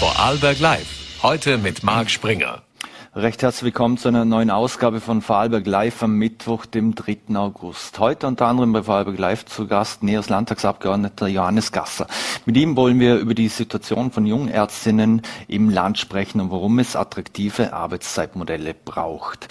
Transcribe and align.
Vorarlberg 0.00 0.58
Live. 0.60 1.20
Heute 1.22 1.58
mit 1.58 1.82
Marc 1.82 2.08
Springer. 2.08 2.62
Recht 3.14 3.42
herzlich 3.42 3.64
willkommen 3.64 3.98
zu 3.98 4.08
einer 4.08 4.24
neuen 4.24 4.50
Ausgabe 4.50 4.98
von 4.98 5.20
Vorarlberg 5.20 5.66
Live 5.66 6.02
am 6.02 6.14
Mittwoch, 6.14 6.64
dem 6.64 6.94
3. 6.94 7.36
August. 7.36 7.98
Heute 7.98 8.26
unter 8.26 8.46
anderem 8.46 8.72
bei 8.72 8.82
Vorarlberg 8.82 9.18
Live 9.18 9.44
zu 9.44 9.66
Gast 9.66 10.02
Neos 10.02 10.30
Landtagsabgeordneter 10.30 11.28
Johannes 11.28 11.70
Gasser. 11.70 12.06
Mit 12.46 12.56
ihm 12.56 12.76
wollen 12.76 12.98
wir 12.98 13.16
über 13.16 13.34
die 13.34 13.48
Situation 13.48 14.10
von 14.10 14.24
jungen 14.24 14.48
Ärztinnen 14.48 15.20
im 15.48 15.68
Land 15.68 15.98
sprechen 15.98 16.40
und 16.40 16.50
warum 16.50 16.78
es 16.78 16.96
attraktive 16.96 17.74
Arbeitszeitmodelle 17.74 18.72
braucht. 18.72 19.48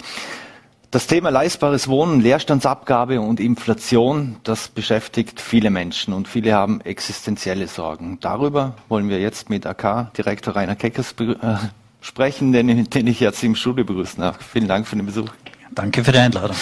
Das 0.90 1.06
Thema 1.06 1.30
leistbares 1.30 1.86
Wohnen, 1.86 2.20
Leerstandsabgabe 2.20 3.20
und 3.20 3.38
Inflation, 3.38 4.38
das 4.42 4.66
beschäftigt 4.66 5.40
viele 5.40 5.70
Menschen 5.70 6.12
und 6.12 6.26
viele 6.26 6.52
haben 6.52 6.80
existenzielle 6.80 7.68
Sorgen. 7.68 8.18
Darüber 8.20 8.74
wollen 8.88 9.08
wir 9.08 9.20
jetzt 9.20 9.50
mit 9.50 9.66
AK-Direktor 9.66 10.56
Rainer 10.56 10.74
Keckers 10.74 11.14
äh, 11.20 11.58
sprechen, 12.00 12.50
den, 12.50 12.90
den 12.90 13.06
ich 13.06 13.20
jetzt 13.20 13.44
im 13.44 13.54
Studio 13.54 13.84
begrüßen 13.84 14.20
darf. 14.20 14.38
Vielen 14.44 14.66
Dank 14.66 14.88
für 14.88 14.96
den 14.96 15.06
Besuch. 15.06 15.28
Danke 15.72 16.02
für 16.02 16.10
die 16.10 16.18
Einladung. 16.18 16.56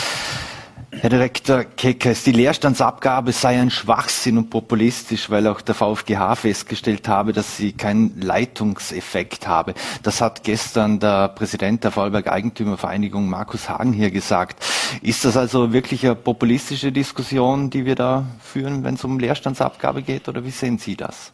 Herr 0.91 1.11
Direktor 1.11 1.65
Keckes, 1.65 2.25
die 2.25 2.33
Leerstandsabgabe 2.33 3.33
sei 3.33 3.61
ein 3.61 3.71
Schwachsinn 3.71 4.39
und 4.39 4.49
populistisch, 4.49 5.29
weil 5.29 5.47
auch 5.47 5.61
der 5.61 5.75
VfGH 5.75 6.35
festgestellt 6.35 7.07
habe, 7.09 7.35
dass 7.35 7.59
sie 7.59 7.73
keinen 7.73 8.19
Leitungseffekt 8.21 9.47
habe. 9.47 9.75
Das 10.03 10.23
hat 10.23 10.45
gestern 10.45 10.99
der 10.99 11.29
Präsident 11.29 11.85
der 11.85 11.91
Vorarlberg 11.91 12.29
Eigentümervereinigung 12.29 13.29
Markus 13.29 13.69
Hagen 13.69 13.93
hier 13.93 14.11
gesagt. 14.11 14.65
Ist 15.03 15.27
das 15.27 15.37
also 15.37 15.75
wirklich 15.75 16.07
eine 16.07 16.15
populistische 16.15 16.91
Diskussion, 16.91 17.69
die 17.69 17.85
wir 17.85 17.95
da 17.95 18.25
führen, 18.41 18.83
wenn 18.83 18.95
es 18.95 19.05
um 19.05 19.19
Leerstandsabgabe 19.19 20.03
geht, 20.03 20.27
oder 20.27 20.43
wie 20.45 20.51
sehen 20.51 20.79
Sie 20.79 20.97
das? 20.97 21.33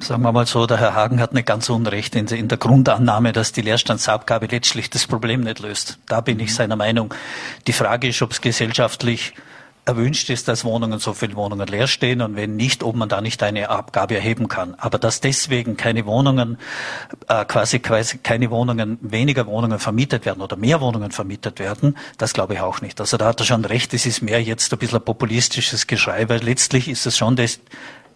Sagen 0.00 0.22
wir 0.22 0.32
mal 0.32 0.46
so, 0.46 0.66
der 0.66 0.78
Herr 0.78 0.94
Hagen 0.94 1.20
hat 1.20 1.34
nicht 1.34 1.46
ganz 1.46 1.68
unrecht 1.70 2.14
in, 2.14 2.26
in 2.26 2.48
der 2.48 2.58
Grundannahme, 2.58 3.32
dass 3.32 3.52
die 3.52 3.62
Leerstandsabgabe 3.62 4.46
letztlich 4.46 4.90
das 4.90 5.06
Problem 5.06 5.42
nicht 5.42 5.60
löst. 5.60 5.98
Da 6.06 6.20
bin 6.20 6.40
ich 6.40 6.54
seiner 6.54 6.76
Meinung. 6.76 7.14
Die 7.66 7.72
Frage 7.72 8.08
ist, 8.08 8.20
ob 8.22 8.32
es 8.32 8.40
gesellschaftlich 8.40 9.34
erwünscht 9.86 10.30
ist, 10.30 10.48
dass 10.48 10.64
Wohnungen, 10.64 10.98
so 10.98 11.12
viele 11.12 11.36
Wohnungen 11.36 11.66
leer 11.66 11.86
stehen 11.86 12.22
und 12.22 12.36
wenn 12.36 12.56
nicht, 12.56 12.82
ob 12.82 12.96
man 12.96 13.08
da 13.08 13.20
nicht 13.20 13.42
eine 13.42 13.68
Abgabe 13.68 14.14
erheben 14.14 14.48
kann. 14.48 14.74
Aber 14.78 14.98
dass 14.98 15.20
deswegen 15.20 15.76
keine 15.76 16.06
Wohnungen, 16.06 16.58
äh, 17.28 17.44
quasi, 17.44 17.80
quasi 17.80 18.18
keine 18.18 18.50
Wohnungen, 18.50 18.98
weniger 19.02 19.46
Wohnungen 19.46 19.78
vermietet 19.78 20.24
werden 20.24 20.40
oder 20.40 20.56
mehr 20.56 20.80
Wohnungen 20.80 21.10
vermietet 21.10 21.58
werden, 21.58 21.98
das 22.16 22.32
glaube 22.32 22.54
ich 22.54 22.60
auch 22.60 22.80
nicht. 22.80 22.98
Also 23.00 23.16
da 23.18 23.26
hat 23.26 23.40
er 23.40 23.46
schon 23.46 23.64
recht, 23.64 23.92
es 23.92 24.06
ist 24.06 24.22
mehr 24.22 24.42
jetzt 24.42 24.72
ein 24.72 24.78
bisschen 24.78 24.98
ein 24.98 25.04
populistisches 25.04 25.86
Geschrei, 25.86 26.28
weil 26.28 26.40
letztlich 26.42 26.88
ist 26.88 27.04
es 27.04 27.18
schon 27.18 27.36
das, 27.36 27.60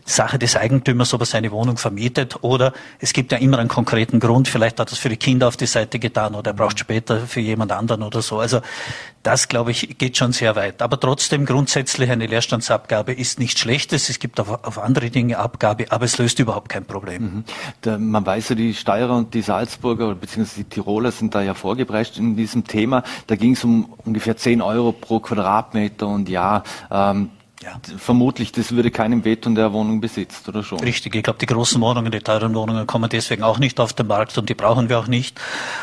Sache 0.08 0.38
des 0.38 0.56
Eigentümers, 0.56 1.12
ob 1.14 1.22
er 1.22 1.26
seine 1.26 1.50
Wohnung 1.50 1.76
vermietet 1.76 2.42
oder 2.42 2.72
es 2.98 3.12
gibt 3.12 3.32
ja 3.32 3.38
immer 3.38 3.58
einen 3.58 3.68
konkreten 3.68 4.20
Grund. 4.20 4.48
Vielleicht 4.48 4.80
hat 4.80 4.88
er 4.90 4.92
es 4.92 4.98
für 4.98 5.08
die 5.08 5.16
Kinder 5.16 5.48
auf 5.48 5.56
die 5.56 5.66
Seite 5.66 5.98
getan 5.98 6.34
oder 6.34 6.52
er 6.52 6.54
braucht 6.54 6.78
später 6.78 7.20
für 7.26 7.40
jemand 7.40 7.72
anderen 7.72 8.02
oder 8.02 8.22
so. 8.22 8.38
Also 8.38 8.60
das, 9.22 9.48
glaube 9.48 9.72
ich, 9.72 9.98
geht 9.98 10.16
schon 10.16 10.32
sehr 10.32 10.56
weit. 10.56 10.80
Aber 10.80 10.98
trotzdem 10.98 11.44
grundsätzlich 11.44 12.10
eine 12.10 12.26
Leerstandsabgabe 12.26 13.12
ist 13.12 13.38
nichts 13.38 13.60
Schlechtes. 13.60 14.08
Es 14.08 14.18
gibt 14.18 14.40
auf, 14.40 14.64
auf 14.64 14.78
andere 14.78 15.10
Dinge 15.10 15.38
Abgabe, 15.38 15.86
aber 15.90 16.06
es 16.06 16.16
löst 16.16 16.38
überhaupt 16.38 16.70
kein 16.70 16.86
Problem. 16.86 17.44
Mhm. 17.84 18.10
Man 18.10 18.24
weiß 18.24 18.50
ja, 18.50 18.54
die 18.54 18.72
Steirer 18.74 19.16
und 19.16 19.34
die 19.34 19.42
Salzburger 19.42 20.14
bzw. 20.14 20.48
die 20.58 20.64
Tiroler 20.64 21.12
sind 21.12 21.34
da 21.34 21.42
ja 21.42 21.54
vorgeprescht 21.54 22.16
in 22.16 22.36
diesem 22.36 22.64
Thema. 22.64 23.02
Da 23.26 23.36
ging 23.36 23.52
es 23.52 23.64
um 23.64 23.92
ungefähr 24.04 24.36
10 24.36 24.62
Euro 24.62 24.92
pro 24.92 25.20
Quadratmeter 25.20 26.06
und 26.06 26.28
ja, 26.28 26.62
ähm, 26.90 27.30
ja. 27.62 27.80
Vermutlich, 27.98 28.52
das 28.52 28.72
würde 28.72 28.90
keinem 28.90 29.24
wehtun, 29.24 29.54
der 29.54 29.72
Wohnung 29.72 30.00
besitzt, 30.00 30.48
oder 30.48 30.62
schon? 30.62 30.78
Richtig, 30.80 31.14
ich 31.14 31.22
glaube, 31.22 31.38
die 31.40 31.46
großen 31.46 31.80
Wohnungen, 31.80 32.12
die 32.12 32.20
teuren 32.20 32.54
Wohnungen 32.54 32.86
kommen 32.86 33.10
deswegen 33.10 33.42
auch 33.42 33.58
nicht 33.58 33.80
auf 33.80 33.92
den 33.92 34.06
Markt 34.06 34.38
und 34.38 34.48
die 34.48 34.54
brauchen 34.54 34.88
wir 34.88 34.98
auch 34.98 35.08
nicht. 35.08 35.40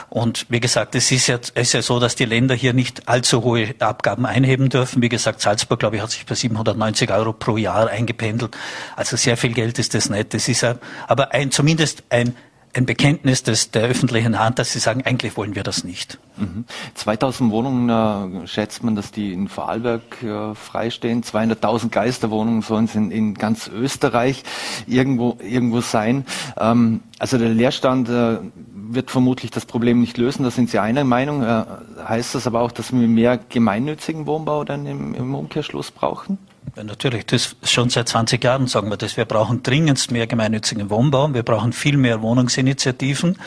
Und 0.09 0.45
wie 0.49 0.61
gesagt, 0.61 0.95
es 0.95 1.11
ist 1.11 1.27
ja, 1.27 1.35
es 1.35 1.49
ist 1.49 1.73
ja 1.73 1.81
so, 1.81 1.99
dass 1.99 2.15
die 2.15 2.25
Länder 2.25 2.55
hier 2.55 2.73
nicht 2.73 3.09
allzu 3.09 3.43
hohe 3.43 3.75
Abgaben 3.79 4.25
einheben 4.25 4.69
dürfen. 4.69 5.01
Wie 5.01 5.09
gesagt, 5.09 5.41
Salzburg, 5.41 5.79
glaube 5.79 5.97
ich, 5.97 6.01
hat 6.01 6.11
sich 6.11 6.25
bei 6.25 6.35
790 6.35 7.11
Euro 7.11 7.33
pro 7.33 7.57
Jahr 7.57 7.89
eingependelt. 7.89 8.55
Also 8.95 9.17
sehr 9.17 9.35
viel 9.35 9.51
Geld 9.51 9.77
ist 9.77 9.93
das 9.93 10.09
nicht. 10.09 10.33
Das 10.33 10.47
ist 10.47 10.61
ja, 10.61 10.75
aber 11.07 11.33
ein, 11.33 11.51
zumindest 11.51 12.03
ein 12.09 12.35
ein 12.75 12.85
Bekenntnis 12.85 13.41
des, 13.41 13.71
der 13.71 13.83
öffentlichen 13.83 14.37
Hand, 14.37 14.59
dass 14.59 14.73
sie 14.73 14.79
sagen, 14.79 15.03
eigentlich 15.05 15.37
wollen 15.37 15.55
wir 15.55 15.63
das 15.63 15.85
nicht. 15.85 16.19
Mhm. 16.35 16.65
2000 16.95 17.49
Wohnungen 17.49 18.43
äh, 18.43 18.47
schätzt 18.47 18.83
man, 18.83 18.95
dass 18.95 19.11
die 19.11 19.31
in 19.31 19.47
Vorarlberg 19.47 20.21
äh, 20.21 20.55
freistehen. 20.55 21.23
200.000 21.23 21.89
Geisterwohnungen 21.89 22.61
sollen 22.61 22.85
es 22.85 22.95
in, 22.95 23.11
in, 23.11 23.33
ganz 23.33 23.69
Österreich 23.69 24.43
irgendwo, 24.87 25.37
irgendwo 25.41 25.79
sein. 25.79 26.25
Ähm, 26.57 27.01
also 27.17 27.37
der 27.37 27.49
Leerstand 27.49 28.09
äh, 28.09 28.39
wird 28.73 29.09
vermutlich 29.09 29.51
das 29.51 29.65
Problem 29.65 30.01
nicht 30.01 30.17
lösen. 30.17 30.43
Da 30.43 30.51
sind 30.51 30.69
Sie 30.69 30.79
einer 30.79 31.05
Meinung. 31.05 31.43
Äh, 31.43 31.63
heißt 32.05 32.35
das 32.35 32.45
aber 32.45 32.59
auch, 32.59 32.71
dass 32.73 32.91
wir 32.91 33.07
mehr 33.07 33.39
gemeinnützigen 33.49 34.27
Wohnbau 34.27 34.65
dann 34.65 34.85
im, 34.85 35.15
im 35.15 35.33
Umkehrschluss 35.33 35.91
brauchen? 35.91 36.37
Ja, 36.75 36.83
natürlich, 36.83 37.25
das 37.25 37.55
schon 37.63 37.89
seit 37.89 38.09
20 38.09 38.43
Jahren 38.43 38.67
sagen 38.67 38.89
wir 38.89 38.97
das. 38.97 39.17
Wir 39.17 39.25
brauchen 39.25 39.63
dringendst 39.63 40.11
mehr 40.11 40.27
gemeinnützigen 40.27 40.89
Wohnbau. 40.89 41.33
Wir 41.33 41.43
brauchen 41.43 41.73
viel 41.73 41.97
mehr 41.97 42.21
Wohnungsinitiativen. 42.21 43.37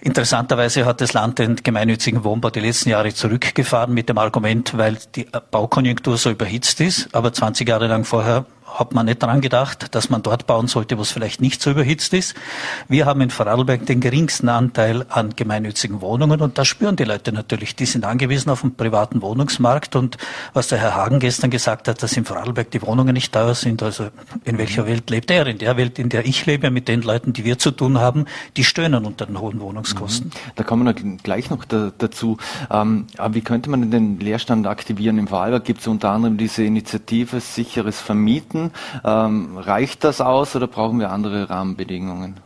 Interessanterweise 0.00 0.84
hat 0.84 1.00
das 1.00 1.14
Land 1.14 1.38
den 1.38 1.56
gemeinnützigen 1.56 2.24
Wohnbau 2.24 2.50
die 2.50 2.60
letzten 2.60 2.90
Jahre 2.90 3.14
zurückgefahren 3.14 3.94
mit 3.94 4.10
dem 4.10 4.18
Argument, 4.18 4.76
weil 4.76 4.98
die 5.14 5.26
Baukonjunktur 5.50 6.18
so 6.18 6.30
überhitzt 6.30 6.80
ist. 6.80 7.08
Aber 7.14 7.32
20 7.32 7.66
Jahre 7.66 7.86
lang 7.86 8.04
vorher 8.04 8.44
hat 8.66 8.92
man 8.94 9.06
nicht 9.06 9.22
daran 9.22 9.40
gedacht, 9.40 9.94
dass 9.94 10.10
man 10.10 10.22
dort 10.22 10.46
bauen 10.46 10.66
sollte, 10.66 10.98
wo 10.98 11.02
es 11.02 11.10
vielleicht 11.10 11.40
nicht 11.40 11.62
so 11.62 11.70
überhitzt 11.70 12.12
ist. 12.12 12.34
Wir 12.88 13.06
haben 13.06 13.20
in 13.20 13.30
Vorarlberg 13.30 13.86
den 13.86 14.00
geringsten 14.00 14.48
Anteil 14.48 15.06
an 15.08 15.36
gemeinnützigen 15.36 16.00
Wohnungen 16.00 16.40
und 16.40 16.58
das 16.58 16.66
spüren 16.66 16.96
die 16.96 17.04
Leute 17.04 17.32
natürlich. 17.32 17.76
Die 17.76 17.86
sind 17.86 18.04
angewiesen 18.04 18.50
auf 18.50 18.62
den 18.62 18.74
privaten 18.74 19.22
Wohnungsmarkt 19.22 19.96
und 19.96 20.18
was 20.54 20.68
der 20.68 20.78
Herr 20.78 20.96
Hagen 20.96 21.20
gestern 21.20 21.50
gesagt 21.50 21.88
hat, 21.88 22.02
dass 22.02 22.16
in 22.16 22.24
Vorarlberg 22.24 22.70
die 22.70 22.82
Wohnungen 22.82 23.12
nicht 23.12 23.32
teuer 23.32 23.54
sind. 23.54 23.82
Also 23.82 24.08
in 24.44 24.58
welcher 24.58 24.86
Welt 24.86 25.08
lebt 25.10 25.30
er? 25.30 25.46
In 25.46 25.58
der 25.58 25.76
Welt, 25.76 25.98
in 25.98 26.08
der 26.08 26.26
ich 26.26 26.46
lebe, 26.46 26.70
mit 26.70 26.88
den 26.88 27.02
Leuten, 27.02 27.32
die 27.32 27.44
wir 27.44 27.58
zu 27.58 27.70
tun 27.70 27.98
haben, 27.98 28.24
die 28.56 28.64
stöhnen 28.64 29.04
unter 29.04 29.26
den 29.26 29.40
hohen 29.40 29.60
Wohnungskosten. 29.60 30.28
Mhm. 30.28 30.50
Da 30.56 30.64
kommen 30.64 30.84
wir 30.84 30.94
gleich 30.94 31.50
noch 31.50 31.64
da, 31.64 31.92
dazu. 31.96 32.38
Ähm, 32.70 33.06
aber 33.18 33.34
wie 33.34 33.42
könnte 33.42 33.70
man 33.70 33.90
den 33.90 34.18
Leerstand 34.18 34.66
aktivieren? 34.66 35.18
Im 35.18 35.28
Vorarlberg 35.28 35.64
gibt 35.64 35.80
es 35.80 35.86
unter 35.86 36.10
anderem 36.10 36.38
diese 36.38 36.64
Initiative 36.64 37.40
Sicheres 37.40 38.00
Vermieten. 38.00 38.53
Ähm, 39.04 39.58
reicht 39.58 40.04
das 40.04 40.20
aus 40.20 40.54
oder 40.56 40.66
brauchen 40.66 41.00
wir 41.00 41.10
andere 41.10 41.50
Rahmenbedingungen? 41.50 42.36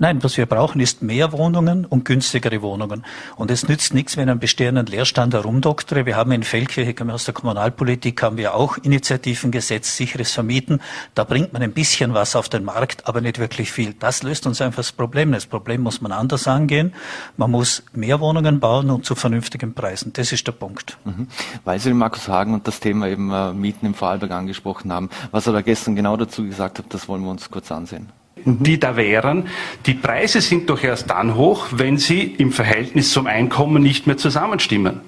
Nein, 0.00 0.24
was 0.24 0.38
wir 0.38 0.46
brauchen, 0.46 0.80
ist 0.80 1.02
mehr 1.02 1.30
Wohnungen 1.30 1.84
und 1.84 2.06
günstigere 2.06 2.62
Wohnungen. 2.62 3.04
Und 3.36 3.50
es 3.50 3.68
nützt 3.68 3.92
nichts, 3.92 4.16
wenn 4.16 4.30
ein 4.30 4.38
bestehenden 4.38 4.86
Leerstand 4.86 5.34
herumdoktere. 5.34 6.06
Wir 6.06 6.16
haben 6.16 6.32
in 6.32 6.42
Feldkirche, 6.42 6.94
aus 7.12 7.26
der 7.26 7.34
Kommunalpolitik, 7.34 8.22
haben 8.22 8.38
wir 8.38 8.54
auch 8.54 8.78
Initiativen 8.78 9.50
gesetzt, 9.50 9.94
sicheres 9.94 10.32
Vermieten. 10.32 10.80
Da 11.14 11.24
bringt 11.24 11.52
man 11.52 11.60
ein 11.60 11.72
bisschen 11.72 12.14
was 12.14 12.34
auf 12.34 12.48
den 12.48 12.64
Markt, 12.64 13.06
aber 13.06 13.20
nicht 13.20 13.38
wirklich 13.38 13.72
viel. 13.72 13.92
Das 13.92 14.22
löst 14.22 14.46
uns 14.46 14.62
einfach 14.62 14.78
das 14.78 14.92
Problem. 14.92 15.32
Das 15.32 15.44
Problem 15.44 15.82
muss 15.82 16.00
man 16.00 16.12
anders 16.12 16.48
angehen. 16.48 16.94
Man 17.36 17.50
muss 17.50 17.82
mehr 17.92 18.20
Wohnungen 18.20 18.58
bauen 18.58 18.88
und 18.88 19.04
zu 19.04 19.14
vernünftigen 19.14 19.74
Preisen. 19.74 20.14
Das 20.14 20.32
ist 20.32 20.46
der 20.46 20.52
Punkt. 20.52 20.96
Mhm. 21.04 21.26
Weil 21.64 21.78
Sie 21.78 21.90
den 21.90 21.98
Markus 21.98 22.26
Hagen 22.26 22.54
und 22.54 22.66
das 22.66 22.80
Thema 22.80 23.06
eben 23.06 23.30
äh, 23.30 23.52
Mieten 23.52 23.84
im 23.84 23.92
Vorarlberg 23.92 24.30
angesprochen 24.30 24.90
haben. 24.90 25.10
Was 25.30 25.46
er 25.46 25.52
da 25.52 25.60
gestern 25.60 25.94
genau 25.94 26.16
dazu 26.16 26.42
gesagt 26.42 26.78
hat, 26.78 26.86
das 26.88 27.06
wollen 27.06 27.22
wir 27.22 27.30
uns 27.30 27.50
kurz 27.50 27.70
ansehen 27.70 28.08
die 28.44 28.78
da 28.78 28.96
wären. 28.96 29.46
Die 29.86 29.94
Preise 29.94 30.40
sind 30.40 30.70
doch 30.70 30.82
erst 30.82 31.10
dann 31.10 31.34
hoch, 31.34 31.68
wenn 31.72 31.98
sie 31.98 32.22
im 32.22 32.52
Verhältnis 32.52 33.12
zum 33.12 33.26
Einkommen 33.26 33.82
nicht 33.82 34.06
mehr 34.06 34.16
zusammenstimmen. 34.16 35.00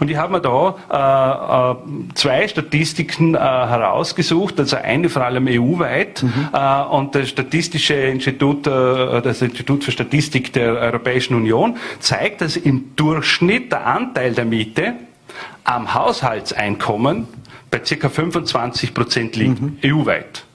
Und 0.00 0.10
ich 0.10 0.16
habe 0.16 0.32
mir 0.32 0.40
da 0.40 0.76
äh, 0.90 1.72
äh, 1.72 2.14
zwei 2.14 2.48
Statistiken 2.48 3.34
äh, 3.34 3.38
herausgesucht, 3.38 4.58
also 4.58 4.76
eine 4.76 5.08
vor 5.08 5.22
allem 5.22 5.46
EU-weit 5.48 6.22
mhm. 6.22 6.48
Äh, 6.52 6.82
und 6.84 7.14
das 7.14 7.28
Statistische 7.28 7.94
Institut, 7.94 8.66
äh, 8.66 9.20
das 9.22 9.42
Institut 9.42 9.84
für 9.84 9.92
Statistik 9.92 10.52
der 10.52 10.74
Europäischen 10.74 11.34
Union 11.34 11.76
zeigt, 11.98 12.40
dass 12.40 12.56
im 12.56 12.96
Durchschnitt 12.96 13.72
der 13.72 13.86
Anteil 13.86 14.32
der 14.32 14.44
Miete 14.44 14.94
am 15.64 15.94
Haushaltseinkommen 15.94 17.26
bei 17.70 17.78
ca. 17.80 18.08
25 18.08 18.94
Prozent 18.94 19.36
liegt, 19.36 19.60
mhm. 19.60 19.78
EU-weit. 19.84 20.45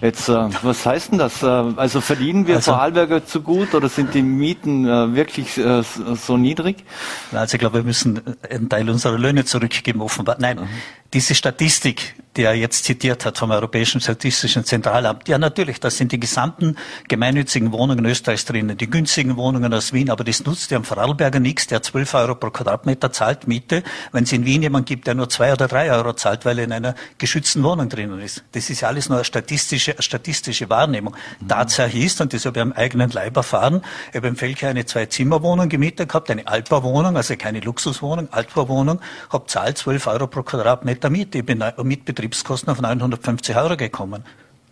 Jetzt, 0.01 0.27
äh, 0.27 0.49
was 0.63 0.85
heißt 0.85 1.11
denn 1.11 1.19
das? 1.19 1.43
Äh, 1.43 1.45
also 1.45 2.01
verdienen 2.01 2.45
wir 2.45 2.57
also, 2.57 2.71
Vorarlberger 2.71 3.25
zu 3.25 3.41
gut 3.41 3.73
oder 3.73 3.87
sind 3.87 4.13
die 4.13 4.21
Mieten 4.21 4.85
äh, 4.85 5.15
wirklich 5.15 5.57
äh, 5.57 5.81
so 5.81 6.37
niedrig? 6.37 6.83
Also 7.31 7.55
ich 7.55 7.59
glaube, 7.59 7.79
wir 7.79 7.83
müssen 7.83 8.21
einen 8.49 8.67
Teil 8.67 8.89
unserer 8.89 9.17
Löhne 9.17 9.45
zurückgeben, 9.45 10.01
offenbar. 10.01 10.35
Nein, 10.39 10.57
mhm. 10.57 10.67
Diese 11.13 11.35
Statistik, 11.35 12.15
die 12.35 12.43
er 12.43 12.55
jetzt 12.55 12.85
zitiert 12.85 13.25
hat 13.25 13.37
vom 13.37 13.51
Europäischen 13.51 14.01
Statistischen 14.01 14.65
Zentralamt, 14.65 15.27
ja 15.29 15.37
natürlich, 15.37 15.79
das 15.79 15.97
sind 15.97 16.11
die 16.11 16.19
gesamten 16.19 16.75
gemeinnützigen 17.07 17.71
Wohnungen 17.71 18.03
Österreichs 18.05 18.45
drinnen, 18.45 18.75
die 18.75 18.89
günstigen 18.89 19.37
Wohnungen 19.37 19.71
aus 19.73 19.93
Wien, 19.93 20.09
aber 20.09 20.23
das 20.23 20.43
nutzt 20.43 20.71
ja 20.71 20.77
am 20.77 20.83
Vorarlberger 20.83 21.39
nichts, 21.39 21.67
der 21.67 21.83
12 21.83 22.13
Euro 22.15 22.35
pro 22.35 22.49
Quadratmeter 22.49 23.11
zahlt 23.11 23.47
Miete, 23.47 23.83
wenn 24.11 24.23
es 24.23 24.31
in 24.31 24.45
Wien 24.45 24.63
jemand 24.63 24.87
gibt, 24.87 25.05
der 25.05 25.13
nur 25.13 25.29
zwei 25.29 25.53
oder 25.53 25.67
drei 25.67 25.91
Euro 25.91 26.13
zahlt, 26.13 26.45
weil 26.45 26.57
er 26.57 26.65
in 26.65 26.71
einer 26.71 26.95
geschützten 27.19 27.63
Wohnung 27.63 27.89
drinnen 27.89 28.19
ist. 28.19 28.43
Das 28.53 28.71
ist 28.71 28.81
ja 28.81 28.87
alles 28.87 29.09
nur 29.09 29.19
eine 29.19 29.25
statistische, 29.25 29.95
statistische 29.99 30.69
Wahrnehmung. 30.69 31.15
Mhm. 31.39 31.47
Tatsache 31.47 31.97
ist, 31.97 32.19
und 32.21 32.33
das 32.33 32.45
habe 32.45 32.57
ich 32.57 32.63
am 32.63 32.73
eigenen 32.73 33.11
Leib 33.11 33.37
erfahren, 33.37 33.83
ich 34.09 34.15
habe 34.15 34.27
im 34.27 34.35
Felke 34.35 34.67
eine 34.67 34.85
Zwei-Zimmer-Wohnung 34.85 35.69
gemietet 35.69 36.09
gehabt, 36.09 36.31
eine 36.31 36.47
Altbauwohnung, 36.47 37.15
also 37.15 37.35
keine 37.35 37.59
Luxuswohnung, 37.59 38.29
Altbauwohnung, 38.31 38.99
habe 39.29 39.45
zahlt 39.45 39.77
12 39.77 40.07
Euro 40.07 40.27
pro 40.27 40.41
Quadratmeter 40.41 41.02
Miete. 41.09 41.39
Ich 41.39 41.45
bin 41.45 41.63
mit 41.83 42.05
Betriebskosten 42.05 42.69
auf 42.69 42.81
950 42.81 43.55
Euro 43.55 43.77
gekommen. 43.77 44.23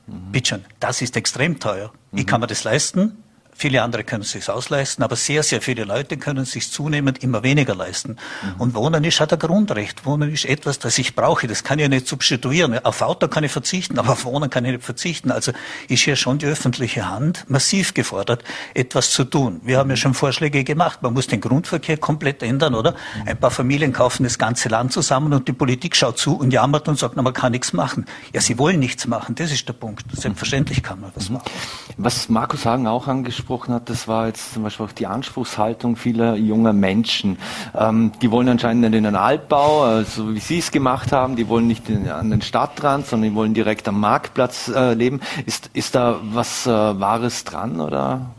Mhm. 0.07 0.31
Bitte 0.31 0.61
das 0.79 1.01
ist 1.01 1.15
extrem 1.17 1.59
teuer. 1.59 1.91
Mhm. 2.11 2.19
Ich 2.19 2.27
kann 2.27 2.41
mir 2.41 2.47
das 2.47 2.63
leisten, 2.63 3.20
Viele 3.53 3.83
andere 3.83 4.03
können 4.03 4.23
es 4.23 4.31
sich 4.31 4.49
ausleisten, 4.49 5.03
aber 5.03 5.15
sehr, 5.15 5.43
sehr 5.43 5.61
viele 5.61 5.83
Leute 5.83 6.17
können 6.17 6.39
es 6.39 6.51
sich 6.51 6.71
zunehmend 6.71 7.23
immer 7.23 7.43
weniger 7.43 7.75
leisten. 7.75 8.17
Mhm. 8.41 8.61
Und 8.61 8.73
Wohnen 8.73 9.03
ist 9.03 9.19
halt 9.19 9.33
ein 9.33 9.39
Grundrecht. 9.39 10.05
Wohnen 10.05 10.33
ist 10.33 10.45
etwas, 10.45 10.79
das 10.79 10.97
ich 10.97 11.15
brauche. 11.15 11.47
Das 11.47 11.63
kann 11.63 11.77
ich 11.77 11.83
ja 11.83 11.89
nicht 11.89 12.07
substituieren. 12.07 12.83
Auf 12.83 13.01
Auto 13.01 13.27
kann 13.27 13.43
ich 13.43 13.51
verzichten, 13.51 13.99
aber 13.99 14.13
auf 14.13 14.25
Wohnen 14.25 14.49
kann 14.49 14.65
ich 14.65 14.71
nicht 14.71 14.83
verzichten. 14.83 15.31
Also 15.31 15.51
ist 15.89 16.01
hier 16.03 16.15
schon 16.15 16.39
die 16.39 16.47
öffentliche 16.47 17.09
Hand 17.09 17.45
massiv 17.49 17.93
gefordert, 17.93 18.43
etwas 18.73 19.11
zu 19.11 19.25
tun. 19.25 19.61
Wir 19.63 19.77
haben 19.77 19.89
ja 19.89 19.95
schon 19.95 20.13
Vorschläge 20.13 20.63
gemacht. 20.63 21.03
Man 21.03 21.13
muss 21.13 21.27
den 21.27 21.41
Grundverkehr 21.41 21.97
komplett 21.97 22.41
ändern, 22.41 22.73
oder? 22.73 22.91
Mhm. 22.91 23.27
Ein 23.27 23.37
paar 23.37 23.51
Familien 23.51 23.93
kaufen 23.93 24.23
das 24.23 24.39
ganze 24.39 24.69
Land 24.69 24.91
zusammen 24.91 25.33
und 25.33 25.47
die 25.47 25.53
Politik 25.53 25.95
schaut 25.95 26.17
zu 26.17 26.35
und 26.35 26.51
jammert 26.51 26.87
und 26.87 26.97
sagt, 26.97 27.15
na, 27.15 27.21
man 27.21 27.33
kann 27.33 27.51
nichts 27.51 27.73
machen. 27.73 28.05
Ja, 28.33 28.41
sie 28.41 28.57
wollen 28.57 28.79
nichts 28.79 29.05
machen. 29.07 29.35
Das 29.35 29.51
ist 29.51 29.67
der 29.67 29.73
Punkt. 29.73 30.05
Selbstverständlich 30.13 30.81
kann 30.81 30.99
man 30.99 31.11
was 31.13 31.29
mhm. 31.29 31.35
machen. 31.35 31.51
Was 31.97 32.29
Markus 32.29 32.65
Hagen 32.65 32.87
auch 32.87 33.07
angesprochen 33.07 33.40
angesprochen 33.41 33.73
hat, 33.73 33.89
das 33.89 34.07
war 34.07 34.27
jetzt 34.27 34.53
zum 34.53 34.63
Beispiel 34.63 34.85
auch 34.85 34.91
die 34.91 35.07
Anspruchshaltung 35.07 35.95
vieler 35.95 36.35
junger 36.35 36.73
Menschen. 36.73 37.37
Ähm, 37.75 38.11
die 38.21 38.29
wollen 38.31 38.47
anscheinend 38.47 38.85
in 38.85 39.03
den 39.03 39.15
Altbau, 39.15 39.99
äh, 39.99 40.03
so 40.05 40.33
wie 40.33 40.39
Sie 40.39 40.59
es 40.59 40.71
gemacht 40.71 41.11
haben, 41.11 41.35
die 41.35 41.47
wollen 41.47 41.67
nicht 41.67 41.89
in, 41.89 42.07
an 42.09 42.29
den 42.29 42.41
Stadtrand, 42.41 43.07
sondern 43.07 43.31
die 43.31 43.35
wollen 43.35 43.53
direkt 43.53 43.87
am 43.87 43.99
Marktplatz 43.99 44.69
äh, 44.69 44.93
leben. 44.93 45.21
Ist, 45.45 45.69
ist 45.73 45.95
da 45.95 46.19
was 46.21 46.67
äh, 46.67 46.69
Wahres 46.69 47.43
dran 47.43 47.81
oder? 47.81 48.31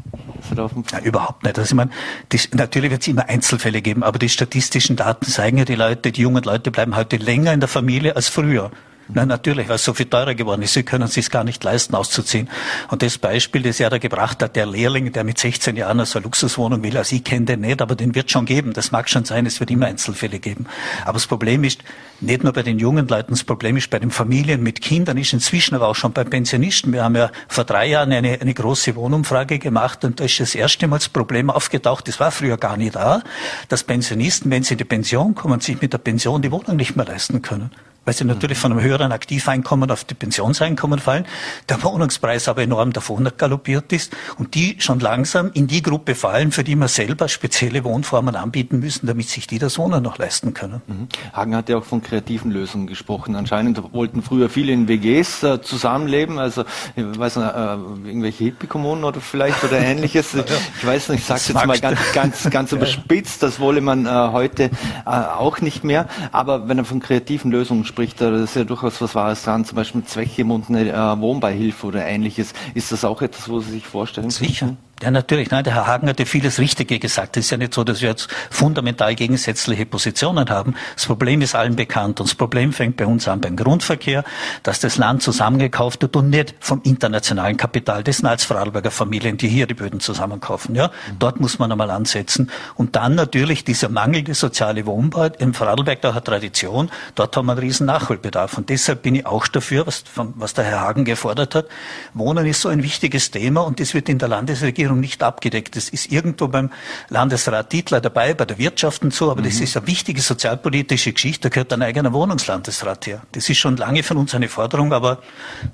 Ja, 0.56 0.98
überhaupt 1.00 1.44
nicht. 1.44 1.58
Also 1.58 1.72
ich 1.72 1.74
meine, 1.74 1.90
die, 2.30 2.38
natürlich 2.52 2.90
wird 2.90 3.02
es 3.02 3.08
immer 3.08 3.28
Einzelfälle 3.28 3.80
geben, 3.80 4.02
aber 4.02 4.18
die 4.18 4.28
statistischen 4.28 4.96
Daten 4.96 5.26
zeigen 5.26 5.58
ja, 5.58 5.64
die 5.64 5.74
Leute, 5.74 6.12
die 6.12 6.20
jungen 6.20 6.42
Leute 6.42 6.70
bleiben 6.70 6.96
heute 6.96 7.16
länger 7.16 7.52
in 7.52 7.60
der 7.60 7.68
Familie 7.68 8.16
als 8.16 8.28
früher. 8.28 8.70
Nein, 9.08 9.28
natürlich, 9.28 9.68
weil 9.68 9.76
es 9.76 9.84
so 9.84 9.94
viel 9.94 10.06
teurer 10.06 10.34
geworden 10.34 10.62
ist. 10.62 10.74
Sie 10.74 10.84
können 10.84 11.04
es 11.04 11.14
sich 11.14 11.28
gar 11.30 11.44
nicht 11.44 11.62
leisten, 11.64 11.94
auszuziehen. 11.94 12.48
Und 12.88 13.02
das 13.02 13.18
Beispiel, 13.18 13.62
das 13.62 13.80
er 13.80 13.90
da 13.90 13.98
gebracht 13.98 14.42
hat, 14.42 14.56
der 14.56 14.64
Lehrling, 14.66 15.12
der 15.12 15.24
mit 15.24 15.38
16 15.38 15.76
Jahren 15.76 16.04
so 16.04 16.18
eine 16.18 16.24
Luxuswohnung 16.24 16.82
will, 16.82 16.96
also 16.96 17.14
ich 17.16 17.24
kenne 17.24 17.46
den 17.46 17.60
nicht, 17.60 17.82
aber 17.82 17.94
den 17.94 18.14
wird 18.14 18.30
schon 18.30 18.46
geben. 18.46 18.72
Das 18.72 18.92
mag 18.92 19.08
schon 19.10 19.24
sein, 19.24 19.44
es 19.44 19.60
wird 19.60 19.70
immer 19.70 19.86
Einzelfälle 19.86 20.38
geben. 20.38 20.66
Aber 21.04 21.14
das 21.14 21.26
Problem 21.26 21.64
ist, 21.64 21.82
nicht 22.20 22.44
nur 22.44 22.52
bei 22.52 22.62
den 22.62 22.78
jungen 22.78 23.08
Leuten, 23.08 23.32
das 23.32 23.44
Problem 23.44 23.76
ist 23.76 23.90
bei 23.90 23.98
den 23.98 24.10
Familien 24.10 24.62
mit 24.62 24.80
Kindern, 24.80 25.18
ist 25.18 25.32
inzwischen 25.32 25.74
aber 25.74 25.88
auch 25.88 25.96
schon 25.96 26.12
bei 26.12 26.24
Pensionisten. 26.24 26.92
Wir 26.92 27.02
haben 27.02 27.16
ja 27.16 27.30
vor 27.48 27.64
drei 27.64 27.88
Jahren 27.88 28.12
eine, 28.12 28.40
eine 28.40 28.54
große 28.54 28.94
Wohnumfrage 28.94 29.58
gemacht 29.58 30.04
und 30.04 30.20
da 30.20 30.24
ist 30.24 30.38
das 30.38 30.54
erste 30.54 30.86
Mal 30.86 30.98
das 30.98 31.08
Problem 31.08 31.50
aufgetaucht, 31.50 32.06
das 32.06 32.20
war 32.20 32.30
früher 32.30 32.56
gar 32.56 32.76
nicht 32.76 32.94
da, 32.94 33.22
dass 33.68 33.82
Pensionisten, 33.82 34.50
wenn 34.50 34.62
sie 34.62 34.74
in 34.74 34.78
die 34.78 34.84
Pension 34.84 35.34
kommen, 35.34 35.60
sich 35.60 35.82
mit 35.82 35.92
der 35.92 35.98
Pension 35.98 36.40
die 36.40 36.52
Wohnung 36.52 36.76
nicht 36.76 36.96
mehr 36.96 37.04
leisten 37.04 37.42
können 37.42 37.70
weil 38.04 38.14
sie 38.14 38.24
natürlich 38.24 38.58
von 38.58 38.72
einem 38.72 38.80
höheren 38.80 39.12
Aktiveinkommen 39.12 39.90
auf 39.90 40.04
die 40.04 40.14
Pensionseinkommen 40.14 40.98
fallen, 40.98 41.26
der 41.68 41.82
Wohnungspreis 41.82 42.48
aber 42.48 42.62
enorm 42.62 42.92
davon 42.92 43.30
galoppiert 43.36 43.92
ist 43.92 44.16
und 44.38 44.54
die 44.54 44.76
schon 44.80 45.00
langsam 45.00 45.50
in 45.54 45.66
die 45.66 45.82
Gruppe 45.82 46.14
fallen, 46.14 46.52
für 46.52 46.64
die 46.64 46.74
wir 46.74 46.88
selber 46.88 47.28
spezielle 47.28 47.84
Wohnformen 47.84 48.34
anbieten 48.36 48.80
müssen, 48.80 49.06
damit 49.06 49.28
sich 49.28 49.46
die 49.46 49.58
das 49.58 49.78
Wohnen 49.78 50.02
noch 50.02 50.18
leisten 50.18 50.54
können. 50.54 50.82
Mhm. 50.86 51.08
Hagen 51.32 51.54
hat 51.54 51.68
ja 51.68 51.78
auch 51.78 51.84
von 51.84 52.02
kreativen 52.02 52.50
Lösungen 52.50 52.86
gesprochen. 52.86 53.36
Anscheinend 53.36 53.80
wollten 53.92 54.22
früher 54.22 54.48
viele 54.48 54.72
in 54.72 54.88
WGs 54.88 55.42
äh, 55.42 55.62
zusammenleben, 55.62 56.38
also 56.38 56.64
ich 56.96 57.18
weiß 57.18 57.36
nicht, 57.36 57.54
äh, 57.54 58.08
irgendwelche 58.08 58.44
Hippie-Kommunen 58.44 59.04
oder 59.04 59.20
vielleicht 59.20 59.62
oder 59.64 59.78
ähnliches. 59.78 60.34
ich 60.78 60.86
weiß 60.86 61.10
nicht, 61.10 61.20
ich 61.20 61.26
sage 61.26 61.40
jetzt 61.46 61.66
mal 61.66 61.78
ganz, 61.78 62.00
ganz, 62.12 62.50
ganz 62.50 62.72
überspitzt, 62.72 63.42
das 63.42 63.60
wolle 63.60 63.80
man 63.80 64.06
äh, 64.06 64.08
heute 64.08 64.64
äh, 64.64 64.70
auch 65.06 65.60
nicht 65.60 65.84
mehr. 65.84 66.08
Aber 66.32 66.68
wenn 66.68 66.78
er 66.78 66.84
von 66.84 67.00
kreativen 67.00 67.50
Lösungen 67.50 67.84
spricht, 67.92 68.22
da 68.22 68.34
ist 68.42 68.56
ja 68.56 68.64
durchaus 68.64 69.00
was 69.02 69.14
Wahres 69.14 69.42
dran, 69.42 69.66
zum 69.66 69.76
Beispiel 69.76 70.02
zweckgebundene 70.02 70.90
äh, 70.90 71.20
Wohnbeihilfe 71.20 71.86
oder 71.86 72.06
ähnliches. 72.06 72.54
Ist 72.72 72.90
das 72.90 73.04
auch 73.04 73.20
etwas, 73.20 73.50
wo 73.50 73.60
Sie 73.60 73.72
sich 73.72 73.86
vorstellen 73.86 74.30
Sicher. 74.30 74.66
Können? 74.66 74.91
Ja, 75.02 75.10
natürlich. 75.10 75.50
Nein, 75.50 75.64
der 75.64 75.74
Herr 75.74 75.88
Hagen 75.88 76.08
hat 76.08 76.20
ja 76.20 76.24
vieles 76.24 76.60
Richtige 76.60 77.00
gesagt. 77.00 77.36
Es 77.36 77.46
ist 77.46 77.50
ja 77.50 77.56
nicht 77.56 77.74
so, 77.74 77.82
dass 77.82 78.02
wir 78.02 78.10
jetzt 78.10 78.28
fundamental 78.50 79.16
gegensätzliche 79.16 79.84
Positionen 79.84 80.48
haben. 80.48 80.76
Das 80.94 81.06
Problem 81.06 81.42
ist 81.42 81.56
allen 81.56 81.74
bekannt. 81.74 82.20
Und 82.20 82.28
das 82.28 82.36
Problem 82.36 82.72
fängt 82.72 82.98
bei 82.98 83.06
uns 83.06 83.26
an 83.26 83.40
beim 83.40 83.56
Grundverkehr, 83.56 84.22
dass 84.62 84.78
das 84.78 84.98
Land 84.98 85.24
zusammengekauft 85.24 86.02
wird 86.02 86.14
und 86.14 86.30
nicht 86.30 86.54
vom 86.60 86.82
internationalen 86.84 87.56
Kapital. 87.56 88.04
Das 88.04 88.18
sind 88.18 88.28
als 88.28 88.44
Vorarlberger 88.44 88.92
Familien, 88.92 89.36
die 89.36 89.48
hier 89.48 89.66
die 89.66 89.74
Böden 89.74 89.98
zusammenkaufen. 89.98 90.76
Ja, 90.76 90.92
dort 91.18 91.40
muss 91.40 91.58
man 91.58 91.72
einmal 91.72 91.90
ansetzen. 91.90 92.48
Und 92.76 92.94
dann 92.94 93.16
natürlich 93.16 93.64
dieser 93.64 93.88
mangelnde 93.88 94.34
soziale 94.34 94.86
Wohnbau. 94.86 95.30
Im 95.40 95.52
Vorarlberg, 95.52 96.00
da 96.00 96.14
hat 96.14 96.26
Tradition. 96.26 96.92
Dort 97.16 97.36
haben 97.36 97.46
wir 97.46 97.52
einen 97.52 97.60
riesen 97.60 97.86
Nachholbedarf. 97.86 98.56
Und 98.56 98.68
deshalb 98.68 99.02
bin 99.02 99.16
ich 99.16 99.26
auch 99.26 99.48
dafür, 99.48 99.84
was, 99.84 100.04
was 100.14 100.54
der 100.54 100.62
Herr 100.64 100.80
Hagen 100.80 101.04
gefordert 101.04 101.56
hat. 101.56 101.66
Wohnen 102.14 102.46
ist 102.46 102.60
so 102.60 102.68
ein 102.68 102.84
wichtiges 102.84 103.32
Thema 103.32 103.62
und 103.62 103.80
das 103.80 103.94
wird 103.94 104.08
in 104.08 104.18
der 104.18 104.28
Landesregierung 104.28 104.91
Regierung 104.92 105.00
nicht 105.00 105.22
abgedeckt. 105.22 105.76
Das 105.76 105.88
ist 105.88 106.12
irgendwo 106.12 106.48
beim 106.48 106.70
Landesrat 107.08 107.72
Dietler 107.72 108.00
dabei, 108.00 108.34
bei 108.34 108.44
der 108.44 108.58
Wirtschaft 108.58 109.02
und 109.02 109.14
so, 109.14 109.30
aber 109.30 109.40
mhm. 109.40 109.46
das 109.46 109.60
ist 109.60 109.76
eine 109.76 109.86
wichtige 109.86 110.20
sozialpolitische 110.20 111.12
Geschichte, 111.12 111.48
da 111.48 111.48
gehört 111.48 111.72
ein 111.72 111.82
eigener 111.82 112.12
Wohnungslandesrat 112.12 113.06
her. 113.06 113.22
Das 113.32 113.48
ist 113.48 113.58
schon 113.58 113.76
lange 113.76 114.02
von 114.02 114.16
uns 114.16 114.34
eine 114.34 114.48
Forderung, 114.48 114.92
aber 114.92 115.18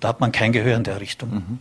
da 0.00 0.08
hat 0.08 0.20
man 0.20 0.32
kein 0.32 0.52
Gehör 0.52 0.76
in 0.76 0.84
der 0.84 1.00
Richtung. 1.00 1.30
Mhm. 1.30 1.58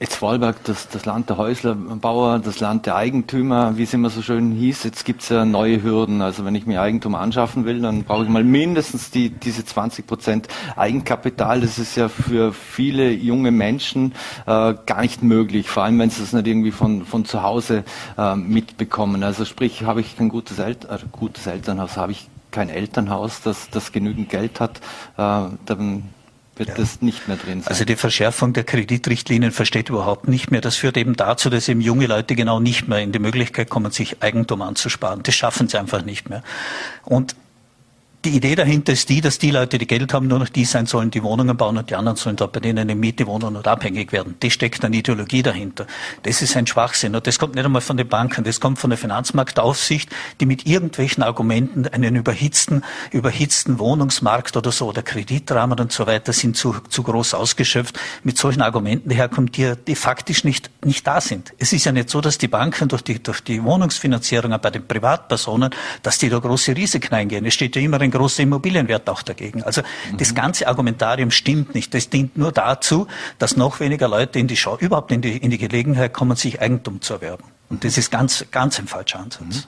Jetzt 0.00 0.14
Vorarlberg, 0.14 0.62
das, 0.62 0.88
das 0.88 1.06
Land 1.06 1.28
der 1.28 1.38
Häuslerbauer, 1.38 2.38
das 2.38 2.60
Land 2.60 2.86
der 2.86 2.94
Eigentümer, 2.94 3.76
wie 3.78 3.82
es 3.82 3.92
immer 3.92 4.10
so 4.10 4.22
schön 4.22 4.52
hieß, 4.52 4.84
jetzt 4.84 5.04
gibt 5.04 5.22
es 5.22 5.28
ja 5.28 5.44
neue 5.44 5.82
Hürden. 5.82 6.22
Also 6.22 6.44
wenn 6.44 6.54
ich 6.54 6.66
mir 6.66 6.80
Eigentum 6.80 7.16
anschaffen 7.16 7.64
will, 7.64 7.80
dann 7.80 8.04
brauche 8.04 8.22
ich 8.22 8.28
mal 8.28 8.44
mindestens 8.44 9.10
die, 9.10 9.30
diese 9.30 9.64
20 9.64 10.06
Prozent 10.06 10.46
Eigenkapital. 10.76 11.62
Das 11.62 11.80
ist 11.80 11.96
ja 11.96 12.08
für 12.08 12.52
viele 12.52 13.10
junge 13.10 13.50
Menschen 13.50 14.12
äh, 14.46 14.74
gar 14.86 15.00
nicht 15.00 15.24
möglich, 15.24 15.68
vor 15.68 15.82
allem 15.82 15.98
wenn 15.98 16.10
sie 16.10 16.20
das 16.20 16.32
nicht 16.32 16.46
irgendwie 16.46 16.70
von, 16.70 17.04
von 17.04 17.24
zu 17.24 17.42
Hause 17.42 17.82
äh, 18.16 18.36
mitbekommen. 18.36 19.24
Also 19.24 19.44
sprich, 19.44 19.82
habe 19.82 20.00
ich 20.00 20.16
kein 20.16 20.28
gutes, 20.28 20.60
El 20.60 20.76
äh, 20.88 20.98
gutes 21.10 21.48
Elternhaus, 21.48 21.96
habe 21.96 22.12
ich 22.12 22.28
kein 22.52 22.68
Elternhaus, 22.68 23.42
das, 23.42 23.68
das 23.70 23.90
genügend 23.90 24.28
Geld 24.28 24.60
hat, 24.60 24.78
äh, 25.16 25.48
dann 25.66 26.04
wird 26.58 26.70
ja. 26.70 26.74
das 26.74 27.02
nicht 27.02 27.28
mehr 27.28 27.36
drin 27.36 27.62
sein. 27.62 27.68
Also 27.68 27.84
die 27.84 27.96
Verschärfung 27.96 28.52
der 28.52 28.64
Kreditrichtlinien 28.64 29.52
versteht 29.52 29.88
überhaupt 29.88 30.28
nicht 30.28 30.50
mehr. 30.50 30.60
Das 30.60 30.76
führt 30.76 30.96
eben 30.96 31.16
dazu, 31.16 31.50
dass 31.50 31.68
eben 31.68 31.80
junge 31.80 32.06
Leute 32.06 32.34
genau 32.34 32.60
nicht 32.60 32.88
mehr 32.88 32.98
in 32.98 33.12
die 33.12 33.18
Möglichkeit 33.18 33.68
kommen, 33.68 33.90
sich 33.90 34.22
Eigentum 34.22 34.62
anzusparen. 34.62 35.22
Das 35.22 35.34
schaffen 35.34 35.68
sie 35.68 35.78
einfach 35.78 36.04
nicht 36.04 36.28
mehr. 36.28 36.42
Und 37.04 37.36
die 38.30 38.36
Idee 38.36 38.56
dahinter 38.56 38.92
ist 38.92 39.08
die, 39.08 39.22
dass 39.22 39.38
die 39.38 39.50
Leute, 39.50 39.78
die 39.78 39.86
Geld 39.86 40.12
haben, 40.12 40.26
nur 40.26 40.38
noch 40.38 40.50
die 40.50 40.66
sein 40.66 40.84
sollen, 40.84 41.10
die 41.10 41.22
Wohnungen 41.22 41.56
bauen 41.56 41.78
und 41.78 41.88
die 41.88 41.94
anderen 41.94 42.16
sollen 42.16 42.36
dort 42.36 42.52
bei 42.52 42.60
denen 42.60 42.80
eine 42.80 42.94
Miete 42.94 43.26
wohnen 43.26 43.56
und 43.56 43.66
abhängig 43.66 44.12
werden. 44.12 44.34
Das 44.40 44.52
steckt 44.52 44.84
eine 44.84 44.96
Ideologie 44.96 45.42
dahinter. 45.42 45.86
Das 46.24 46.42
ist 46.42 46.54
ein 46.54 46.66
Schwachsinn. 46.66 47.14
Und 47.14 47.26
das 47.26 47.38
kommt 47.38 47.54
nicht 47.54 47.64
einmal 47.64 47.80
von 47.80 47.96
den 47.96 48.06
Banken, 48.06 48.44
das 48.44 48.60
kommt 48.60 48.78
von 48.78 48.90
der 48.90 48.98
Finanzmarktaufsicht, 48.98 50.10
die 50.40 50.46
mit 50.46 50.66
irgendwelchen 50.66 51.22
Argumenten 51.22 51.86
einen 51.86 52.16
überhitzten, 52.16 52.84
überhitzten 53.12 53.78
Wohnungsmarkt 53.78 54.56
oder 54.58 54.72
so 54.72 54.88
oder 54.88 55.02
Kreditrahmen 55.02 55.78
und 55.80 55.90
so 55.90 56.06
weiter 56.06 56.34
sind 56.34 56.54
zu, 56.54 56.76
zu 56.90 57.02
groß 57.02 57.32
ausgeschöpft, 57.32 57.98
mit 58.24 58.36
solchen 58.36 58.60
Argumenten 58.60 59.08
daherkommt, 59.08 59.56
die, 59.56 59.72
die 59.86 59.94
faktisch 59.94 60.44
nicht, 60.44 60.70
nicht 60.84 61.06
da 61.06 61.22
sind. 61.22 61.54
Es 61.58 61.72
ist 61.72 61.86
ja 61.86 61.92
nicht 61.92 62.10
so, 62.10 62.20
dass 62.20 62.36
die 62.36 62.48
Banken 62.48 62.88
durch 62.88 63.02
die, 63.02 63.22
durch 63.22 63.40
die 63.40 63.62
Wohnungsfinanzierung 63.64 64.54
bei 64.60 64.70
den 64.70 64.86
Privatpersonen, 64.86 65.70
dass 66.02 66.18
die 66.18 66.28
da 66.28 66.38
große 66.38 66.76
Risiken 66.76 67.14
eingehen. 67.14 67.46
Es 67.46 67.54
steht 67.54 67.74
ja 67.74 67.80
immer 67.80 67.98
ein 68.00 68.10
großer 68.18 68.42
Immobilienwert 68.42 69.08
auch 69.08 69.22
dagegen. 69.22 69.62
Also 69.62 69.82
mhm. 69.82 70.16
das 70.18 70.34
ganze 70.34 70.68
Argumentarium 70.68 71.30
stimmt 71.30 71.74
nicht. 71.74 71.94
Das 71.94 72.10
dient 72.10 72.36
nur 72.36 72.52
dazu, 72.52 73.06
dass 73.38 73.56
noch 73.56 73.80
weniger 73.80 74.08
Leute 74.08 74.38
in 74.38 74.48
die 74.48 74.56
Schau, 74.56 74.76
überhaupt 74.78 75.12
in 75.12 75.22
die, 75.22 75.36
in 75.36 75.50
die 75.50 75.58
Gelegenheit 75.58 76.12
kommen, 76.12 76.36
sich 76.36 76.60
Eigentum 76.60 77.00
zu 77.00 77.14
erwerben. 77.14 77.44
Und 77.70 77.84
das 77.84 77.98
ist 77.98 78.10
ganz, 78.10 78.46
ganz 78.50 78.78
ein 78.78 78.86
falscher 78.86 79.20
Ansatz. 79.20 79.42
Mhm. 79.42 79.62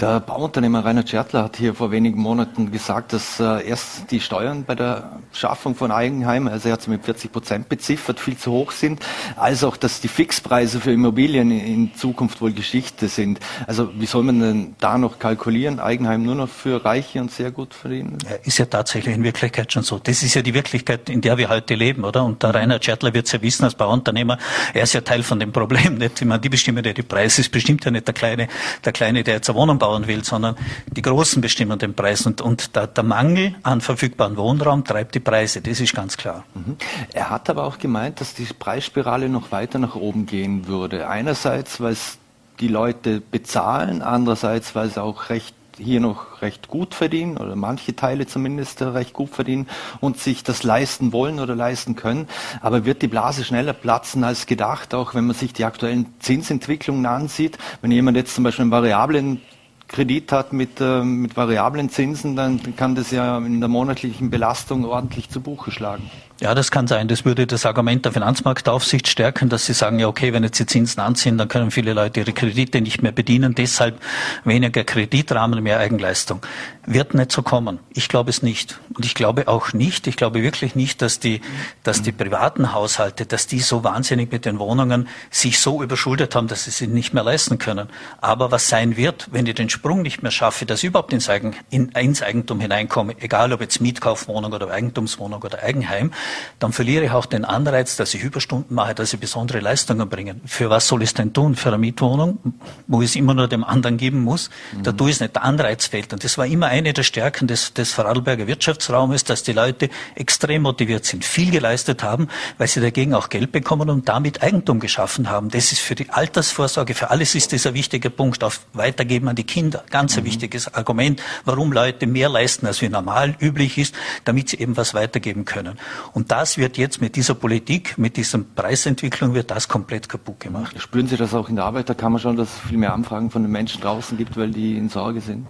Der 0.00 0.20
Bauunternehmer 0.20 0.84
Rainer 0.84 1.06
Schertler 1.06 1.44
hat 1.44 1.56
hier 1.56 1.74
vor 1.74 1.90
wenigen 1.90 2.20
Monaten 2.20 2.70
gesagt, 2.70 3.14
dass 3.14 3.40
äh, 3.40 3.66
erst 3.66 4.10
die 4.10 4.20
Steuern 4.20 4.64
bei 4.64 4.74
der 4.74 5.20
Schaffung 5.32 5.74
von 5.74 5.90
Eigenheimen, 5.90 6.52
also 6.52 6.68
er 6.68 6.74
hat 6.74 6.82
sie 6.82 6.90
mit 6.90 7.04
40 7.04 7.32
Prozent 7.32 7.68
beziffert, 7.70 8.20
viel 8.20 8.36
zu 8.36 8.52
hoch 8.52 8.72
sind, 8.72 9.00
als 9.36 9.64
auch, 9.64 9.78
dass 9.78 10.02
die 10.02 10.08
Fixpreise 10.08 10.80
für 10.80 10.92
Immobilien 10.92 11.50
in 11.50 11.94
Zukunft 11.94 12.42
wohl 12.42 12.52
Geschichte 12.52 13.08
sind. 13.08 13.40
Also 13.66 13.90
wie 13.98 14.06
soll 14.06 14.24
man 14.24 14.40
denn 14.40 14.76
da 14.78 14.98
noch 14.98 15.18
kalkulieren? 15.18 15.80
Eigenheim 15.80 16.24
nur 16.24 16.34
noch 16.34 16.50
für 16.50 16.84
Reiche 16.84 17.20
und 17.22 17.32
sehr 17.32 17.52
gut 17.52 17.72
verdienen? 17.72 18.18
Ja, 18.28 18.36
ist 18.42 18.58
ja 18.58 18.66
tatsächlich 18.66 19.14
in 19.14 19.24
Wirklichkeit 19.24 19.72
schon 19.72 19.82
so. 19.82 19.98
Das 19.98 20.22
ist 20.22 20.34
ja 20.34 20.42
die 20.42 20.52
Wirklichkeit, 20.52 21.08
in 21.08 21.22
der 21.22 21.38
wir 21.38 21.48
heute 21.48 21.74
leben, 21.74 22.04
oder? 22.04 22.22
Und 22.22 22.42
der 22.42 22.54
Rainer 22.54 22.82
Schertler 22.82 23.14
wird 23.14 23.26
es 23.26 23.32
ja 23.32 23.40
wissen 23.40 23.64
als 23.64 23.74
Bauunternehmer, 23.74 24.36
er 24.74 24.82
ist 24.82 24.92
ja 24.92 25.00
Teil 25.00 25.22
von 25.22 25.40
dem 25.40 25.52
Problem. 25.52 25.96
Nicht? 25.96 26.20
Ich 26.20 26.26
meine, 26.26 26.40
die 26.40 26.50
bestimmen 26.50 26.84
ja 26.84 26.92
die 26.92 27.02
Preise 27.02 27.45
ist 27.46 27.52
bestimmt 27.52 27.84
ja 27.84 27.90
nicht 27.90 28.06
der 28.06 28.14
Kleine, 28.14 28.48
der 28.84 28.92
Kleine, 28.92 29.22
der 29.24 29.34
jetzt 29.34 29.48
eine 29.48 29.58
Wohnung 29.58 29.78
bauen 29.78 30.06
will, 30.06 30.24
sondern 30.24 30.56
die 30.86 31.02
Großen 31.02 31.40
bestimmen 31.40 31.78
den 31.78 31.94
Preis. 31.94 32.26
Und, 32.26 32.40
und 32.40 32.76
der, 32.76 32.86
der 32.86 33.04
Mangel 33.04 33.54
an 33.62 33.80
verfügbaren 33.80 34.36
Wohnraum 34.36 34.84
treibt 34.84 35.14
die 35.14 35.20
Preise, 35.20 35.60
das 35.60 35.80
ist 35.80 35.94
ganz 35.94 36.16
klar. 36.16 36.44
Mhm. 36.54 36.76
Er 37.12 37.30
hat 37.30 37.48
aber 37.48 37.64
auch 37.64 37.78
gemeint, 37.78 38.20
dass 38.20 38.34
die 38.34 38.44
Preisspirale 38.44 39.28
noch 39.28 39.52
weiter 39.52 39.78
nach 39.78 39.94
oben 39.94 40.26
gehen 40.26 40.66
würde. 40.66 41.08
Einerseits, 41.08 41.80
weil 41.80 41.92
es 41.92 42.18
die 42.60 42.68
Leute 42.68 43.20
bezahlen, 43.20 44.02
andererseits, 44.02 44.74
weil 44.74 44.88
es 44.88 44.98
auch 44.98 45.30
recht 45.30 45.55
hier 45.78 46.00
noch 46.00 46.42
recht 46.42 46.68
gut 46.68 46.94
verdienen 46.94 47.36
oder 47.36 47.56
manche 47.56 47.94
Teile 47.94 48.26
zumindest 48.26 48.82
recht 48.82 49.12
gut 49.12 49.30
verdienen 49.30 49.68
und 50.00 50.18
sich 50.18 50.42
das 50.42 50.62
leisten 50.62 51.12
wollen 51.12 51.40
oder 51.40 51.54
leisten 51.54 51.96
können. 51.96 52.28
Aber 52.60 52.84
wird 52.84 53.02
die 53.02 53.08
Blase 53.08 53.44
schneller 53.44 53.72
platzen 53.72 54.24
als 54.24 54.46
gedacht, 54.46 54.94
auch 54.94 55.14
wenn 55.14 55.26
man 55.26 55.36
sich 55.36 55.52
die 55.52 55.64
aktuellen 55.64 56.06
Zinsentwicklungen 56.20 57.06
ansieht? 57.06 57.58
Wenn 57.82 57.90
jemand 57.90 58.16
jetzt 58.16 58.34
zum 58.34 58.44
Beispiel 58.44 58.62
einen 58.62 58.70
variablen 58.70 59.40
Kredit 59.88 60.32
hat 60.32 60.52
mit, 60.52 60.80
äh, 60.80 61.02
mit 61.02 61.36
variablen 61.36 61.90
Zinsen, 61.90 62.34
dann 62.36 62.76
kann 62.76 62.94
das 62.94 63.10
ja 63.10 63.38
in 63.38 63.60
der 63.60 63.68
monatlichen 63.68 64.30
Belastung 64.30 64.84
ordentlich 64.84 65.30
zu 65.30 65.40
Buche 65.40 65.70
schlagen. 65.70 66.10
Ja, 66.38 66.54
das 66.54 66.70
kann 66.70 66.86
sein. 66.86 67.08
Das 67.08 67.24
würde 67.24 67.46
das 67.46 67.64
Argument 67.64 68.04
der 68.04 68.12
Finanzmarktaufsicht 68.12 69.08
stärken, 69.08 69.48
dass 69.48 69.64
sie 69.64 69.72
sagen, 69.72 69.98
ja, 69.98 70.06
okay, 70.06 70.34
wenn 70.34 70.44
jetzt 70.44 70.58
die 70.58 70.66
Zinsen 70.66 71.00
anziehen, 71.00 71.38
dann 71.38 71.48
können 71.48 71.70
viele 71.70 71.94
Leute 71.94 72.20
ihre 72.20 72.34
Kredite 72.34 72.82
nicht 72.82 73.02
mehr 73.02 73.12
bedienen. 73.12 73.54
Deshalb 73.54 73.98
weniger 74.44 74.84
Kreditrahmen, 74.84 75.62
mehr 75.62 75.78
Eigenleistung. 75.78 76.44
Wird 76.84 77.14
nicht 77.14 77.32
so 77.32 77.40
kommen. 77.42 77.78
Ich 77.94 78.08
glaube 78.08 78.28
es 78.28 78.42
nicht. 78.42 78.78
Und 78.94 79.06
ich 79.06 79.14
glaube 79.14 79.48
auch 79.48 79.72
nicht, 79.72 80.06
ich 80.06 80.16
glaube 80.18 80.42
wirklich 80.42 80.74
nicht, 80.74 81.00
dass 81.00 81.20
die, 81.20 81.40
dass 81.84 82.02
die 82.02 82.12
privaten 82.12 82.74
Haushalte, 82.74 83.24
dass 83.24 83.46
die 83.46 83.60
so 83.60 83.82
wahnsinnig 83.82 84.30
mit 84.30 84.44
den 84.44 84.58
Wohnungen 84.58 85.08
sich 85.30 85.58
so 85.58 85.82
überschuldet 85.82 86.34
haben, 86.34 86.48
dass 86.48 86.64
sie 86.64 86.70
sie 86.70 86.86
nicht 86.86 87.14
mehr 87.14 87.24
leisten 87.24 87.56
können. 87.56 87.88
Aber 88.20 88.50
was 88.50 88.68
sein 88.68 88.98
wird, 88.98 89.28
wenn 89.32 89.46
ich 89.46 89.54
den 89.54 89.70
Sprung 89.70 90.02
nicht 90.02 90.22
mehr 90.22 90.30
schaffe, 90.30 90.66
dass 90.66 90.80
ich 90.80 90.88
überhaupt 90.88 91.14
ins, 91.14 91.30
ins 91.70 92.22
Eigentum 92.22 92.60
hineinkomme, 92.60 93.14
egal 93.20 93.54
ob 93.54 93.62
jetzt 93.62 93.80
Mietkaufwohnung 93.80 94.52
oder 94.52 94.70
Eigentumswohnung 94.70 95.42
oder 95.42 95.62
Eigenheim, 95.62 96.12
dann 96.58 96.72
verliere 96.72 97.04
ich 97.04 97.10
auch 97.10 97.26
den 97.26 97.44
Anreiz, 97.44 97.96
dass 97.96 98.14
ich 98.14 98.22
Überstunden 98.22 98.74
mache, 98.74 98.94
dass 98.94 99.12
ich 99.12 99.20
besondere 99.20 99.60
Leistungen 99.60 100.08
bringe. 100.08 100.36
Für 100.46 100.70
was 100.70 100.88
soll 100.88 101.02
ich 101.02 101.10
es 101.10 101.14
denn 101.14 101.32
tun? 101.32 101.54
Für 101.54 101.68
eine 101.68 101.78
Mietwohnung, 101.78 102.38
wo 102.86 103.02
ich 103.02 103.10
es 103.10 103.16
immer 103.16 103.34
nur 103.34 103.48
dem 103.48 103.64
anderen 103.64 103.96
geben 103.96 104.22
muss? 104.22 104.50
Mhm. 104.72 104.82
Da 104.82 104.92
tue 104.92 105.10
ich 105.10 105.16
es 105.16 105.20
nicht, 105.20 105.34
der 105.34 105.44
Anreiz 105.44 105.86
fehlt. 105.86 106.12
Und 106.12 106.24
das 106.24 106.38
war 106.38 106.46
immer 106.46 106.66
eine 106.66 106.92
der 106.92 107.02
Stärken 107.02 107.46
des, 107.46 107.74
des 107.74 107.92
Vorarlberger 107.92 108.46
Wirtschaftsraumes, 108.46 109.24
dass 109.24 109.42
die 109.42 109.52
Leute 109.52 109.90
extrem 110.14 110.62
motiviert 110.62 111.04
sind, 111.04 111.24
viel 111.24 111.50
geleistet 111.50 112.02
haben, 112.02 112.28
weil 112.58 112.68
sie 112.68 112.80
dagegen 112.80 113.14
auch 113.14 113.28
Geld 113.28 113.52
bekommen 113.52 113.90
und 113.90 114.08
damit 114.08 114.42
Eigentum 114.42 114.80
geschaffen 114.80 115.30
haben. 115.30 115.50
Das 115.50 115.72
ist 115.72 115.80
für 115.80 115.94
die 115.94 116.10
Altersvorsorge, 116.10 116.94
für 116.94 117.10
alles 117.10 117.34
ist 117.34 117.52
das 117.52 117.66
ein 117.66 117.74
wichtiger 117.74 118.10
Punkt. 118.10 118.42
Auf 118.44 118.60
Weitergeben 118.72 119.28
an 119.28 119.36
die 119.36 119.44
Kinder, 119.44 119.84
ganz 119.90 120.16
ein 120.16 120.22
mhm. 120.22 120.28
wichtiges 120.28 120.72
Argument, 120.74 121.22
warum 121.44 121.72
Leute 121.72 122.06
mehr 122.06 122.28
leisten, 122.28 122.66
als 122.66 122.82
wie 122.82 122.88
normal 122.88 123.36
üblich 123.40 123.78
ist, 123.78 123.94
damit 124.24 124.50
sie 124.50 124.58
eben 124.58 124.76
was 124.76 124.94
weitergeben 124.94 125.44
können. 125.44 125.78
Und 126.16 126.30
das 126.30 126.56
wird 126.56 126.78
jetzt 126.78 127.02
mit 127.02 127.14
dieser 127.14 127.34
Politik, 127.34 127.98
mit 127.98 128.16
dieser 128.16 128.38
Preisentwicklung, 128.38 129.34
wird 129.34 129.50
das 129.50 129.68
komplett 129.68 130.08
kaputt 130.08 130.40
gemacht. 130.40 130.74
Spüren 130.80 131.06
Sie 131.08 131.18
das 131.18 131.34
auch 131.34 131.50
in 131.50 131.56
der 131.56 131.66
Arbeiterkammer 131.66 132.18
schon, 132.18 132.38
dass 132.38 132.48
es 132.48 132.70
viel 132.70 132.78
mehr 132.78 132.94
Anfragen 132.94 133.30
von 133.30 133.42
den 133.42 133.52
Menschen 133.52 133.82
draußen 133.82 134.16
gibt, 134.16 134.34
weil 134.34 134.50
die 134.50 134.78
in 134.78 134.88
Sorge 134.88 135.20
sind? 135.20 135.46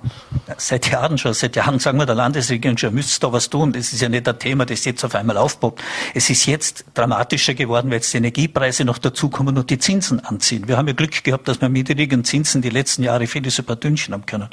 Seit 0.57 0.91
Jahren 0.91 1.19
schon. 1.19 1.35
Seit 1.35 1.55
Jahren 1.55 1.79
sagen 1.79 1.99
wir 1.99 2.05
der 2.05 2.17
Landesregierung 2.17 2.77
schon, 2.79 2.93
müsst 2.93 3.23
da 3.23 3.33
was 3.33 3.49
tun. 3.49 3.73
Das 3.73 3.93
ist 3.93 4.01
ja 4.01 4.09
nicht 4.09 4.29
ein 4.29 4.41
Thema, 4.41 4.67
das 4.67 4.85
jetzt 4.85 5.05
auf 5.05 5.15
einmal 5.15 5.37
aufpoppt. 5.37 5.85
Es 6.15 6.31
ist 6.31 6.47
jetzt 6.47 6.85
dramatischer 6.95 7.55
geworden, 7.55 7.89
weil 7.91 7.99
jetzt 7.99 8.13
die 8.13 8.17
Energiepreise 8.17 8.85
noch 8.85 8.99
dazukommen 8.99 9.57
und 9.57 9.71
die 9.71 9.79
Zinsen 9.79 10.19
anziehen. 10.19 10.67
Wir 10.67 10.79
haben 10.79 10.89
ja 10.89 10.95
Glück 10.95 11.23
gehabt, 11.23 11.47
dass 11.47 11.61
wir 11.61 11.69
mit 11.69 11.89
niedrigen 11.89 12.25
Zinsen 12.25 12.61
die 12.61 12.71
letzten 12.71 13.05
Jahre 13.05 13.29
vieles 13.29 13.61
über 13.61 13.77
Dünnchen 13.77 14.15
haben 14.15 14.27
können. 14.27 14.49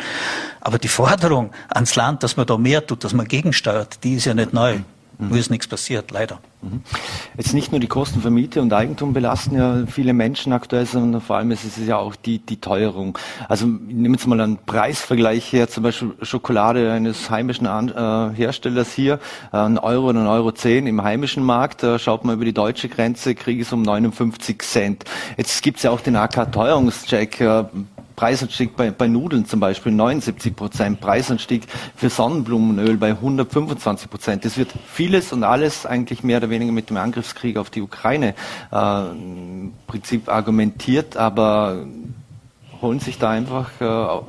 Aber 0.62 0.78
die 0.78 0.90
Forderung 0.90 1.50
ans 1.70 1.96
Land, 1.96 2.22
dass 2.22 2.38
man 2.38 2.46
da 2.46 2.56
mehr 2.60 2.86
tut, 2.86 3.04
dass 3.04 3.14
man 3.14 3.28
gegensteuert, 3.28 4.04
die 4.04 4.14
ist 4.14 4.26
ja 4.26 4.36
nicht 4.36 4.54
neu. 4.54 4.78
Mhm. 5.18 5.30
Nur 5.30 5.38
ist 5.38 5.52
nichts 5.52 5.68
passiert, 5.68 6.12
leider. 6.12 6.40
Mhm. 6.62 6.82
Jetzt 7.38 7.54
nicht 7.54 7.72
nur 7.72 7.80
die 7.80 7.88
Kosten 7.88 8.22
für 8.22 8.30
Miete 8.30 8.62
und 8.62 8.74
Eigentum 8.74 9.14
belasten 9.14 9.56
ja 9.56 9.86
viele 9.86 10.14
Menschen 10.14 10.54
aktuell, 10.54 10.86
sondern 10.86 11.22
vor 11.22 11.38
allem 11.38 11.52
ist 11.52 11.66
es 11.66 11.78
ja 11.86 11.98
auch 11.98 12.16
die, 12.16 12.40
die 12.40 12.58
Teuerung. 12.58 13.18
Also 13.50 13.66
ich 13.66 13.96
nehme 13.96 14.16
jetzt 14.16 14.28
mal 14.28 14.40
einen 14.40 14.58
Preisvergleich 14.58 15.52
her, 15.52 15.70
zum 15.70 15.84
Beispiel 15.84 16.14
Schokolade 16.22 16.92
eines 16.92 17.30
heimischen 17.30 17.66
äh, 17.66 18.36
Herstellers 18.36 18.94
hier, 18.94 19.20
äh, 19.52 19.58
ein 19.58 19.78
Euro 19.78 20.10
oder 20.10 20.22
ein 20.22 20.28
Euro 20.28 20.52
zehn 20.52 20.88
im 20.88 21.04
heimischen 21.04 21.44
Markt, 21.44 21.84
da 21.84 22.00
schaut 22.00 22.26
man 22.26 22.36
über 22.36 22.46
die 22.46 22.54
deutsche 22.54 22.90
Grenze, 22.90 23.36
kriege 23.36 23.62
es 23.62 23.74
um 23.74 23.82
59 23.82 24.62
Cent. 24.62 25.06
Jetzt 25.38 25.62
gibt 25.64 25.78
es 25.78 25.84
ja 25.84 25.92
auch 25.92 26.02
den 26.02 26.16
AK-Teuerungscheck, 26.16 27.42
äh, 27.42 27.66
Preisanstieg 28.24 28.78
bei, 28.78 28.90
bei 28.90 29.10
Nudeln 29.10 29.46
zum 29.46 29.60
Beispiel 29.60 29.92
79 29.92 30.56
Prozent, 30.56 31.02
Preisanstieg 31.02 31.64
für 31.94 32.10
Sonnenblumenöl 32.10 32.96
bei 32.96 33.10
125 33.10 34.10
Prozent. 34.10 34.46
Es 34.46 34.58
wird 34.58 34.74
vieles 34.86 35.34
und 35.34 35.44
alles 35.44 35.86
eigentlich 35.86 36.24
mehr 36.24 36.38
oder 36.38 36.50
weniger 36.50 36.72
mit 36.72 36.90
dem 36.90 36.96
Angriffskrieg 36.96 37.58
auf 37.58 37.70
die 37.70 37.82
Ukraine 37.82 38.34
äh, 38.72 39.10
im 39.10 39.74
Prinzip 39.88 40.30
argumentiert, 40.30 41.18
aber 41.18 41.86
holen 42.82 43.02
sich 43.02 43.20
da 43.20 43.30
einfach 43.30 43.70
äh, 43.82 44.22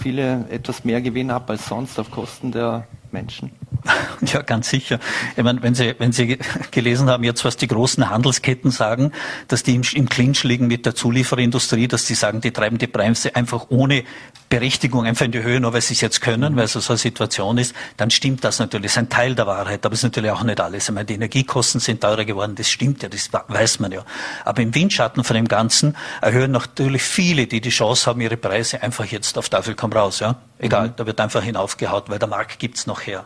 viele 0.00 0.46
etwas 0.48 0.84
mehr 0.84 1.02
Gewinn 1.02 1.32
ab 1.32 1.50
als 1.50 1.66
sonst 1.66 1.98
auf 1.98 2.12
Kosten 2.12 2.52
der 2.52 2.86
Menschen. 3.10 3.50
Ja, 4.22 4.42
ganz 4.42 4.70
sicher. 4.70 4.98
Ich 5.36 5.42
meine, 5.42 5.62
wenn 5.62 5.74
Sie, 5.74 5.94
wenn 5.98 6.12
Sie 6.12 6.38
gelesen 6.70 7.10
haben 7.10 7.24
jetzt, 7.24 7.44
was 7.44 7.56
die 7.56 7.66
großen 7.66 8.08
Handelsketten 8.08 8.70
sagen, 8.70 9.12
dass 9.48 9.62
die 9.62 9.74
im, 9.74 9.82
im 9.94 10.08
Clinch 10.08 10.44
liegen 10.44 10.68
mit 10.68 10.86
der 10.86 10.94
Zulieferindustrie, 10.94 11.88
dass 11.88 12.04
die 12.04 12.14
sagen, 12.14 12.40
die 12.40 12.52
treiben 12.52 12.78
die 12.78 12.86
Preise 12.86 13.34
einfach 13.34 13.66
ohne 13.68 14.04
Berechtigung 14.52 15.06
einfach 15.06 15.24
in 15.24 15.32
die 15.32 15.42
Höhe, 15.42 15.60
nur 15.60 15.72
weil 15.72 15.80
sie 15.80 15.94
es 15.94 16.02
jetzt 16.02 16.20
können, 16.20 16.56
weil 16.56 16.66
es 16.66 16.74
so 16.74 16.92
eine 16.92 16.98
Situation 16.98 17.56
ist, 17.56 17.74
dann 17.96 18.10
stimmt 18.10 18.44
das 18.44 18.58
natürlich. 18.58 18.92
Das 18.92 18.92
ist 18.92 18.98
ein 18.98 19.08
Teil 19.08 19.34
der 19.34 19.46
Wahrheit, 19.46 19.86
aber 19.86 19.94
es 19.94 20.00
ist 20.00 20.04
natürlich 20.04 20.30
auch 20.30 20.42
nicht 20.42 20.60
alles. 20.60 20.90
Ich 20.90 20.94
meine, 20.94 21.06
die 21.06 21.14
Energiekosten 21.14 21.80
sind 21.80 22.02
teurer 22.02 22.26
geworden, 22.26 22.54
das 22.54 22.68
stimmt 22.68 23.02
ja, 23.02 23.08
das 23.08 23.30
weiß 23.32 23.80
man 23.80 23.92
ja. 23.92 24.04
Aber 24.44 24.60
im 24.60 24.74
Windschatten 24.74 25.24
von 25.24 25.36
dem 25.36 25.48
Ganzen 25.48 25.96
erhöhen 26.20 26.50
natürlich 26.50 27.02
viele, 27.02 27.46
die 27.46 27.62
die 27.62 27.70
Chance 27.70 28.10
haben, 28.10 28.20
ihre 28.20 28.36
Preise 28.36 28.82
einfach 28.82 29.06
jetzt 29.06 29.38
auf 29.38 29.48
Teufel 29.48 29.74
komm 29.74 29.94
raus, 29.94 30.20
ja. 30.20 30.36
Egal, 30.58 30.88
mhm. 30.88 30.92
da 30.96 31.06
wird 31.06 31.20
einfach 31.20 31.42
hinaufgehaut, 31.42 32.08
weil 32.08 32.20
der 32.20 32.28
Markt 32.28 32.58
gibt's 32.58 32.86
noch 32.86 33.00
her. 33.00 33.24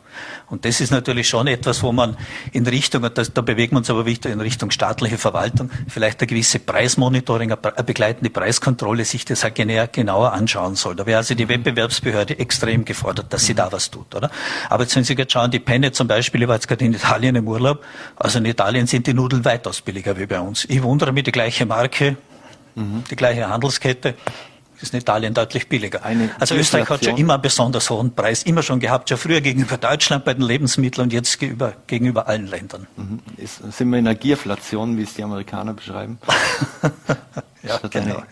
Und 0.48 0.64
das 0.64 0.80
ist 0.80 0.90
natürlich 0.90 1.28
schon 1.28 1.48
etwas, 1.48 1.82
wo 1.82 1.92
man 1.92 2.16
in 2.52 2.66
Richtung, 2.66 3.02
da, 3.02 3.08
da 3.10 3.40
bewegen 3.42 3.72
wir 3.72 3.78
uns 3.78 3.90
aber 3.90 4.06
wieder 4.06 4.30
in 4.30 4.40
Richtung 4.40 4.70
staatliche 4.70 5.18
Verwaltung, 5.18 5.70
vielleicht 5.88 6.20
eine 6.20 6.28
gewisse 6.28 6.60
Preismonitoring, 6.60 7.52
eine 7.52 7.84
begleitende 7.84 8.30
Preiskontrolle 8.30 9.04
sich 9.04 9.26
das 9.26 9.44
auch 9.44 9.52
genauer 9.52 10.32
anschauen 10.32 10.76
soll. 10.76 10.96
Da 10.96 11.04
wäre 11.16 11.20
also 11.20 11.34
die 11.34 11.48
Wettbewerbsbehörde 11.48 12.38
extrem 12.38 12.84
gefordert, 12.84 13.32
dass 13.32 13.46
sie 13.46 13.54
da 13.54 13.72
was 13.72 13.90
tut, 13.90 14.14
oder? 14.14 14.30
Aber 14.68 14.82
jetzt, 14.82 14.94
wenn 14.96 15.04
Sie 15.04 15.14
jetzt 15.14 15.32
schauen, 15.32 15.50
die 15.50 15.58
Penne 15.58 15.92
zum 15.92 16.08
Beispiel, 16.08 16.42
ich 16.42 16.48
war 16.48 16.56
jetzt 16.56 16.68
gerade 16.68 16.84
in 16.84 16.92
Italien 16.92 17.36
im 17.36 17.48
Urlaub, 17.48 17.84
also 18.16 18.38
in 18.38 18.44
Italien 18.44 18.86
sind 18.86 19.06
die 19.06 19.14
Nudeln 19.14 19.44
weitaus 19.44 19.80
billiger 19.80 20.18
wie 20.18 20.26
bei 20.26 20.40
uns. 20.40 20.66
Ich 20.66 20.82
wundere 20.82 21.12
mich, 21.12 21.24
die 21.24 21.32
gleiche 21.32 21.64
Marke, 21.64 22.16
mhm. 22.74 23.04
die 23.10 23.16
gleiche 23.16 23.48
Handelskette, 23.48 24.14
ist 24.78 24.92
in 24.92 25.00
Italien 25.00 25.32
deutlich 25.32 25.68
billiger. 25.70 26.04
Eine 26.04 26.30
also 26.38 26.54
Österreich 26.54 26.90
hat 26.90 27.02
schon 27.02 27.16
immer 27.16 27.34
einen 27.34 27.42
besonders 27.42 27.88
hohen 27.88 28.14
Preis, 28.14 28.42
immer 28.42 28.62
schon 28.62 28.78
gehabt, 28.78 29.08
schon 29.08 29.16
früher 29.16 29.40
gegenüber 29.40 29.78
Deutschland 29.78 30.26
bei 30.26 30.34
den 30.34 30.42
Lebensmitteln 30.42 31.06
und 31.06 31.14
jetzt 31.14 31.38
gegenüber, 31.38 31.72
gegenüber 31.86 32.28
allen 32.28 32.46
Ländern. 32.46 32.86
Mhm. 32.96 33.20
Ist, 33.38 33.62
sind 33.72 33.90
wir 33.90 33.98
in 33.98 34.06
einer 34.06 34.14
Gierflation, 34.14 34.98
wie 34.98 35.02
es 35.02 35.14
die 35.14 35.22
Amerikaner 35.22 35.72
beschreiben? 35.72 36.18
ja, 37.66 37.88
genau. 37.88 38.22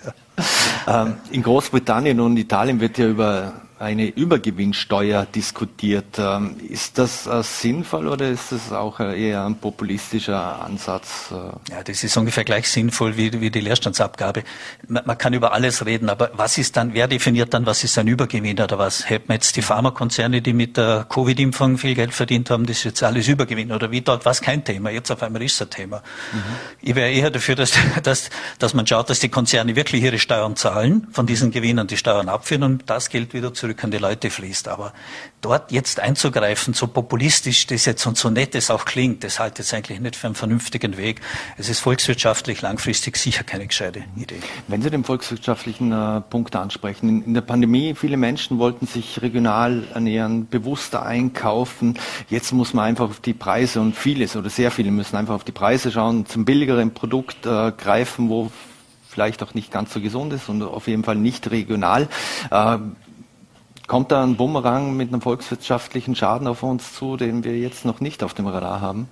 Ähm, 0.87 1.15
in 1.31 1.43
Großbritannien 1.43 2.21
und 2.21 2.37
Italien 2.37 2.81
wird 2.81 2.99
ja 2.99 3.07
über 3.07 3.53
eine 3.85 4.07
Übergewinnsteuer 4.07 5.27
diskutiert. 5.27 6.19
Ähm, 6.19 6.57
ist 6.69 6.97
das 6.99 7.27
äh, 7.27 7.43
sinnvoll 7.43 8.09
oder 8.09 8.31
ist 8.31 8.51
das 8.51 8.73
auch 8.73 8.99
äh, 8.99 9.29
eher 9.29 9.45
ein 9.45 9.57
populistischer 9.57 10.65
Ansatz? 10.65 11.31
Äh? 11.31 11.73
Ja, 11.73 11.83
das 11.85 12.03
ist 12.03 12.17
ungefähr 12.17 12.45
gleich 12.45 12.69
sinnvoll 12.69 13.17
wie, 13.19 13.41
wie 13.41 13.51
die 13.51 13.61
Leerstandsabgabe. 13.61 14.43
Man, 14.89 15.03
man, 15.05 15.19
kann 15.19 15.35
über 15.35 15.53
alles 15.53 15.85
reden, 15.85 16.09
aber 16.09 16.31
was 16.35 16.57
ist 16.57 16.77
dann, 16.77 16.95
wer 16.95 17.09
definiert 17.09 17.53
dann, 17.53 17.67
was 17.67 17.85
ist 17.85 17.99
ein 17.99 18.09
Übergewinn 18.09 18.59
oder 18.59 18.79
was? 18.79 19.09
Hätten 19.11 19.29
wir 19.29 19.35
jetzt 19.35 19.55
die 19.57 19.63
Pharmakonzerne, 19.63 20.41
die 20.41 20.55
mit 20.55 20.79
der 20.79 21.05
Covid-Impfung 21.09 21.77
viel 21.77 21.95
Geld 21.95 22.15
verdient 22.15 22.49
haben, 22.49 22.65
das 22.65 22.79
ist 22.79 22.85
jetzt 22.85 23.03
alles 23.03 23.29
Übergewinn 23.29 23.71
oder 23.71 23.91
wie 23.91 24.01
dort 24.01 24.25
war 24.25 24.33
es 24.33 24.41
kein 24.41 24.65
Thema. 24.65 24.91
Jetzt 24.91 25.11
auf 25.11 25.23
einmal 25.23 25.43
ist 25.43 25.55
es 25.55 25.63
ein 25.63 25.71
Thema. 25.71 25.99
Mhm. 26.33 26.39
Ich 26.81 26.95
wäre 26.95 27.11
eher 27.11 27.31
dafür, 27.31 27.55
dass, 27.55 27.73
dass, 28.03 28.31
dass 28.59 28.73
man 28.73 28.87
schaut, 28.87 29.11
dass 29.11 29.21
die 29.21 29.29
Konzerne 29.29 29.77
wirklich 29.77 30.03
ihre 30.03 30.19
Steuern 30.19 30.57
zahlen, 30.57 31.07
von 31.13 31.27
diesen 31.27 31.51
Gewinnen 31.51 31.87
die 31.87 31.99
Steuern 31.99 32.31
abführen 32.31 32.63
und 32.63 32.89
das 32.89 33.11
Geld 33.11 33.35
wieder 33.35 33.53
zurück 33.53 33.74
die 33.91 33.99
Leute 33.99 34.31
fließt. 34.31 34.69
Aber 34.69 34.93
dort 35.41 35.73
jetzt 35.73 36.01
einzugreifen, 36.01 36.75
so 36.75 36.87
populistisch 36.87 37.67
das 37.67 37.85
jetzt 37.85 38.07
und 38.07 38.17
so 38.17 38.31
nett 38.31 38.55
es 38.55 38.71
auch 38.71 38.85
klingt, 38.85 39.25
das 39.25 39.39
halte 39.39 39.63
ich 39.63 39.75
eigentlich 39.75 40.01
nicht 40.01 40.17
für 40.17 40.27
einen 40.27 40.35
vernünftigen 40.35 40.97
Weg. 40.97 41.21
Es 41.59 41.69
ist 41.69 41.81
volkswirtschaftlich 41.81 42.63
langfristig 42.63 43.17
sicher 43.17 43.45
keine 43.45 43.67
gescheite 43.67 44.05
Idee. 44.17 44.41
Wenn 44.69 44.83
Sie 44.83 44.91
den 44.91 45.05
volkswirtschaftlichen 45.05 45.93
äh, 45.93 46.21
Punkt 46.23 46.57
ansprechen, 46.57 47.09
in, 47.09 47.25
in, 47.25 47.35
der 47.35 47.43
Pandemie, 47.43 47.95
viele 47.95 48.17
Menschen 48.17 48.59
wollten 48.59 48.87
sich 48.87 49.21
regional 49.23 49.85
ernähren, 49.93 50.49
bewusster 50.49 51.05
einkaufen. 51.05 51.99
Jetzt 52.29 52.53
muss 52.53 52.73
man 52.73 52.87
einfach 52.87 53.11
auf 53.11 53.21
die 53.21 53.35
Preise 53.35 53.81
und 53.81 53.97
vieles 53.97 54.37
oder 54.37 54.51
sehr 54.51 54.71
viele 54.71 54.91
müssen 54.91 55.17
einfach 55.17 55.35
auf 55.35 55.45
die 55.45 55.53
Preise 55.53 55.91
schauen, 55.91 56.27
zum 56.27 56.45
billigeren 56.45 56.95
Produkt 56.95 57.45
äh, 57.47 57.73
greifen, 57.73 58.29
wo 58.29 58.51
vielleicht 59.15 59.43
auch 59.45 59.55
nicht 59.55 59.71
ganz 59.71 59.95
so 59.95 60.01
gesund 60.01 60.33
ist 60.33 60.49
und 60.49 60.63
auf 60.63 60.89
jeden 60.89 61.05
Fall 61.05 61.15
nicht 61.15 61.51
regional. 61.51 62.09
Äh, 62.51 62.79
kommt 63.87 64.13
da 64.13 64.23
ein 64.23 64.37
Bumerang 64.37 64.97
mit 64.97 65.09
einem 65.09 65.21
volkswirtschaftlichen 65.21 66.15
Schaden 66.15 66.47
auf 66.47 66.63
uns 66.63 66.95
zu, 66.95 67.17
den 67.17 67.45
wir 67.45 67.59
jetzt 67.59 67.85
noch 67.85 68.01
nicht 68.01 68.23
auf 68.23 68.35
dem 68.35 68.47
Radar 68.47 68.81
haben? 68.81 69.09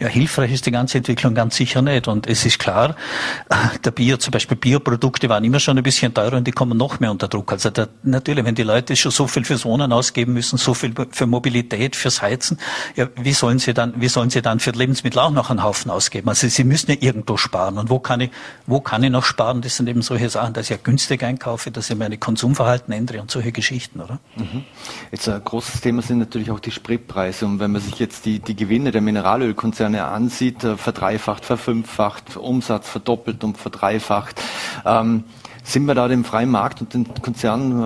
Ja, 0.00 0.08
hilfreich 0.08 0.52
ist 0.52 0.66
die 0.66 0.70
ganze 0.70 0.98
Entwicklung 0.98 1.34
ganz 1.34 1.56
sicher 1.56 1.82
nicht. 1.82 2.08
Und 2.08 2.26
es 2.26 2.44
ist 2.46 2.58
klar, 2.58 2.94
der 3.84 3.90
Bio, 3.90 4.16
zum 4.16 4.30
Beispiel 4.30 4.56
Bioprodukte 4.56 5.28
waren 5.28 5.44
immer 5.44 5.60
schon 5.60 5.76
ein 5.76 5.82
bisschen 5.82 6.14
teurer 6.14 6.36
und 6.36 6.46
die 6.46 6.52
kommen 6.52 6.78
noch 6.78 7.00
mehr 7.00 7.10
unter 7.10 7.28
Druck. 7.28 7.52
Also 7.52 7.70
da, 7.70 7.88
natürlich, 8.02 8.44
wenn 8.44 8.54
die 8.54 8.62
Leute 8.62 8.94
schon 8.96 9.10
so 9.10 9.26
viel 9.26 9.44
fürs 9.44 9.64
Wohnen 9.64 9.92
ausgeben 9.92 10.32
müssen, 10.34 10.58
so 10.58 10.74
viel 10.74 10.94
für 11.10 11.26
Mobilität, 11.26 11.96
fürs 11.96 12.22
Heizen, 12.22 12.58
ja, 12.94 13.08
wie 13.16 13.32
sollen 13.32 13.58
sie 13.58 13.74
dann, 13.74 13.94
wie 14.00 14.08
sollen 14.08 14.30
sie 14.30 14.42
dann 14.42 14.60
für 14.60 14.70
Lebensmittel 14.70 15.18
auch 15.18 15.30
noch 15.30 15.50
einen 15.50 15.62
Haufen 15.62 15.90
ausgeben? 15.90 16.28
Also 16.28 16.48
sie 16.48 16.64
müssen 16.64 16.90
ja 16.90 16.96
irgendwo 17.00 17.36
sparen. 17.36 17.78
Und 17.78 17.90
wo 17.90 17.98
kann 17.98 18.20
ich, 18.20 18.30
wo 18.66 18.80
kann 18.80 19.02
ich 19.02 19.10
noch 19.10 19.24
sparen? 19.24 19.62
Das 19.62 19.76
sind 19.76 19.88
eben 19.88 20.02
solche 20.02 20.30
Sachen, 20.30 20.52
dass 20.52 20.66
ich 20.66 20.70
ja 20.70 20.76
günstig 20.82 21.22
einkaufe, 21.22 21.70
dass 21.70 21.90
ich 21.90 21.96
meine 21.96 22.18
Konsumverhalten 22.18 22.92
ändere 22.92 23.20
und 23.20 23.30
solche 23.30 23.52
Geschichten, 23.52 24.00
oder? 24.00 24.20
Mhm. 24.36 24.64
Jetzt 25.10 25.28
ein 25.28 25.42
großes 25.42 25.80
Thema 25.80 26.02
sind 26.02 26.18
natürlich 26.18 26.50
auch 26.50 26.60
die 26.60 26.70
Spritpreise. 26.70 27.46
Und 27.46 27.58
wenn 27.58 27.72
man 27.72 27.80
sich 27.80 27.98
jetzt 27.98 28.26
die, 28.26 28.38
die 28.38 28.54
Gewinne 28.54 28.90
der 28.90 29.00
Mineralölkonzerne 29.00 29.77
Konzerne 29.78 30.06
ansieht, 30.06 30.64
äh, 30.64 30.76
verdreifacht, 30.76 31.44
verfünffacht, 31.44 32.36
Umsatz 32.36 32.88
verdoppelt 32.88 33.44
und 33.44 33.58
verdreifacht. 33.58 34.42
Ähm, 34.84 35.22
sind 35.62 35.86
wir 35.86 35.94
da 35.94 36.08
dem 36.08 36.24
freien 36.24 36.50
Markt 36.50 36.80
und 36.80 36.94
den 36.94 37.06
Konzernen 37.22 37.80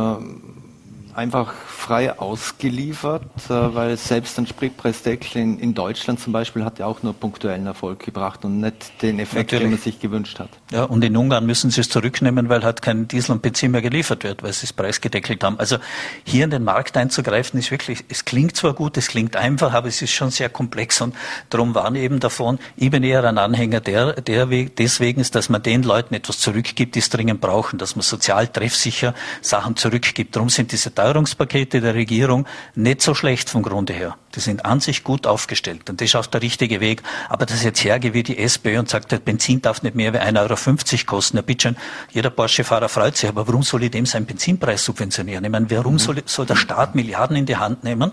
äh, 1.15 1.19
einfach 1.19 1.53
frei 1.83 2.17
ausgeliefert, 2.17 3.25
äh, 3.49 3.51
weil 3.51 3.97
selbst 3.97 4.39
ein 4.39 4.47
Spritpreisdeckel 4.47 5.43
in, 5.43 5.59
in, 5.59 5.75
Deutschland 5.75 6.21
zum 6.21 6.33
Beispiel 6.33 6.65
hat 6.65 6.79
ja 6.79 6.87
auch 6.87 7.03
nur 7.03 7.13
punktuellen 7.13 7.67
Erfolg 7.67 7.99
gebracht 7.99 8.45
und 8.45 8.61
nicht 8.61 9.03
den 9.03 9.19
Effekt, 9.19 9.51
Natürlich. 9.51 9.65
den 9.65 9.71
man 9.73 9.81
sich 9.81 9.99
gewünscht 9.99 10.39
hat. 10.39 10.51
Ja, 10.71 10.85
und 10.85 11.03
in 11.03 11.17
Ungarn 11.17 11.45
müssen 11.45 11.71
sie 11.73 11.81
es 11.81 11.89
zurücknehmen, 11.89 12.49
weil 12.49 12.63
halt 12.63 12.83
kein 12.83 13.09
Diesel 13.09 13.33
und 13.33 13.43
Benzin 13.43 13.73
mehr 13.73 13.83
geliefert 13.83 14.23
wird, 14.23 14.45
weil 14.45 14.53
sie 14.53 14.67
es 14.67 14.73
preisgedeckelt 14.73 15.43
haben. 15.43 15.59
Also 15.59 15.79
hier 16.23 16.45
in 16.45 16.51
den 16.51 16.63
Markt 16.63 16.97
einzugreifen 16.97 17.59
ist 17.59 17.73
wirklich, 17.73 18.05
es 18.09 18.25
klingt 18.25 18.57
zwar 18.57 18.75
gut, 18.75 18.97
es 18.97 19.09
klingt 19.09 19.35
einfach, 19.35 19.73
aber 19.73 19.89
es 19.89 20.01
ist 20.03 20.13
schon 20.13 20.31
sehr 20.31 20.49
komplex 20.49 21.01
und 21.01 21.17
darum 21.51 21.75
waren 21.75 21.97
eben 21.97 22.21
davon, 22.21 22.61
ich 22.77 22.91
bin 22.91 23.03
eher 23.03 23.25
ein 23.25 23.39
Anhänger 23.39 23.81
der, 23.81 24.13
der 24.21 24.47
deswegen 24.47 25.21
ist, 25.21 25.35
dass 25.35 25.49
man 25.49 25.63
den 25.63 25.83
Leuten 25.83 26.15
etwas 26.15 26.39
zurückgibt, 26.39 26.95
die 26.95 27.01
es 27.01 27.11
dringend 27.11 27.41
brauchen, 27.41 27.79
dass 27.79 27.97
man 27.97 28.03
sozial 28.03 28.47
treffsicher 28.47 29.15
Sachen 29.41 29.75
zurückgibt. 29.75 30.37
Darum 30.37 30.49
sind 30.49 30.71
diese 30.71 30.95
Teuerungspakete 30.95 31.72
Pakete 31.73 31.81
der 31.81 31.95
Regierung 31.95 32.47
nicht 32.75 33.01
so 33.01 33.15
schlecht 33.15 33.49
vom 33.49 33.63
Grunde 33.63 33.93
her. 33.93 34.17
Die 34.35 34.41
sind 34.41 34.65
an 34.65 34.81
sich 34.81 35.05
gut 35.05 35.27
aufgestellt 35.27 35.89
und 35.89 36.01
das 36.01 36.09
ist 36.09 36.17
auch 36.17 36.27
der 36.27 36.43
richtige 36.43 36.81
Weg. 36.81 37.03
Aber 37.29 37.47
dass 37.47 37.63
jetzt 37.63 37.83
hergeht 37.85 38.15
wie 38.15 38.23
die 38.23 38.39
SPÖ 38.39 38.79
und 38.79 38.89
sagt, 38.89 39.13
der 39.13 39.19
Benzin 39.19 39.63
darf 39.63 39.83
nicht 39.83 39.95
mehr 39.95 40.13
wie 40.13 40.19
1,50 40.19 40.39
Euro 40.39 41.05
kosten. 41.07 41.37
Ja, 41.39 41.43
bitte 41.43 41.63
schön, 41.63 41.77
jeder 42.11 42.31
Porsche-Fahrer 42.31 42.89
freut 42.89 43.17
sich, 43.17 43.29
aber 43.29 43.47
warum 43.47 43.63
soll 43.63 43.85
ich 43.85 43.91
dem 43.91 44.07
seinen 44.07 44.27
Benzinpreis 44.27 44.85
subventionieren? 44.85 45.45
Ich 45.45 45.51
meine, 45.51 45.71
warum 45.71 45.99
soll, 45.99 46.23
soll 46.27 46.47
der 46.47 46.57
Staat 46.57 46.95
Milliarden 46.95 47.37
in 47.37 47.47
die 47.47 47.57
Hand 47.57 47.85
nehmen? 47.85 48.13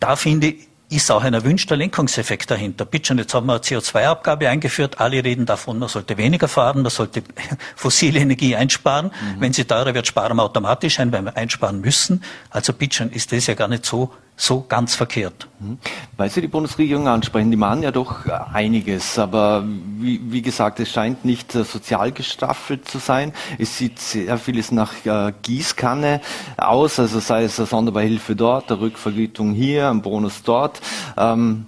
Da 0.00 0.16
finde 0.16 0.48
ich, 0.48 0.68
ist 0.90 1.10
auch 1.10 1.22
ein 1.22 1.34
erwünschter 1.34 1.76
Lenkungseffekt 1.76 2.50
dahinter. 2.50 2.84
Bitte 2.86 3.08
schon, 3.08 3.18
jetzt 3.18 3.34
haben 3.34 3.46
wir 3.46 3.54
eine 3.54 3.62
CO2-Abgabe 3.62 4.48
eingeführt. 4.48 5.00
Alle 5.00 5.22
reden 5.22 5.44
davon, 5.44 5.78
man 5.78 5.88
sollte 5.88 6.16
weniger 6.16 6.48
fahren, 6.48 6.82
man 6.82 6.90
sollte 6.90 7.22
fossile 7.76 8.20
Energie 8.20 8.56
einsparen. 8.56 9.06
Mhm. 9.06 9.40
Wenn 9.40 9.52
sie 9.52 9.64
teurer 9.64 9.92
wird, 9.94 10.06
sparen 10.06 10.36
wir 10.36 10.42
automatisch 10.42 10.98
ein, 10.98 11.12
weil 11.12 11.22
wir 11.22 11.36
einsparen 11.36 11.80
müssen. 11.80 12.22
Also 12.48 12.72
bitte 12.72 12.96
schon, 12.96 13.10
ist 13.10 13.32
das 13.32 13.46
ja 13.46 13.54
gar 13.54 13.68
nicht 13.68 13.84
so 13.84 14.12
so 14.38 14.64
ganz 14.66 14.94
verkehrt. 14.94 15.48
Mhm. 15.58 15.78
Weil 16.16 16.30
Sie 16.30 16.40
die 16.40 16.48
Bundesregierung 16.48 17.08
ansprechen, 17.08 17.50
die 17.50 17.56
machen 17.56 17.82
ja 17.82 17.90
doch 17.90 18.24
einiges, 18.26 19.18
aber 19.18 19.64
wie, 19.66 20.20
wie 20.32 20.42
gesagt, 20.42 20.78
es 20.80 20.90
scheint 20.90 21.24
nicht 21.24 21.54
äh, 21.54 21.64
sozial 21.64 22.12
gestaffelt 22.12 22.88
zu 22.88 22.98
sein. 22.98 23.32
Es 23.58 23.76
sieht 23.76 23.98
sehr 23.98 24.38
vieles 24.38 24.70
nach 24.70 24.92
äh, 25.04 25.32
Gießkanne 25.42 26.20
aus, 26.56 27.00
also 27.00 27.18
sei 27.18 27.44
es 27.44 27.58
eine 27.58 27.66
Sonderbeihilfe 27.66 28.36
dort, 28.36 28.70
eine 28.70 28.80
Rückvergütung 28.80 29.52
hier, 29.52 29.90
ein 29.90 30.02
Bonus 30.02 30.44
dort. 30.44 30.80
Ähm, 31.16 31.66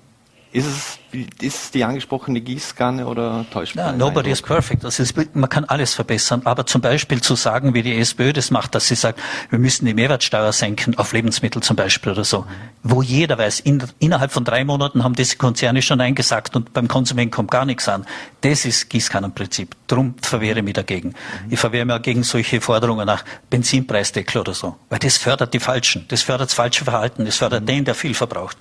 ist 0.52 0.66
es 0.66 1.00
ist 1.40 1.74
die 1.74 1.84
angesprochene 1.84 2.40
Gießkanne 2.40 3.06
oder 3.06 3.44
täuscht 3.50 3.74
man? 3.74 3.98
No, 3.98 4.06
nobody 4.06 4.30
is 4.30 4.42
perfect. 4.42 4.84
Das 4.84 5.00
ist, 5.00 5.16
man 5.34 5.48
kann 5.48 5.64
alles 5.64 5.94
verbessern. 5.94 6.42
Aber 6.44 6.66
zum 6.66 6.80
Beispiel 6.80 7.20
zu 7.20 7.34
sagen, 7.34 7.74
wie 7.74 7.82
die 7.82 7.98
SPÖ 7.98 8.32
das 8.32 8.50
macht, 8.50 8.74
dass 8.74 8.86
sie 8.86 8.94
sagt, 8.94 9.18
wir 9.48 9.58
müssen 9.58 9.86
die 9.86 9.94
Mehrwertsteuer 9.94 10.52
senken 10.52 10.96
auf 10.98 11.12
Lebensmittel 11.12 11.62
zum 11.62 11.76
Beispiel 11.76 12.12
oder 12.12 12.24
so. 12.24 12.46
Wo 12.82 13.02
jeder 13.02 13.38
weiß, 13.38 13.60
in, 13.60 13.82
innerhalb 13.98 14.30
von 14.30 14.44
drei 14.44 14.64
Monaten 14.64 15.02
haben 15.02 15.14
diese 15.14 15.36
Konzerne 15.36 15.82
schon 15.82 16.00
eingesagt 16.00 16.54
und 16.54 16.72
beim 16.72 16.86
Konsumenten 16.86 17.32
kommt 17.32 17.50
gar 17.50 17.64
nichts 17.64 17.88
an. 17.88 18.06
Das 18.42 18.64
ist 18.64 18.88
Gießkannenprinzip. 18.88 19.74
Darum 19.88 20.14
verwehre 20.22 20.60
ich 20.60 20.64
mich 20.64 20.74
dagegen. 20.74 21.14
Ich 21.48 21.58
verwehre 21.58 21.84
mich 21.84 21.96
auch 21.96 22.02
gegen 22.02 22.22
solche 22.22 22.60
Forderungen 22.60 23.06
nach 23.06 23.24
Benzinpreisdeckel 23.50 24.40
oder 24.40 24.54
so. 24.54 24.76
Weil 24.88 25.00
das 25.00 25.16
fördert 25.16 25.52
die 25.54 25.60
Falschen. 25.60 26.04
Das 26.08 26.22
fördert 26.22 26.50
das 26.50 26.54
falsche 26.54 26.84
Verhalten. 26.84 27.24
Das 27.24 27.36
fördert 27.36 27.68
den, 27.68 27.84
der 27.84 27.96
viel 27.96 28.14
verbraucht. 28.14 28.56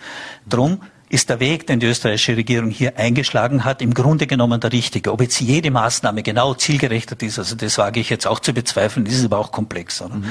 Drum 0.47 0.81
ist 1.09 1.29
der 1.29 1.39
Weg, 1.39 1.65
den 1.65 1.79
die 1.79 1.87
österreichische 1.87 2.37
Regierung 2.37 2.69
hier 2.69 2.97
eingeschlagen 2.97 3.65
hat, 3.65 3.81
im 3.81 3.95
Grunde 3.95 4.27
genommen 4.27 4.61
der 4.61 4.71
richtige. 4.71 5.11
Ob 5.11 5.21
jetzt 5.21 5.41
jede 5.41 5.71
Maßnahme 5.71 6.21
genau 6.21 6.53
zielgerichtet 6.53 7.23
ist, 7.23 7.39
also 7.39 7.55
das 7.55 7.79
wage 7.79 7.99
ich 7.99 8.11
jetzt 8.11 8.27
auch 8.27 8.39
zu 8.39 8.53
bezweifeln, 8.53 9.05
das 9.05 9.15
ist 9.15 9.25
aber 9.25 9.39
auch 9.39 9.51
komplex. 9.51 10.01
Mhm. 10.01 10.25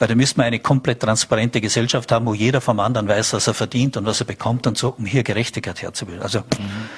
Weil 0.00 0.08
da 0.08 0.14
müssen 0.16 0.38
wir 0.38 0.44
eine 0.44 0.58
komplett 0.58 1.00
transparente 1.00 1.60
Gesellschaft 1.60 2.10
haben, 2.10 2.26
wo 2.26 2.34
jeder 2.34 2.60
vom 2.60 2.80
anderen 2.80 3.06
weiß, 3.06 3.32
was 3.32 3.46
er 3.46 3.54
verdient 3.54 3.96
und 3.96 4.06
was 4.06 4.20
er 4.20 4.26
bekommt 4.26 4.66
und 4.66 4.76
so, 4.76 4.94
um 4.98 5.06
hier 5.06 5.22
Gerechtigkeit 5.22 5.80
herzubilden. 5.80 6.22
Also 6.22 6.40
mhm. 6.40 6.88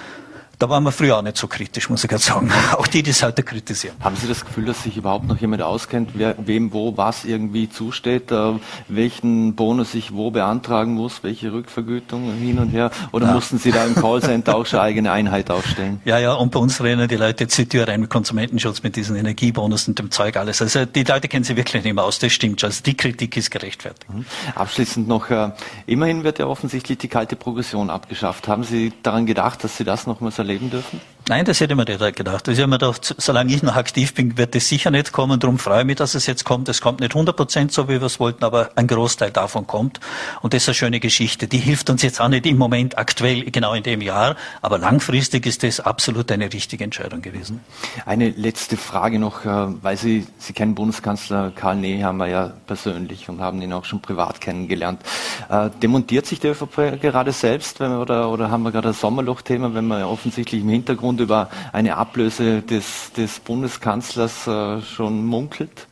Da 0.58 0.70
waren 0.70 0.84
wir 0.84 0.92
früher 0.92 1.18
auch 1.18 1.22
nicht 1.22 1.36
so 1.36 1.48
kritisch, 1.48 1.90
muss 1.90 2.02
ich 2.02 2.08
gerade 2.08 2.22
sagen. 2.22 2.50
Auch 2.78 2.86
die, 2.86 3.02
die 3.02 3.10
es 3.10 3.22
heute 3.22 3.42
kritisieren. 3.42 3.94
Haben 4.00 4.16
Sie 4.16 4.26
das 4.26 4.42
Gefühl, 4.42 4.64
dass 4.64 4.82
sich 4.82 4.96
überhaupt 4.96 5.26
noch 5.26 5.38
jemand 5.38 5.60
auskennt, 5.60 6.12
wer, 6.14 6.34
wem 6.38 6.72
wo 6.72 6.96
was 6.96 7.26
irgendwie 7.26 7.68
zusteht, 7.68 8.32
äh, 8.32 8.52
welchen 8.88 9.54
Bonus 9.54 9.94
ich 9.94 10.14
wo 10.14 10.30
beantragen 10.30 10.94
muss, 10.94 11.22
welche 11.22 11.52
Rückvergütung 11.52 12.32
hin 12.32 12.58
und 12.58 12.70
her? 12.70 12.90
Oder 13.12 13.26
ja. 13.26 13.32
mussten 13.34 13.58
Sie 13.58 13.70
da 13.70 13.84
im 13.84 13.94
Callcenter 13.94 14.56
auch 14.56 14.64
schon 14.64 14.80
eigene 14.80 15.12
Einheit 15.12 15.50
aufstellen? 15.50 16.00
Ja, 16.06 16.18
ja, 16.18 16.34
und 16.34 16.52
bei 16.52 16.60
uns 16.60 16.80
rennen 16.80 17.08
die 17.08 17.16
Leute 17.16 17.44
jetzt 17.44 17.58
die 17.58 17.66
Tür 17.68 17.88
rein 17.88 18.00
mit 18.00 18.10
Konsumentenschutz, 18.10 18.82
mit 18.82 18.94
diesen 18.94 19.16
Energiebonus 19.16 19.88
und 19.88 19.98
dem 19.98 20.10
Zeug 20.12 20.36
alles. 20.36 20.62
Also 20.62 20.84
die 20.84 21.02
Leute 21.02 21.26
kennen 21.26 21.44
sich 21.44 21.56
wirklich 21.56 21.82
nicht 21.82 21.94
mehr 21.94 22.04
aus, 22.04 22.20
das 22.20 22.32
stimmt 22.32 22.60
schon. 22.60 22.68
Also 22.68 22.82
die 22.84 22.96
Kritik 22.96 23.36
ist 23.36 23.50
gerechtfertigt. 23.50 24.08
Mhm. 24.08 24.24
Abschließend 24.54 25.08
noch, 25.08 25.28
äh, 25.30 25.50
immerhin 25.86 26.22
wird 26.22 26.38
ja 26.38 26.46
offensichtlich 26.46 26.98
die 26.98 27.08
kalte 27.08 27.34
Progression 27.34 27.90
abgeschafft. 27.90 28.46
Haben 28.46 28.62
Sie 28.62 28.92
daran 29.02 29.26
gedacht, 29.26 29.64
dass 29.64 29.76
Sie 29.76 29.84
das 29.84 30.06
nochmal 30.06 30.30
so 30.30 30.45
erleben 30.46 30.70
dürfen? 30.70 31.00
Nein, 31.28 31.44
das 31.44 31.58
hätte 31.58 31.74
man 31.74 31.86
nicht 31.86 31.98
gedacht. 32.14 32.46
Ich 32.46 32.60
habe 32.60 32.68
mir 32.68 32.92
solange 33.02 33.52
ich 33.52 33.60
noch 33.64 33.74
aktiv 33.74 34.14
bin, 34.14 34.38
wird 34.38 34.54
das 34.54 34.68
sicher 34.68 34.92
nicht 34.92 35.10
kommen. 35.10 35.40
Darum 35.40 35.58
freue 35.58 35.80
ich 35.80 35.84
mich, 35.84 35.96
dass 35.96 36.14
es 36.14 36.24
jetzt 36.26 36.44
kommt. 36.44 36.68
Es 36.68 36.80
kommt 36.80 37.00
nicht 37.00 37.16
100 37.16 37.34
Prozent 37.34 37.72
so, 37.72 37.88
wie 37.88 37.94
wir 37.94 38.02
es 38.02 38.20
wollten, 38.20 38.44
aber 38.44 38.70
ein 38.76 38.86
Großteil 38.86 39.32
davon 39.32 39.66
kommt. 39.66 39.98
Und 40.42 40.54
das 40.54 40.62
ist 40.62 40.68
eine 40.68 40.74
schöne 40.76 41.00
Geschichte. 41.00 41.48
Die 41.48 41.58
hilft 41.58 41.90
uns 41.90 42.02
jetzt 42.02 42.20
auch 42.20 42.28
nicht 42.28 42.46
im 42.46 42.58
Moment 42.58 42.96
aktuell, 42.96 43.42
genau 43.50 43.74
in 43.74 43.82
dem 43.82 44.02
Jahr. 44.02 44.36
Aber 44.62 44.78
langfristig 44.78 45.46
ist 45.46 45.64
das 45.64 45.80
absolut 45.80 46.30
eine 46.30 46.52
richtige 46.52 46.84
Entscheidung 46.84 47.22
gewesen. 47.22 47.58
Eine 48.04 48.30
letzte 48.30 48.76
Frage 48.76 49.18
noch, 49.18 49.44
äh, 49.44 49.48
weil 49.82 49.96
Sie, 49.96 50.28
Sie 50.38 50.52
kennen 50.52 50.76
Bundeskanzler 50.76 51.50
Karl 51.56 51.76
wir 51.82 52.28
ja 52.28 52.52
persönlich 52.68 53.28
und 53.28 53.40
haben 53.40 53.60
ihn 53.62 53.72
auch 53.72 53.84
schon 53.84 54.00
privat 54.00 54.40
kennengelernt. 54.40 55.02
Äh, 55.48 55.70
demontiert 55.82 56.26
sich 56.26 56.38
der 56.38 56.52
ÖVP 56.52 57.00
gerade 57.00 57.32
selbst, 57.32 57.80
wenn 57.80 57.90
wir, 57.90 58.00
oder, 58.00 58.30
oder 58.30 58.48
haben 58.48 58.62
wir 58.62 58.70
gerade 58.70 58.90
ein 58.90 58.94
Sommerloch-Thema, 58.94 59.74
wenn 59.74 59.88
wir 59.88 60.08
offensichtlich 60.08 60.62
im 60.62 60.68
Hintergrund 60.68 61.15
und 61.16 61.20
über 61.20 61.48
eine 61.72 61.96
Ablöse 61.96 62.62
des, 62.62 63.12
des 63.16 63.40
Bundeskanzlers 63.40 64.46
äh, 64.46 64.82
schon 64.82 65.24
munkelt? 65.24 65.86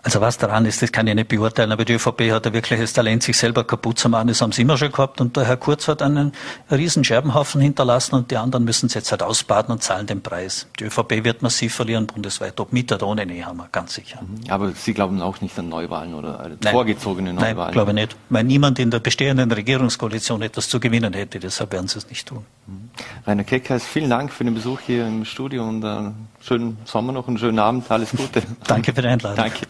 Also 0.00 0.20
was 0.20 0.38
daran 0.38 0.64
ist, 0.64 0.80
das 0.80 0.92
kann 0.92 1.06
ich 1.08 1.14
nicht 1.14 1.28
beurteilen, 1.28 1.72
aber 1.72 1.84
die 1.84 1.94
ÖVP 1.94 2.30
hat 2.30 2.46
ein 2.46 2.52
wirkliches 2.52 2.92
Talent, 2.92 3.24
sich 3.24 3.36
selber 3.36 3.64
kaputt 3.64 3.98
zu 3.98 4.08
machen. 4.08 4.28
Das 4.28 4.40
haben 4.40 4.52
sie 4.52 4.62
immer 4.62 4.78
schon 4.78 4.92
gehabt 4.92 5.20
und 5.20 5.36
der 5.36 5.44
Herr 5.44 5.56
Kurz 5.56 5.88
hat 5.88 6.02
einen 6.02 6.32
riesen 6.70 7.04
Scherbenhaufen 7.04 7.60
hinterlassen 7.60 8.14
und 8.14 8.30
die 8.30 8.36
anderen 8.36 8.64
müssen 8.64 8.86
es 8.86 8.94
jetzt 8.94 9.10
halt 9.10 9.22
ausbaden 9.22 9.72
und 9.72 9.82
zahlen 9.82 10.06
den 10.06 10.22
Preis. 10.22 10.66
Die 10.78 10.84
ÖVP 10.84 11.24
wird 11.24 11.42
massiv 11.42 11.74
verlieren 11.74 12.06
bundesweit, 12.06 12.58
ob 12.60 12.72
mit 12.72 12.92
oder 12.92 13.06
ohne 13.06 13.26
Nehammer, 13.26 13.68
ganz 13.70 13.94
sicher. 13.94 14.20
Mhm. 14.22 14.50
Aber 14.50 14.70
Sie 14.70 14.94
glauben 14.94 15.20
auch 15.20 15.40
nicht 15.40 15.58
an 15.58 15.68
Neuwahlen 15.68 16.14
oder 16.14 16.48
Nein. 16.62 16.72
vorgezogene 16.72 17.32
Neuwahlen? 17.32 17.56
Nein, 17.56 17.72
glaube 17.72 17.90
ich 17.90 17.94
nicht. 17.96 18.16
Weil 18.30 18.44
niemand 18.44 18.78
in 18.78 18.90
der 18.90 19.00
bestehenden 19.00 19.50
Regierungskoalition 19.50 20.42
etwas 20.42 20.68
zu 20.68 20.78
gewinnen 20.78 21.12
hätte, 21.12 21.40
deshalb 21.40 21.72
werden 21.72 21.88
sie 21.88 21.98
es 21.98 22.08
nicht 22.08 22.26
tun. 22.26 22.46
Mhm. 22.68 22.90
Rainer 23.26 23.44
Keckers, 23.44 23.84
vielen 23.84 24.10
Dank 24.10 24.30
für 24.30 24.44
den 24.44 24.54
Besuch 24.54 24.80
hier 24.80 25.06
im 25.06 25.24
Studio 25.24 25.66
und 25.66 25.84
einen 25.84 26.08
äh, 26.08 26.44
schönen 26.44 26.76
Sommer 26.84 27.12
noch, 27.12 27.26
einen 27.26 27.38
schönen 27.38 27.58
Abend, 27.58 27.90
alles 27.90 28.10
Gute. 28.10 28.42
Danke 28.66 28.92
für 28.92 29.00
die 29.00 29.08
Einladung. 29.08 29.36
Danke. 29.36 29.66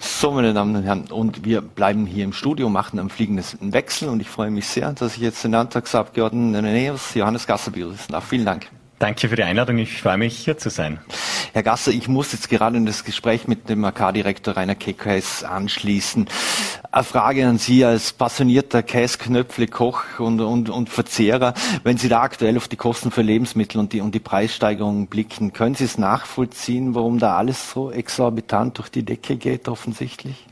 So, 0.00 0.32
meine 0.32 0.52
Damen 0.52 0.74
und 0.76 0.82
Herren, 0.82 1.04
und 1.10 1.44
wir 1.44 1.60
bleiben 1.60 2.06
hier 2.06 2.24
im 2.24 2.32
Studio, 2.32 2.68
machen 2.68 2.98
einen 2.98 3.08
fliegenden 3.08 3.72
Wechsel 3.72 4.08
und 4.08 4.20
ich 4.20 4.28
freue 4.28 4.50
mich 4.50 4.66
sehr, 4.66 4.92
dass 4.92 5.14
ich 5.14 5.22
jetzt 5.22 5.44
den 5.44 5.52
Landtagsabgeordneten 5.52 6.64
Neos 6.64 7.14
Johannes 7.14 7.46
Gasser 7.46 7.70
begrüßen 7.70 8.08
darf. 8.10 8.24
Vielen 8.24 8.44
Dank. 8.44 8.66
Danke 9.04 9.28
für 9.28 9.36
die 9.36 9.42
Einladung. 9.42 9.76
Ich 9.76 10.00
freue 10.00 10.16
mich, 10.16 10.34
hier 10.34 10.56
zu 10.56 10.70
sein. 10.70 10.98
Herr 11.52 11.62
Gasser, 11.62 11.90
ich 11.90 12.08
muss 12.08 12.32
jetzt 12.32 12.48
gerade 12.48 12.78
in 12.78 12.86
das 12.86 13.04
Gespräch 13.04 13.46
mit 13.46 13.68
dem 13.68 13.84
AK-Direktor 13.84 14.56
Rainer 14.56 14.74
Keckheis 14.74 15.44
anschließen. 15.44 16.26
Eine 16.90 17.04
Frage 17.04 17.46
an 17.46 17.58
Sie 17.58 17.84
als 17.84 18.14
passionierter 18.14 18.82
Käsknöpfle, 18.82 19.66
Koch 19.66 20.04
und, 20.20 20.40
und, 20.40 20.70
und 20.70 20.88
Verzehrer. 20.88 21.52
Wenn 21.82 21.98
Sie 21.98 22.08
da 22.08 22.22
aktuell 22.22 22.56
auf 22.56 22.66
die 22.66 22.76
Kosten 22.76 23.10
für 23.10 23.20
Lebensmittel 23.20 23.78
und 23.78 23.92
die, 23.92 24.00
und 24.00 24.14
die 24.14 24.20
Preissteigerungen 24.20 25.06
blicken, 25.06 25.52
können 25.52 25.74
Sie 25.74 25.84
es 25.84 25.98
nachvollziehen, 25.98 26.94
warum 26.94 27.18
da 27.18 27.36
alles 27.36 27.72
so 27.72 27.90
exorbitant 27.90 28.78
durch 28.78 28.88
die 28.88 29.02
Decke 29.02 29.36
geht, 29.36 29.68
offensichtlich? 29.68 30.46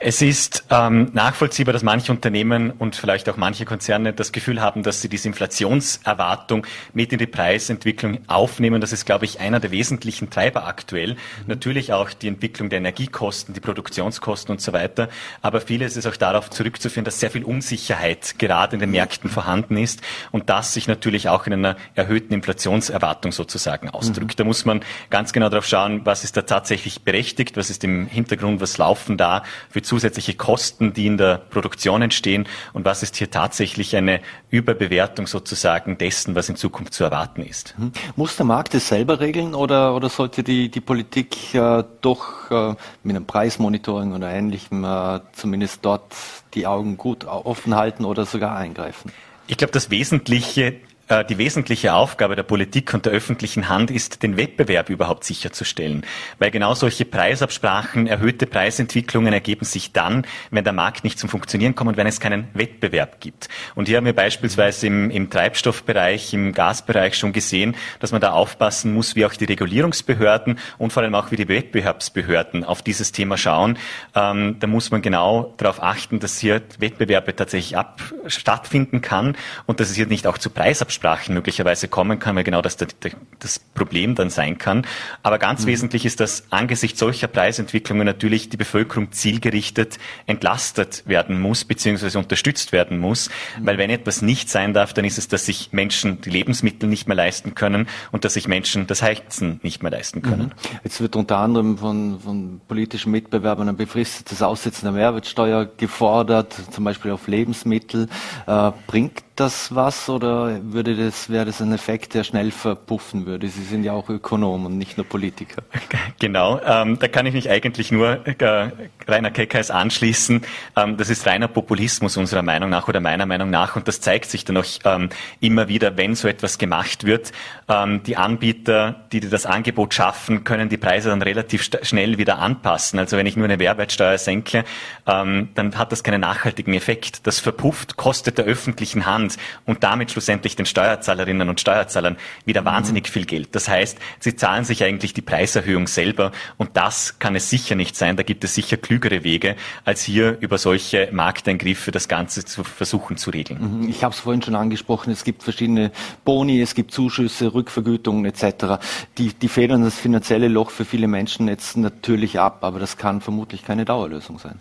Es 0.00 0.22
ist 0.22 0.64
ähm, 0.70 1.10
nachvollziehbar, 1.12 1.72
dass 1.72 1.82
manche 1.82 2.12
Unternehmen 2.12 2.70
und 2.70 2.94
vielleicht 2.94 3.28
auch 3.28 3.36
manche 3.36 3.64
Konzerne 3.64 4.12
das 4.12 4.30
Gefühl 4.30 4.60
haben, 4.60 4.84
dass 4.84 5.02
sie 5.02 5.08
diese 5.08 5.26
Inflationserwartung 5.26 6.64
mit 6.94 7.12
in 7.12 7.18
die 7.18 7.26
Preisentwicklung 7.26 8.20
aufnehmen. 8.28 8.80
Das 8.80 8.92
ist, 8.92 9.06
glaube 9.06 9.24
ich, 9.24 9.40
einer 9.40 9.58
der 9.58 9.72
wesentlichen 9.72 10.30
Treiber 10.30 10.68
aktuell. 10.68 11.14
Mhm. 11.14 11.18
Natürlich 11.48 11.92
auch 11.92 12.10
die 12.10 12.28
Entwicklung 12.28 12.70
der 12.70 12.78
Energiekosten, 12.78 13.54
die 13.54 13.60
Produktionskosten 13.60 14.52
und 14.52 14.60
so 14.60 14.72
weiter. 14.72 15.08
Aber 15.42 15.60
vieles 15.60 15.96
ist 15.96 16.06
auch 16.06 16.14
darauf 16.14 16.48
zurückzuführen, 16.48 17.04
dass 17.04 17.18
sehr 17.18 17.32
viel 17.32 17.42
Unsicherheit 17.42 18.38
gerade 18.38 18.76
in 18.76 18.80
den 18.80 18.92
Märkten 18.92 19.28
vorhanden 19.28 19.76
ist 19.76 20.00
und 20.30 20.48
das 20.48 20.74
sich 20.74 20.86
natürlich 20.86 21.28
auch 21.28 21.48
in 21.48 21.54
einer 21.54 21.76
erhöhten 21.96 22.34
Inflationserwartung 22.34 23.32
sozusagen 23.32 23.90
ausdrückt. 23.90 24.34
Mhm. 24.34 24.36
Da 24.36 24.44
muss 24.44 24.64
man 24.64 24.80
ganz 25.10 25.32
genau 25.32 25.48
darauf 25.48 25.66
schauen, 25.66 26.02
was 26.04 26.22
ist 26.22 26.36
da 26.36 26.42
tatsächlich 26.42 27.02
berechtigt, 27.02 27.56
was 27.56 27.68
ist 27.68 27.82
im 27.82 28.06
Hintergrund, 28.06 28.60
was 28.60 28.78
laufen 28.78 29.16
da 29.16 29.42
für 29.70 29.82
zusätzliche 29.88 30.34
Kosten, 30.34 30.92
die 30.92 31.06
in 31.06 31.16
der 31.16 31.38
Produktion 31.38 32.02
entstehen 32.02 32.46
und 32.72 32.84
was 32.84 33.02
ist 33.02 33.16
hier 33.16 33.30
tatsächlich 33.30 33.96
eine 33.96 34.20
Überbewertung 34.50 35.26
sozusagen 35.26 35.98
dessen, 35.98 36.34
was 36.34 36.48
in 36.48 36.56
Zukunft 36.56 36.94
zu 36.94 37.04
erwarten 37.04 37.42
ist. 37.42 37.74
Mhm. 37.78 37.92
Muss 38.14 38.36
der 38.36 38.46
Markt 38.46 38.74
es 38.74 38.88
selber 38.88 39.20
regeln 39.20 39.54
oder, 39.54 39.96
oder 39.96 40.08
sollte 40.08 40.42
die, 40.42 40.70
die 40.70 40.80
Politik 40.80 41.54
äh, 41.54 41.82
doch 42.00 42.50
äh, 42.50 42.74
mit 43.02 43.16
einem 43.16 43.26
Preismonitoring 43.26 44.12
oder 44.12 44.30
ähnlichem 44.30 44.84
äh, 44.84 45.20
zumindest 45.32 45.84
dort 45.84 46.14
die 46.54 46.66
Augen 46.66 46.96
gut 46.96 47.24
offen 47.24 47.74
halten 47.74 48.04
oder 48.04 48.26
sogar 48.26 48.56
eingreifen? 48.56 49.10
Ich 49.46 49.56
glaube, 49.56 49.72
das 49.72 49.90
Wesentliche 49.90 50.76
die 51.08 51.38
wesentliche 51.38 51.94
Aufgabe 51.94 52.36
der 52.36 52.42
Politik 52.42 52.92
und 52.92 53.06
der 53.06 53.14
öffentlichen 53.14 53.70
Hand 53.70 53.90
ist, 53.90 54.22
den 54.22 54.36
Wettbewerb 54.36 54.90
überhaupt 54.90 55.24
sicherzustellen. 55.24 56.04
Weil 56.38 56.50
genau 56.50 56.74
solche 56.74 57.06
Preisabsprachen, 57.06 58.06
erhöhte 58.06 58.46
Preisentwicklungen 58.46 59.32
ergeben 59.32 59.64
sich 59.64 59.92
dann, 59.92 60.26
wenn 60.50 60.64
der 60.64 60.74
Markt 60.74 61.04
nicht 61.04 61.18
zum 61.18 61.30
Funktionieren 61.30 61.74
kommt 61.74 61.88
und 61.88 61.96
wenn 61.96 62.06
es 62.06 62.20
keinen 62.20 62.48
Wettbewerb 62.52 63.20
gibt. 63.20 63.48
Und 63.74 63.88
hier 63.88 63.96
haben 63.96 64.04
wir 64.04 64.14
beispielsweise 64.14 64.86
im, 64.86 65.08
im 65.10 65.30
Treibstoffbereich, 65.30 66.34
im 66.34 66.52
Gasbereich 66.52 67.16
schon 67.16 67.32
gesehen, 67.32 67.74
dass 68.00 68.12
man 68.12 68.20
da 68.20 68.32
aufpassen 68.32 68.92
muss, 68.92 69.16
wie 69.16 69.24
auch 69.24 69.32
die 69.32 69.46
Regulierungsbehörden 69.46 70.58
und 70.76 70.92
vor 70.92 71.02
allem 71.02 71.14
auch 71.14 71.30
wie 71.30 71.36
die 71.36 71.48
Wettbewerbsbehörden 71.48 72.64
auf 72.64 72.82
dieses 72.82 73.12
Thema 73.12 73.38
schauen. 73.38 73.78
Ähm, 74.14 74.56
da 74.60 74.66
muss 74.66 74.90
man 74.90 75.00
genau 75.00 75.54
darauf 75.56 75.82
achten, 75.82 76.20
dass 76.20 76.38
hier 76.38 76.60
Wettbewerbe 76.78 77.34
tatsächlich 77.34 77.78
ab, 77.78 78.02
stattfinden 78.26 79.00
kann 79.00 79.36
und 79.64 79.80
dass 79.80 79.88
es 79.88 79.96
hier 79.96 80.06
nicht 80.06 80.26
auch 80.26 80.36
zu 80.36 80.50
Preisabsprachen 80.50 80.97
Absprachen 80.98 81.34
möglicherweise 81.34 81.86
kommen 81.86 82.18
kann, 82.18 82.34
weil 82.34 82.42
genau 82.42 82.60
das 82.60 82.76
das 82.76 83.58
Problem 83.58 84.16
dann 84.16 84.30
sein 84.30 84.58
kann. 84.58 84.84
Aber 85.22 85.38
ganz 85.38 85.62
mhm. 85.62 85.68
wesentlich 85.68 86.04
ist, 86.04 86.18
dass 86.18 86.44
angesichts 86.50 86.98
solcher 86.98 87.28
Preisentwicklungen 87.28 88.04
natürlich 88.04 88.48
die 88.48 88.56
Bevölkerung 88.56 89.12
zielgerichtet 89.12 89.98
entlastet 90.26 91.04
werden 91.06 91.40
muss, 91.40 91.64
beziehungsweise 91.64 92.18
unterstützt 92.18 92.72
werden 92.72 92.98
muss. 92.98 93.30
Mhm. 93.60 93.66
Weil 93.66 93.78
wenn 93.78 93.90
etwas 93.90 94.22
nicht 94.22 94.50
sein 94.50 94.74
darf, 94.74 94.92
dann 94.92 95.04
ist 95.04 95.18
es, 95.18 95.28
dass 95.28 95.46
sich 95.46 95.72
Menschen 95.72 96.20
die 96.20 96.30
Lebensmittel 96.30 96.88
nicht 96.88 97.06
mehr 97.06 97.16
leisten 97.16 97.54
können 97.54 97.86
und 98.10 98.24
dass 98.24 98.34
sich 98.34 98.48
Menschen 98.48 98.88
das 98.88 99.02
Heizen 99.02 99.60
nicht 99.62 99.82
mehr 99.82 99.92
leisten 99.92 100.22
können. 100.22 100.46
Mhm. 100.46 100.78
Jetzt 100.82 101.00
wird 101.00 101.14
unter 101.14 101.38
anderem 101.38 101.78
von, 101.78 102.18
von 102.18 102.60
politischen 102.66 103.12
Mitbewerbern 103.12 103.68
ein 103.68 103.76
befristetes 103.76 104.42
Aussetzen 104.42 104.86
der 104.86 104.92
Mehrwertsteuer 104.92 105.66
gefordert, 105.76 106.56
zum 106.72 106.82
Beispiel 106.82 107.12
auf 107.12 107.28
Lebensmittel. 107.28 108.08
Äh, 108.46 108.72
bringt 108.88 109.27
das 109.40 109.74
was 109.74 110.08
oder 110.08 110.60
würde 110.62 110.96
das, 110.96 111.30
wäre 111.30 111.44
das 111.44 111.62
ein 111.62 111.72
Effekt, 111.72 112.14
der 112.14 112.24
schnell 112.24 112.50
verpuffen 112.50 113.26
würde? 113.26 113.48
Sie 113.48 113.62
sind 113.62 113.84
ja 113.84 113.92
auch 113.92 114.08
Ökonom 114.08 114.66
und 114.66 114.78
nicht 114.78 114.96
nur 114.96 115.06
Politiker. 115.06 115.62
Genau, 116.20 116.60
ähm, 116.66 116.98
da 116.98 117.06
kann 117.06 117.26
ich 117.26 117.34
mich 117.34 117.48
eigentlich 117.48 117.92
nur 117.92 118.26
äh, 118.26 118.70
Rainer 119.06 119.30
Keckheis 119.30 119.70
anschließen. 119.70 120.42
Ähm, 120.74 120.96
das 120.96 121.10
ist 121.10 121.26
reiner 121.26 121.46
Populismus 121.46 122.16
unserer 122.16 122.42
Meinung 122.42 122.70
nach 122.70 122.88
oder 122.88 122.98
meiner 122.98 123.24
Meinung 123.24 123.50
nach 123.50 123.76
und 123.76 123.86
das 123.86 124.00
zeigt 124.00 124.28
sich 124.28 124.44
dann 124.44 124.56
auch 124.56 124.64
ähm, 124.84 125.10
immer 125.38 125.68
wieder, 125.68 125.96
wenn 125.96 126.16
so 126.16 126.26
etwas 126.26 126.58
gemacht 126.58 127.04
wird. 127.04 127.30
Ähm, 127.68 128.02
die 128.02 128.16
Anbieter, 128.16 129.06
die 129.12 129.20
das 129.20 129.46
Angebot 129.46 129.94
schaffen, 129.94 130.42
können 130.42 130.68
die 130.68 130.76
Preise 130.76 131.10
dann 131.10 131.22
relativ 131.22 131.70
schnell 131.82 132.18
wieder 132.18 132.40
anpassen. 132.40 132.98
Also 132.98 133.16
wenn 133.16 133.26
ich 133.26 133.36
nur 133.36 133.44
eine 133.44 133.56
Mehrwertsteuer 133.56 134.18
senke, 134.18 134.64
ähm, 135.06 135.50
dann 135.54 135.78
hat 135.78 135.92
das 135.92 136.02
keinen 136.02 136.22
nachhaltigen 136.22 136.74
Effekt. 136.74 137.28
Das 137.28 137.38
verpufft, 137.38 137.96
kostet 137.96 138.38
der 138.38 138.44
öffentlichen 138.44 139.06
Hand 139.06 139.27
Land 139.28 139.36
und 139.66 139.82
damit 139.84 140.10
schlussendlich 140.10 140.56
den 140.56 140.66
Steuerzahlerinnen 140.66 141.48
und 141.48 141.60
Steuerzahlern 141.60 142.16
wieder 142.44 142.62
mhm. 142.62 142.66
wahnsinnig 142.66 143.08
viel 143.08 143.24
Geld. 143.24 143.54
Das 143.54 143.68
heißt, 143.68 143.98
sie 144.20 144.36
zahlen 144.36 144.64
sich 144.64 144.82
eigentlich 144.84 145.12
die 145.12 145.22
Preiserhöhung 145.22 145.86
selber 145.86 146.32
und 146.56 146.76
das 146.76 147.18
kann 147.18 147.36
es 147.36 147.50
sicher 147.50 147.74
nicht 147.74 147.96
sein. 147.96 148.16
Da 148.16 148.22
gibt 148.22 148.44
es 148.44 148.54
sicher 148.54 148.76
klügere 148.76 149.24
Wege, 149.24 149.56
als 149.84 150.02
hier 150.02 150.38
über 150.40 150.58
solche 150.58 151.08
Markteingriffe 151.12 151.90
das 151.90 152.08
Ganze 152.08 152.44
zu 152.44 152.64
versuchen 152.64 153.16
zu 153.16 153.30
regeln. 153.30 153.82
Mhm. 153.82 153.88
Ich 153.88 154.04
habe 154.04 154.14
es 154.14 154.20
vorhin 154.20 154.42
schon 154.42 154.54
angesprochen, 154.54 155.12
es 155.12 155.24
gibt 155.24 155.42
verschiedene 155.42 155.90
Boni, 156.24 156.60
es 156.60 156.74
gibt 156.74 156.92
Zuschüsse, 156.92 157.54
Rückvergütungen 157.54 158.24
etc. 158.24 158.80
Die, 159.18 159.32
die 159.34 159.48
federn 159.48 159.82
das 159.82 159.98
finanzielle 159.98 160.48
Loch 160.48 160.70
für 160.70 160.84
viele 160.84 161.08
Menschen 161.08 161.48
jetzt 161.48 161.76
natürlich 161.76 162.38
ab, 162.38 162.58
aber 162.62 162.78
das 162.78 162.96
kann 162.96 163.20
vermutlich 163.20 163.64
keine 163.64 163.84
Dauerlösung 163.84 164.38
sein. 164.38 164.60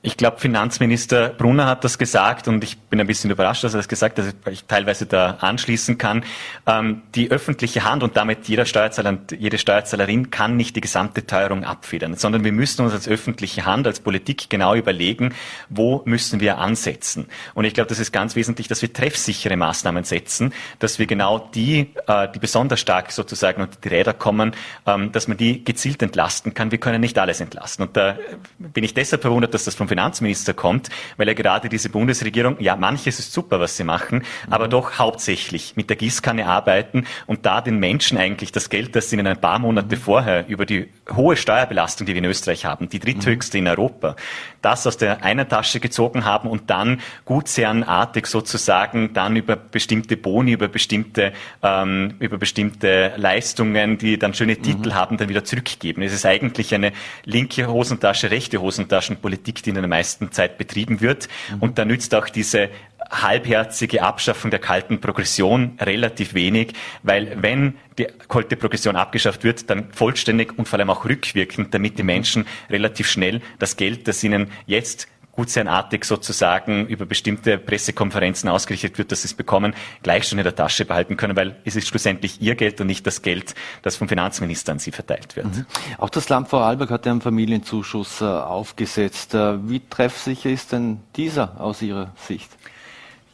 Ich 0.00 0.16
glaube, 0.16 0.38
Finanzminister 0.38 1.30
Brunner 1.30 1.66
hat 1.66 1.82
das 1.82 1.98
gesagt 1.98 2.46
und 2.46 2.62
ich 2.62 2.78
bin 2.78 3.00
ein 3.00 3.06
bisschen 3.08 3.32
überrascht, 3.32 3.64
dass 3.64 3.74
er 3.74 3.78
das 3.78 3.88
gesagt 3.88 4.18
hat, 4.18 4.26
dass 4.26 4.52
ich 4.52 4.64
teilweise 4.64 5.06
da 5.06 5.38
anschließen 5.40 5.98
kann. 5.98 6.22
Ähm, 6.68 7.02
die 7.16 7.32
öffentliche 7.32 7.82
Hand 7.82 8.04
und 8.04 8.16
damit 8.16 8.46
jeder 8.46 8.64
Steuerzahler 8.64 9.10
und 9.10 9.32
jede 9.32 9.58
Steuerzahlerin 9.58 10.30
kann 10.30 10.56
nicht 10.56 10.76
die 10.76 10.80
gesamte 10.80 11.26
Teuerung 11.26 11.64
abfedern, 11.64 12.14
sondern 12.14 12.44
wir 12.44 12.52
müssen 12.52 12.84
uns 12.84 12.92
als 12.92 13.08
öffentliche 13.08 13.66
Hand, 13.66 13.88
als 13.88 13.98
Politik 13.98 14.48
genau 14.48 14.76
überlegen, 14.76 15.34
wo 15.68 16.02
müssen 16.04 16.38
wir 16.38 16.58
ansetzen. 16.58 17.26
Und 17.54 17.64
ich 17.64 17.74
glaube, 17.74 17.88
das 17.88 17.98
ist 17.98 18.12
ganz 18.12 18.36
wesentlich, 18.36 18.68
dass 18.68 18.82
wir 18.82 18.92
treffsichere 18.92 19.56
Maßnahmen 19.56 20.04
setzen, 20.04 20.52
dass 20.78 21.00
wir 21.00 21.06
genau 21.06 21.40
die, 21.40 21.92
äh, 22.06 22.28
die 22.32 22.38
besonders 22.38 22.78
stark 22.78 23.10
sozusagen 23.10 23.62
unter 23.62 23.80
die 23.82 23.88
Räder 23.88 24.14
kommen, 24.14 24.52
ähm, 24.86 25.10
dass 25.10 25.26
man 25.26 25.36
die 25.36 25.64
gezielt 25.64 26.00
entlasten 26.02 26.54
kann. 26.54 26.70
Wir 26.70 26.78
können 26.78 27.00
nicht 27.00 27.18
alles 27.18 27.40
entlasten. 27.40 27.84
Und 27.84 27.96
da 27.96 28.16
bin 28.58 28.84
ich 28.84 28.94
deshalb 28.94 29.22
verwundert, 29.22 29.54
dass 29.54 29.64
das 29.64 29.74
vom 29.74 29.87
Finanzminister 29.88 30.54
kommt, 30.54 30.88
weil 31.16 31.28
er 31.28 31.34
gerade 31.34 31.68
diese 31.68 31.88
Bundesregierung, 31.88 32.56
ja, 32.60 32.76
manches 32.76 33.18
ist 33.18 33.32
super, 33.32 33.60
was 33.60 33.76
sie 33.76 33.84
machen, 33.84 34.18
mhm. 34.18 34.52
aber 34.52 34.68
doch 34.68 34.98
hauptsächlich 34.98 35.74
mit 35.76 35.90
der 35.90 35.96
Gießkanne 35.96 36.46
arbeiten 36.46 37.06
und 37.26 37.46
da 37.46 37.60
den 37.60 37.78
Menschen 37.78 38.18
eigentlich 38.18 38.52
das 38.52 38.70
Geld, 38.70 38.94
das 38.94 39.12
ihnen 39.12 39.26
ein 39.26 39.40
paar 39.40 39.58
Monate 39.58 39.96
mhm. 39.96 40.00
vorher 40.00 40.48
über 40.48 40.66
die 40.66 40.88
hohe 41.14 41.36
Steuerbelastung, 41.36 42.06
die 42.06 42.14
wir 42.14 42.18
in 42.18 42.26
Österreich 42.26 42.64
haben, 42.64 42.88
die 42.88 42.98
dritthöchste 42.98 43.58
mhm. 43.58 43.66
in 43.66 43.70
Europa, 43.70 44.16
das 44.62 44.86
aus 44.86 44.96
der 44.96 45.22
einen 45.22 45.48
Tasche 45.48 45.80
gezogen 45.80 46.24
haben 46.24 46.48
und 46.48 46.70
dann 46.70 47.00
gutsherrenartig 47.24 48.26
sozusagen 48.26 49.12
dann 49.12 49.36
über 49.36 49.56
bestimmte 49.56 50.16
Boni, 50.16 50.52
über 50.52 50.68
bestimmte, 50.68 51.32
ähm, 51.62 52.14
über 52.18 52.38
bestimmte 52.38 53.12
Leistungen, 53.16 53.98
die 53.98 54.18
dann 54.18 54.34
schöne 54.34 54.56
Titel 54.56 54.90
mhm. 54.90 54.94
haben, 54.94 55.16
dann 55.16 55.28
wieder 55.28 55.44
zurückgeben. 55.44 56.02
Es 56.02 56.12
ist 56.12 56.26
eigentlich 56.26 56.74
eine 56.74 56.92
linke 57.24 57.66
Hosentasche, 57.68 58.30
rechte 58.30 58.60
Hosentaschenpolitik, 58.60 59.62
die 59.62 59.70
in 59.70 59.77
der 59.82 59.88
meisten 59.88 60.32
Zeit 60.32 60.58
betrieben 60.58 61.00
wird. 61.00 61.28
Mhm. 61.50 61.58
Und 61.60 61.78
da 61.78 61.84
nützt 61.84 62.14
auch 62.14 62.28
diese 62.28 62.70
halbherzige 63.10 64.02
Abschaffung 64.02 64.50
der 64.50 64.60
kalten 64.60 65.00
Progression 65.00 65.78
relativ 65.80 66.34
wenig, 66.34 66.74
weil 67.02 67.42
wenn 67.42 67.74
die 67.96 68.06
kalte 68.28 68.56
Progression 68.56 68.96
abgeschafft 68.96 69.44
wird, 69.44 69.70
dann 69.70 69.92
vollständig 69.92 70.58
und 70.58 70.68
vor 70.68 70.78
allem 70.78 70.90
auch 70.90 71.04
rückwirkend, 71.04 71.72
damit 71.72 71.98
die 71.98 72.02
Menschen 72.02 72.46
relativ 72.68 73.08
schnell 73.08 73.40
das 73.58 73.76
Geld, 73.76 74.08
das 74.08 74.22
ihnen 74.22 74.50
jetzt 74.66 75.08
gutsherrenartig 75.38 76.04
sozusagen 76.04 76.88
über 76.88 77.06
bestimmte 77.06 77.58
Pressekonferenzen 77.58 78.48
ausgerichtet 78.48 78.98
wird, 78.98 79.12
dass 79.12 79.22
sie 79.22 79.28
es 79.28 79.34
bekommen, 79.34 79.72
gleich 80.02 80.26
schon 80.26 80.36
in 80.38 80.42
der 80.42 80.56
Tasche 80.56 80.84
behalten 80.84 81.16
können, 81.16 81.36
weil 81.36 81.54
es 81.64 81.76
ist 81.76 81.86
schlussendlich 81.86 82.42
ihr 82.42 82.56
Geld 82.56 82.80
und 82.80 82.88
nicht 82.88 83.06
das 83.06 83.22
Geld, 83.22 83.54
das 83.82 83.94
vom 83.94 84.08
Finanzminister 84.08 84.72
an 84.72 84.80
sie 84.80 84.90
verteilt 84.90 85.36
wird. 85.36 85.46
Mhm. 85.46 85.66
Auch 85.98 86.10
das 86.10 86.28
Land 86.28 86.48
Vorarlberg 86.48 86.90
hat 86.90 87.06
ja 87.06 87.12
einen 87.12 87.20
Familienzuschuss 87.20 88.20
äh, 88.20 88.24
aufgesetzt. 88.24 89.32
Äh, 89.34 89.68
wie 89.68 89.80
treffsicher 89.88 90.50
ist 90.50 90.72
denn 90.72 91.02
dieser 91.14 91.60
aus 91.60 91.82
Ihrer 91.82 92.10
Sicht? 92.16 92.50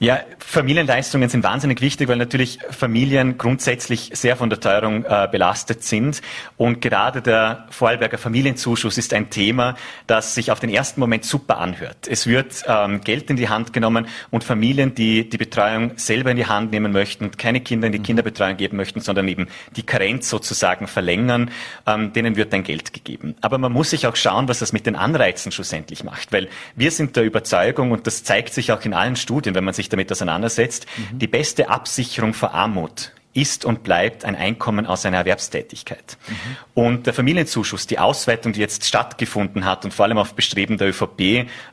Ja, 0.05 0.21
Familienleistungen 0.39 1.31
sind 1.31 1.45
wahnsinnig 1.45 1.81
wichtig, 1.81 2.09
weil 2.09 2.19
natürlich 2.19 2.59
Familien 2.69 3.39
grundsätzlich 3.39 4.11
sehr 4.13 4.37
von 4.37 4.51
der 4.51 4.61
Teuerung 4.61 5.07
äh, 5.07 5.27
belastet 5.33 5.83
sind. 5.83 6.21
Und 6.59 6.83
gerade 6.83 7.23
der 7.23 7.67
Vorarlberger 7.71 8.19
Familienzuschuss 8.19 8.99
ist 8.99 9.15
ein 9.15 9.31
Thema, 9.31 9.77
das 10.07 10.35
sich 10.35 10.51
auf 10.51 10.61
den 10.61 10.69
ersten 10.69 11.01
Moment 11.01 11.25
super 11.25 11.57
anhört. 11.57 12.07
Es 12.07 12.27
wird 12.27 12.65
ähm, 12.69 13.01
Geld 13.01 13.31
in 13.31 13.37
die 13.37 13.49
Hand 13.49 13.73
genommen 13.73 14.07
und 14.31 14.45
Familien, 14.45 14.95
die 14.95 15.27
die 15.27 15.39
Betreuung 15.39 15.93
selber 15.97 16.33
in 16.33 16.37
die 16.37 16.45
Hand 16.45 16.71
nehmen 16.71 16.93
möchten 16.93 17.25
und 17.25 17.39
keine 17.39 17.63
Kinder 17.63 17.87
in 17.87 17.95
die 17.95 17.99
mhm. 17.99 18.03
Kinderbetreuung 18.03 18.59
geben 18.59 18.77
möchten, 18.77 19.01
sondern 19.01 19.27
eben 19.27 19.49
die 19.75 19.85
Karenz 19.85 20.29
sozusagen 20.29 20.87
verlängern, 20.87 21.51
ähm, 21.87 22.13
denen 22.13 22.37
wird 22.37 22.53
ein 22.53 22.63
Geld 22.63 22.93
gegeben. 22.93 23.37
Aber 23.41 23.57
man 23.57 23.73
muss 23.73 23.89
sich 23.89 24.07
auch 24.07 24.17
schauen, 24.17 24.49
was 24.49 24.59
das 24.59 24.75
mit 24.75 24.85
den 24.85 24.97
Anreizen 24.97 25.51
schlussendlich 25.51 26.05
macht, 26.05 26.31
weil 26.31 26.51
wir 26.77 26.91
sind 26.91 27.17
der 27.17 27.25
Überzeugung, 27.25 27.91
und 27.91 28.07
das 28.07 28.23
zeigt 28.23 28.53
sich 28.53 28.71
auch 28.71 28.83
in 28.83 28.93
allen 28.93 29.17
Studien, 29.17 29.55
wenn 29.55 29.65
man 29.65 29.73
sich 29.73 29.94
damit 29.95 30.13
auseinandersetzt, 30.13 30.87
mhm. 30.97 31.19
die 31.19 31.27
beste 31.27 31.69
Absicherung 31.69 32.35
vor 32.35 32.53
Armut 32.53 33.13
ist 33.35 33.65
und 33.65 33.83
bleibt 33.83 34.25
ein 34.25 34.37
Einkommen 34.37 34.87
aus 34.87 35.05
einer 35.05 35.19
Erwerbstätigkeit. 35.19 36.17
Mhm. 36.27 36.35
Und 36.75 37.07
der 37.07 37.13
Familienzuschuss, 37.13 37.87
die 37.87 37.99
Ausweitung, 37.99 38.53
die 38.53 38.61
jetzt 38.61 38.85
stattgefunden 38.85 39.65
hat 39.65 39.85
und 39.85 39.93
vor 39.93 40.07
allem 40.07 40.19
auf 40.19 40.35
Bestreben 40.35 40.79
der 40.79 40.89
ÖVP 40.89 41.21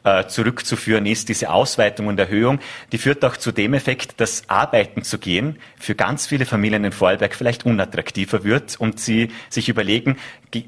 äh, 0.03 0.25
zurückzuführen 0.27 1.05
ist, 1.05 1.29
diese 1.29 1.51
Ausweitung 1.51 2.07
und 2.07 2.19
Erhöhung, 2.19 2.59
die 2.91 2.97
führt 2.97 3.23
auch 3.23 3.37
zu 3.37 3.51
dem 3.51 3.73
Effekt, 3.73 4.19
dass 4.19 4.49
arbeiten 4.49 5.03
zu 5.03 5.19
gehen 5.19 5.57
für 5.77 5.95
ganz 5.95 6.27
viele 6.27 6.45
Familien 6.45 6.83
in 6.83 6.91
Vorarlberg 6.91 7.35
vielleicht 7.35 7.65
unattraktiver 7.65 8.43
wird 8.43 8.79
und 8.79 8.99
sie 8.99 9.29
sich 9.49 9.69
überlegen, 9.69 10.17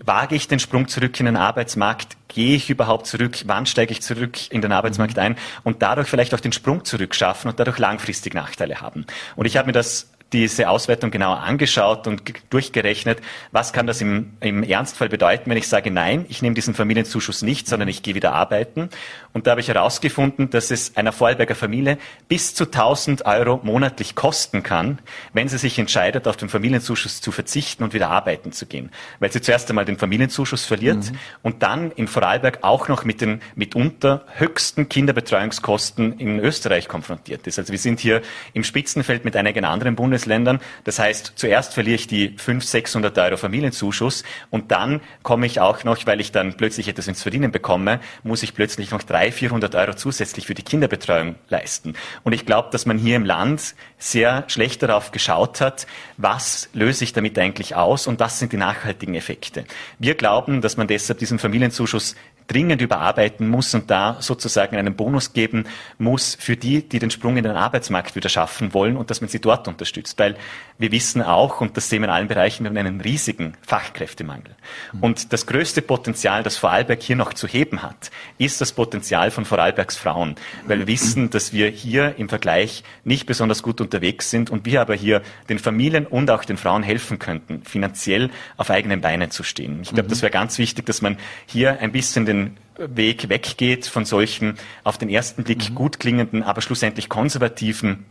wage 0.05 0.35
ich 0.35 0.47
den 0.47 0.59
Sprung 0.59 0.87
zurück 0.87 1.19
in 1.19 1.25
den 1.25 1.35
Arbeitsmarkt? 1.35 2.17
Gehe 2.27 2.55
ich 2.55 2.69
überhaupt 2.69 3.05
zurück? 3.05 3.43
Wann 3.45 3.65
steige 3.65 3.91
ich 3.91 4.01
zurück 4.01 4.51
in 4.51 4.61
den 4.61 4.71
Arbeitsmarkt 4.71 5.19
ein? 5.19 5.35
Und 5.63 5.81
dadurch 5.81 6.07
vielleicht 6.07 6.33
auch 6.33 6.39
den 6.39 6.51
Sprung 6.51 6.83
zurückschaffen 6.83 7.49
und 7.51 7.59
dadurch 7.59 7.77
langfristig 7.77 8.33
Nachteile 8.33 8.81
haben. 8.81 9.05
Und 9.35 9.45
ich 9.45 9.57
habe 9.57 9.67
mir 9.67 9.73
das 9.73 10.09
diese 10.33 10.69
Auswertung 10.69 11.11
genauer 11.11 11.41
angeschaut 11.41 12.07
und 12.07 12.23
durchgerechnet, 12.49 13.19
was 13.51 13.71
kann 13.71 13.87
das 13.87 14.01
im, 14.01 14.33
im 14.39 14.63
Ernstfall 14.63 15.09
bedeuten, 15.09 15.49
wenn 15.49 15.57
ich 15.57 15.67
sage, 15.67 15.91
nein, 15.91 16.25
ich 16.27 16.41
nehme 16.41 16.55
diesen 16.55 16.73
Familienzuschuss 16.73 17.43
nicht, 17.43 17.67
sondern 17.67 17.87
ich 17.87 18.03
gehe 18.03 18.15
wieder 18.15 18.33
arbeiten. 18.33 18.89
Und 19.31 19.47
da 19.47 19.51
habe 19.51 19.61
ich 19.61 19.67
herausgefunden, 19.67 20.49
dass 20.49 20.71
es 20.71 20.97
einer 20.97 21.11
Vorarlberger 21.11 21.55
Familie 21.55 21.97
bis 22.27 22.55
zu 22.55 22.65
1000 22.65 23.25
Euro 23.25 23.59
monatlich 23.63 24.15
kosten 24.15 24.63
kann, 24.63 24.99
wenn 25.33 25.47
sie 25.47 25.57
sich 25.57 25.77
entscheidet, 25.77 26.27
auf 26.27 26.37
den 26.37 26.49
Familienzuschuss 26.49 27.21
zu 27.21 27.31
verzichten 27.31 27.83
und 27.83 27.93
wieder 27.93 28.09
arbeiten 28.09 28.51
zu 28.51 28.65
gehen. 28.65 28.89
Weil 29.19 29.31
sie 29.31 29.41
zuerst 29.41 29.69
einmal 29.69 29.85
den 29.85 29.97
Familienzuschuss 29.97 30.65
verliert 30.65 31.11
mhm. 31.11 31.17
und 31.43 31.63
dann 31.63 31.91
in 31.91 32.07
Vorarlberg 32.07 32.59
auch 32.61 32.87
noch 32.87 33.05
mit 33.05 33.21
den 33.21 33.41
mitunter 33.55 34.25
höchsten 34.35 34.89
Kinderbetreuungskosten 34.89 36.19
in 36.19 36.39
Österreich 36.39 36.87
konfrontiert 36.87 37.45
ist. 37.45 37.59
Also 37.59 37.71
wir 37.71 37.79
sind 37.79 37.99
hier 37.99 38.21
im 38.53 38.63
Spitzenfeld 38.63 39.25
mit 39.25 39.35
einigen 39.35 39.65
anderen 39.65 39.95
Bundes 39.95 40.22
Bundesländern. 40.23 40.59
Das 40.83 40.99
heißt, 40.99 41.33
zuerst 41.35 41.73
verliere 41.73 41.95
ich 41.95 42.07
die 42.07 42.29
500, 42.29 42.63
600 42.63 43.17
Euro 43.17 43.37
Familienzuschuss 43.37 44.23
und 44.49 44.71
dann 44.71 45.01
komme 45.21 45.45
ich 45.45 45.59
auch 45.59 45.83
noch, 45.83 45.97
weil 46.05 46.21
ich 46.21 46.31
dann 46.31 46.55
plötzlich 46.55 46.87
etwas 46.87 47.07
ins 47.07 47.21
Verdienen 47.21 47.51
bekomme, 47.51 47.99
muss 48.23 48.43
ich 48.43 48.53
plötzlich 48.53 48.91
noch 48.91 49.03
300, 49.03 49.33
400 49.33 49.75
Euro 49.75 49.93
zusätzlich 49.93 50.47
für 50.47 50.53
die 50.53 50.63
Kinderbetreuung 50.63 51.35
leisten. 51.49 51.93
Und 52.23 52.33
ich 52.33 52.45
glaube, 52.45 52.69
dass 52.71 52.85
man 52.85 52.97
hier 52.97 53.15
im 53.15 53.25
Land 53.25 53.75
sehr 53.97 54.43
schlecht 54.47 54.83
darauf 54.83 55.11
geschaut 55.11 55.61
hat, 55.61 55.87
was 56.17 56.69
löse 56.73 57.03
ich 57.03 57.13
damit 57.13 57.37
eigentlich 57.37 57.75
aus 57.75 58.07
und 58.07 58.19
was 58.19 58.39
sind 58.39 58.53
die 58.53 58.57
nachhaltigen 58.57 59.15
Effekte. 59.15 59.65
Wir 59.99 60.15
glauben, 60.15 60.61
dass 60.61 60.77
man 60.77 60.87
deshalb 60.87 61.19
diesen 61.19 61.39
Familienzuschuss 61.39 62.15
dringend 62.47 62.81
überarbeiten 62.81 63.47
muss 63.47 63.73
und 63.73 63.89
da 63.89 64.17
sozusagen 64.19 64.75
einen 64.77 64.95
Bonus 64.95 65.33
geben 65.33 65.65
muss 65.97 66.35
für 66.39 66.57
die, 66.57 66.87
die 66.87 66.99
den 66.99 67.11
Sprung 67.11 67.37
in 67.37 67.43
den 67.43 67.55
Arbeitsmarkt 67.55 68.15
wieder 68.15 68.29
schaffen 68.29 68.73
wollen 68.73 68.97
und 68.97 69.09
dass 69.09 69.21
man 69.21 69.29
sie 69.29 69.39
dort 69.39 69.67
unterstützt. 69.67 70.19
Weil 70.19 70.35
wir 70.77 70.91
wissen 70.91 71.21
auch, 71.21 71.61
und 71.61 71.77
das 71.77 71.89
sehen 71.89 72.01
wir 72.01 72.07
in 72.07 72.13
allen 72.13 72.27
Bereichen, 72.27 72.63
wir 72.63 72.69
haben 72.69 72.77
einen 72.77 73.01
riesigen 73.01 73.53
Fachkräftemangel. 73.61 74.55
Mhm. 74.93 75.03
Und 75.03 75.33
das 75.33 75.45
größte 75.45 75.81
Potenzial, 75.81 76.43
das 76.43 76.57
Vorarlberg 76.57 77.01
hier 77.01 77.15
noch 77.15 77.33
zu 77.33 77.47
heben 77.47 77.83
hat, 77.83 78.11
ist 78.37 78.59
das 78.61 78.71
Potenzial 78.71 79.31
von 79.31 79.45
Vorarlbergs 79.45 79.95
Frauen. 79.95 80.35
Weil 80.67 80.79
wir 80.79 80.87
wissen, 80.87 81.29
dass 81.29 81.53
wir 81.53 81.69
hier 81.69 82.15
im 82.17 82.29
Vergleich 82.29 82.83
nicht 83.03 83.25
besonders 83.25 83.63
gut 83.63 83.81
unterwegs 83.81 84.29
sind 84.29 84.49
und 84.49 84.65
wir 84.65 84.81
aber 84.81 84.95
hier 84.95 85.21
den 85.49 85.59
Familien 85.59 86.05
und 86.05 86.29
auch 86.31 86.43
den 86.43 86.57
Frauen 86.57 86.83
helfen 86.83 87.19
könnten, 87.19 87.63
finanziell 87.63 88.29
auf 88.57 88.69
eigenen 88.69 89.01
Beinen 89.01 89.31
zu 89.31 89.43
stehen. 89.43 89.79
Ich 89.81 89.89
glaube, 89.89 90.03
mhm. 90.03 90.09
das 90.09 90.21
wäre 90.21 90.31
ganz 90.31 90.57
wichtig, 90.57 90.85
dass 90.85 91.01
man 91.01 91.17
hier 91.45 91.79
ein 91.79 91.91
bisschen 91.91 92.25
den 92.25 92.32
Weg 92.77 93.29
weggeht 93.29 93.85
von 93.85 94.05
solchen 94.05 94.55
auf 94.83 94.97
den 94.97 95.09
ersten 95.09 95.43
Blick 95.43 95.69
mhm. 95.69 95.75
gut 95.75 95.99
klingenden, 95.99 96.43
aber 96.43 96.61
schlussendlich 96.61 97.09
konservativen 97.09 98.05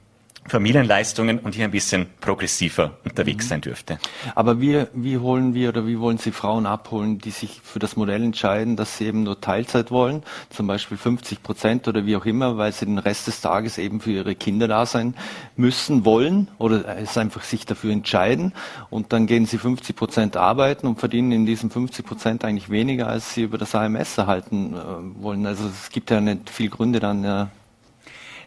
Familienleistungen 0.46 1.38
und 1.38 1.54
hier 1.54 1.64
ein 1.64 1.70
bisschen 1.70 2.06
progressiver 2.20 2.98
unterwegs 3.04 3.46
mhm. 3.46 3.48
sein 3.48 3.60
dürfte. 3.60 3.98
Aber 4.34 4.60
wie, 4.60 4.84
wie 4.92 5.18
holen 5.18 5.54
wir 5.54 5.68
oder 5.68 5.86
wie 5.86 5.98
wollen 6.00 6.18
Sie 6.18 6.32
Frauen 6.32 6.66
abholen, 6.66 7.18
die 7.18 7.30
sich 7.30 7.60
für 7.62 7.78
das 7.78 7.96
Modell 7.96 8.22
entscheiden, 8.22 8.76
dass 8.76 8.98
sie 8.98 9.06
eben 9.06 9.22
nur 9.22 9.40
Teilzeit 9.40 9.90
wollen, 9.90 10.22
zum 10.50 10.66
Beispiel 10.66 10.96
50 10.96 11.42
Prozent 11.42 11.88
oder 11.88 12.06
wie 12.06 12.16
auch 12.16 12.26
immer, 12.26 12.56
weil 12.56 12.72
sie 12.72 12.86
den 12.86 12.98
Rest 12.98 13.28
des 13.28 13.40
Tages 13.40 13.78
eben 13.78 14.00
für 14.00 14.10
ihre 14.10 14.34
Kinder 14.34 14.68
da 14.68 14.84
sein 14.84 15.14
müssen, 15.56 16.04
wollen 16.04 16.48
oder 16.58 16.98
es 16.98 17.16
einfach 17.16 17.42
sich 17.44 17.64
dafür 17.64 17.92
entscheiden 17.92 18.52
und 18.90 19.12
dann 19.12 19.26
gehen 19.26 19.46
sie 19.46 19.58
50 19.58 19.94
Prozent 19.94 20.36
arbeiten 20.36 20.86
und 20.86 20.98
verdienen 20.98 21.32
in 21.32 21.46
diesen 21.46 21.70
50 21.70 22.04
Prozent 22.04 22.44
eigentlich 22.44 22.68
weniger, 22.68 23.06
als 23.06 23.34
sie 23.34 23.42
über 23.42 23.58
das 23.58 23.74
AMS 23.74 24.18
erhalten 24.18 24.74
äh, 24.74 25.22
wollen. 25.22 25.46
Also 25.46 25.68
es 25.68 25.90
gibt 25.90 26.10
ja 26.10 26.20
nicht 26.20 26.50
viel 26.50 26.68
Gründe 26.68 27.00
dann, 27.00 27.24
ja, 27.24 27.50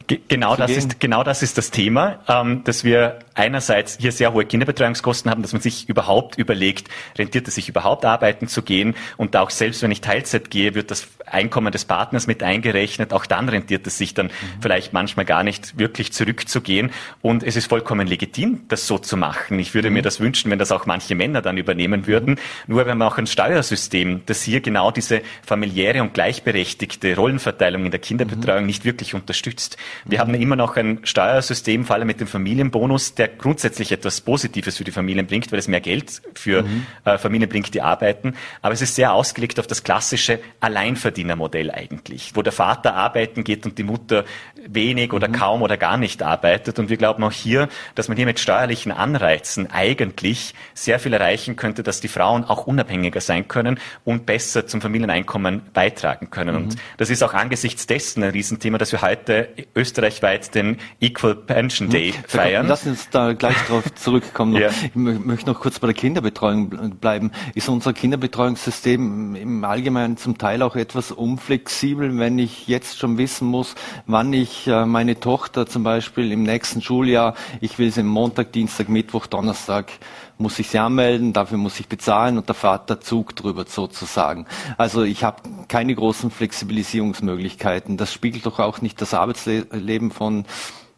Genau 0.08 0.56
das, 0.56 0.72
ist, 0.72 1.00
genau 1.00 1.24
das 1.24 1.42
ist 1.42 1.58
das 1.58 1.72
Thema, 1.72 2.20
ähm, 2.28 2.64
dass 2.64 2.84
wir 2.84 3.20
einerseits 3.34 3.98
hier 4.00 4.12
sehr 4.12 4.34
hohe 4.34 4.46
Kinderbetreuungskosten 4.46 5.32
haben, 5.32 5.42
dass 5.42 5.52
man 5.52 5.64
sich 5.64 5.90
überhaupt 5.90 6.38
überlegt, 6.38 6.90
rentiert 7.18 7.48
es 7.48 7.56
sich 7.56 7.70
überhaupt 7.70 8.06
arbeiten 8.06 8.48
zu 8.48 8.62
gehen 8.62 8.94
und 9.18 9.36
auch 9.36 9.50
selbst 9.50 9.82
wenn 9.82 9.92
ich 9.92 10.02
Teilzeit 10.02 10.52
gehe, 10.52 10.76
wird 10.76 10.92
das 10.92 11.08
Einkommen 11.26 11.72
des 11.72 11.86
Partners 11.86 12.28
mit 12.28 12.44
eingerechnet, 12.44 13.14
auch 13.14 13.26
dann 13.26 13.50
rentiert 13.50 13.88
es 13.88 13.98
sich 13.98 14.14
dann 14.14 14.28
mhm. 14.28 14.32
vielleicht 14.62 14.94
manchmal 14.94 15.26
gar 15.26 15.44
nicht 15.44 15.80
wirklich 15.80 16.14
zurückzugehen 16.14 16.92
und 17.24 17.42
es 17.42 17.56
ist 17.56 17.68
vollkommen 17.68 18.08
legitim, 18.08 18.62
das 18.68 18.86
so 18.86 19.00
zu 19.00 19.18
machen. 19.18 19.58
Ich 19.58 19.74
würde 19.74 19.90
mhm. 19.90 19.96
mir 19.96 20.02
das 20.04 20.20
wünschen, 20.20 20.52
wenn 20.52 20.60
das 20.60 20.72
auch 20.72 20.86
manche 20.86 21.16
Männer 21.16 21.42
dann 21.42 21.58
übernehmen 21.58 22.06
würden. 22.06 22.36
Mhm. 22.36 22.40
Nur 22.68 22.86
wir 22.86 22.92
haben 22.92 23.02
auch 23.02 23.18
ein 23.18 23.28
Steuersystem, 23.28 24.22
das 24.28 24.44
hier 24.44 24.62
genau 24.62 24.92
diese 24.92 25.22
familiäre 25.44 26.04
und 26.04 26.14
gleichberechtigte 26.14 27.16
Rollenverteilung 27.16 27.86
in 27.86 27.92
der 27.92 28.00
Kinderbetreuung 28.00 28.62
mhm. 28.62 28.68
nicht 28.68 28.86
wirklich 28.86 29.16
unterstützt. 29.16 29.78
Wir 30.04 30.20
haben 30.20 30.34
immer 30.34 30.56
noch 30.56 30.76
ein 30.76 31.00
Steuersystem, 31.04 31.86
vor 31.86 31.96
allem 31.96 32.08
mit 32.08 32.20
dem 32.20 32.28
Familienbonus, 32.28 33.16
der 33.16 33.30
grundsätzlich 33.30 33.92
etwas 33.92 34.22
Positives 34.22 34.78
für 34.78 34.84
die 34.84 34.92
Familien 34.92 35.28
bringt, 35.28 35.52
weil 35.52 35.60
es 35.60 35.68
mehr 35.68 35.82
Geld 35.82 36.22
für 36.34 36.64
mhm. 36.64 36.86
äh, 37.06 37.18
Familien 37.18 37.50
bringt, 37.50 37.74
die 37.74 37.82
arbeiten. 37.82 38.36
Aber 38.62 38.74
es 38.74 38.82
ist 38.82 38.96
sehr 38.96 39.14
ausgelegt 39.14 39.60
auf 39.60 39.68
das 39.68 39.84
klassische 39.84 40.40
Alleinverdienermodell 40.60 41.72
eigentlich, 41.72 42.32
wo 42.36 42.42
der 42.42 42.54
Vater 42.54 42.96
arbeiten 42.96 43.44
geht 43.44 43.66
und 43.66 43.78
die 43.78 43.84
Mutter 43.84 44.26
wenig 44.68 45.14
oder 45.14 45.28
mhm. 45.28 45.34
kaum 45.34 45.62
oder 45.62 45.78
gar 45.78 45.98
nicht 45.98 46.24
arbeitet. 46.24 46.80
Und 46.80 46.90
wir 46.90 46.98
glauben 46.98 47.24
auch 47.24 47.32
hier, 47.32 47.70
dass 47.96 48.08
man 48.08 48.18
hier 48.18 48.26
mit 48.26 48.40
steuerlichen 48.40 48.92
Anreizen 48.92 49.70
eigentlich 49.72 50.54
sehr 50.74 51.00
viel 51.00 51.14
erreichen 51.14 51.56
könnte, 51.56 51.84
dass 51.84 52.02
die 52.02 52.08
Frauen 52.08 52.44
auch 52.44 52.68
unabhängiger 52.68 53.22
sein 53.22 53.48
können 53.48 53.80
und 54.04 54.26
besser 54.26 54.68
zum 54.68 54.82
Familieneinkommen 54.82 55.62
beitragen 55.74 56.30
können. 56.30 56.56
Mhm. 56.56 56.64
Und 56.64 56.76
das 56.98 57.10
ist 57.10 57.24
auch 57.24 57.34
angesichts 57.34 57.88
dessen 57.88 58.24
ein 58.24 58.32
Riesenthema, 58.32 58.78
dass 58.78 58.92
wir 58.92 59.02
heute 59.02 59.50
österreichweit 59.76 60.56
den 60.56 60.78
Equal 61.00 61.36
Pension 61.36 61.90
Day 61.90 62.12
hm, 62.12 62.24
feiern. 62.28 62.68
Lass 62.68 62.86
uns 62.86 63.10
da 63.10 63.34
gleich 63.34 63.58
drauf 63.68 63.84
zurückkommen. 63.96 64.56
ja. 64.56 64.70
Ich 64.70 64.96
möchte 64.96 65.50
noch 65.50 65.60
kurz 65.60 65.80
bei 65.80 65.88
der 65.88 65.96
Kinderbetreuung 65.96 66.70
bleiben. 67.00 67.32
Ist 67.54 67.70
unser 67.70 67.94
Kinderbetreuungssystem 67.94 69.36
im 69.36 69.64
Allgemeinen 69.64 70.18
zum 70.18 70.38
Teil 70.38 70.62
auch 70.62 70.76
etwas 70.76 71.12
unflexibel, 71.12 72.18
wenn 72.18 72.40
ich 72.40 72.68
jetzt 72.68 73.00
schon 73.00 73.18
wissen 73.18 73.48
muss, 73.48 73.76
wann 74.06 74.34
ich 74.34 74.55
äh, 74.68 74.86
meine 74.86 75.20
Tochter 75.20 75.68
zum 75.68 75.84
Beispiel 75.84 76.32
im 76.32 76.44
nächsten 76.44 76.82
Schuljahr, 76.82 77.36
ich 77.62 77.78
will 77.80 77.92
sie 77.92 78.04
Montag, 78.04 78.52
Dienstag, 78.52 78.90
Mittwoch, 78.90 79.28
Donnerstag 79.28 79.92
muss 80.38 80.60
ich 80.60 80.70
sie 80.70 80.80
anmelden, 80.80 81.34
dafür 81.34 81.58
muss 81.58 81.80
ich 81.80 81.88
bezahlen 81.88 82.38
und 82.38 82.48
der 82.48 82.56
Vater 82.56 83.00
Zug 83.00 83.36
drüber 83.36 83.66
sozusagen. 83.68 84.46
Also 84.78 85.04
ich 85.04 85.24
habe 85.24 85.44
keine 85.68 85.96
großen 85.96 86.32
Flexibilisierungsmöglichkeiten. 86.32 87.98
Das 87.98 88.12
spiegelt 88.12 88.46
doch 88.46 88.60
auch 88.60 88.82
nicht 88.82 89.00
das 89.02 89.14
Arbeitsleben 89.14 90.12
von 90.12 90.46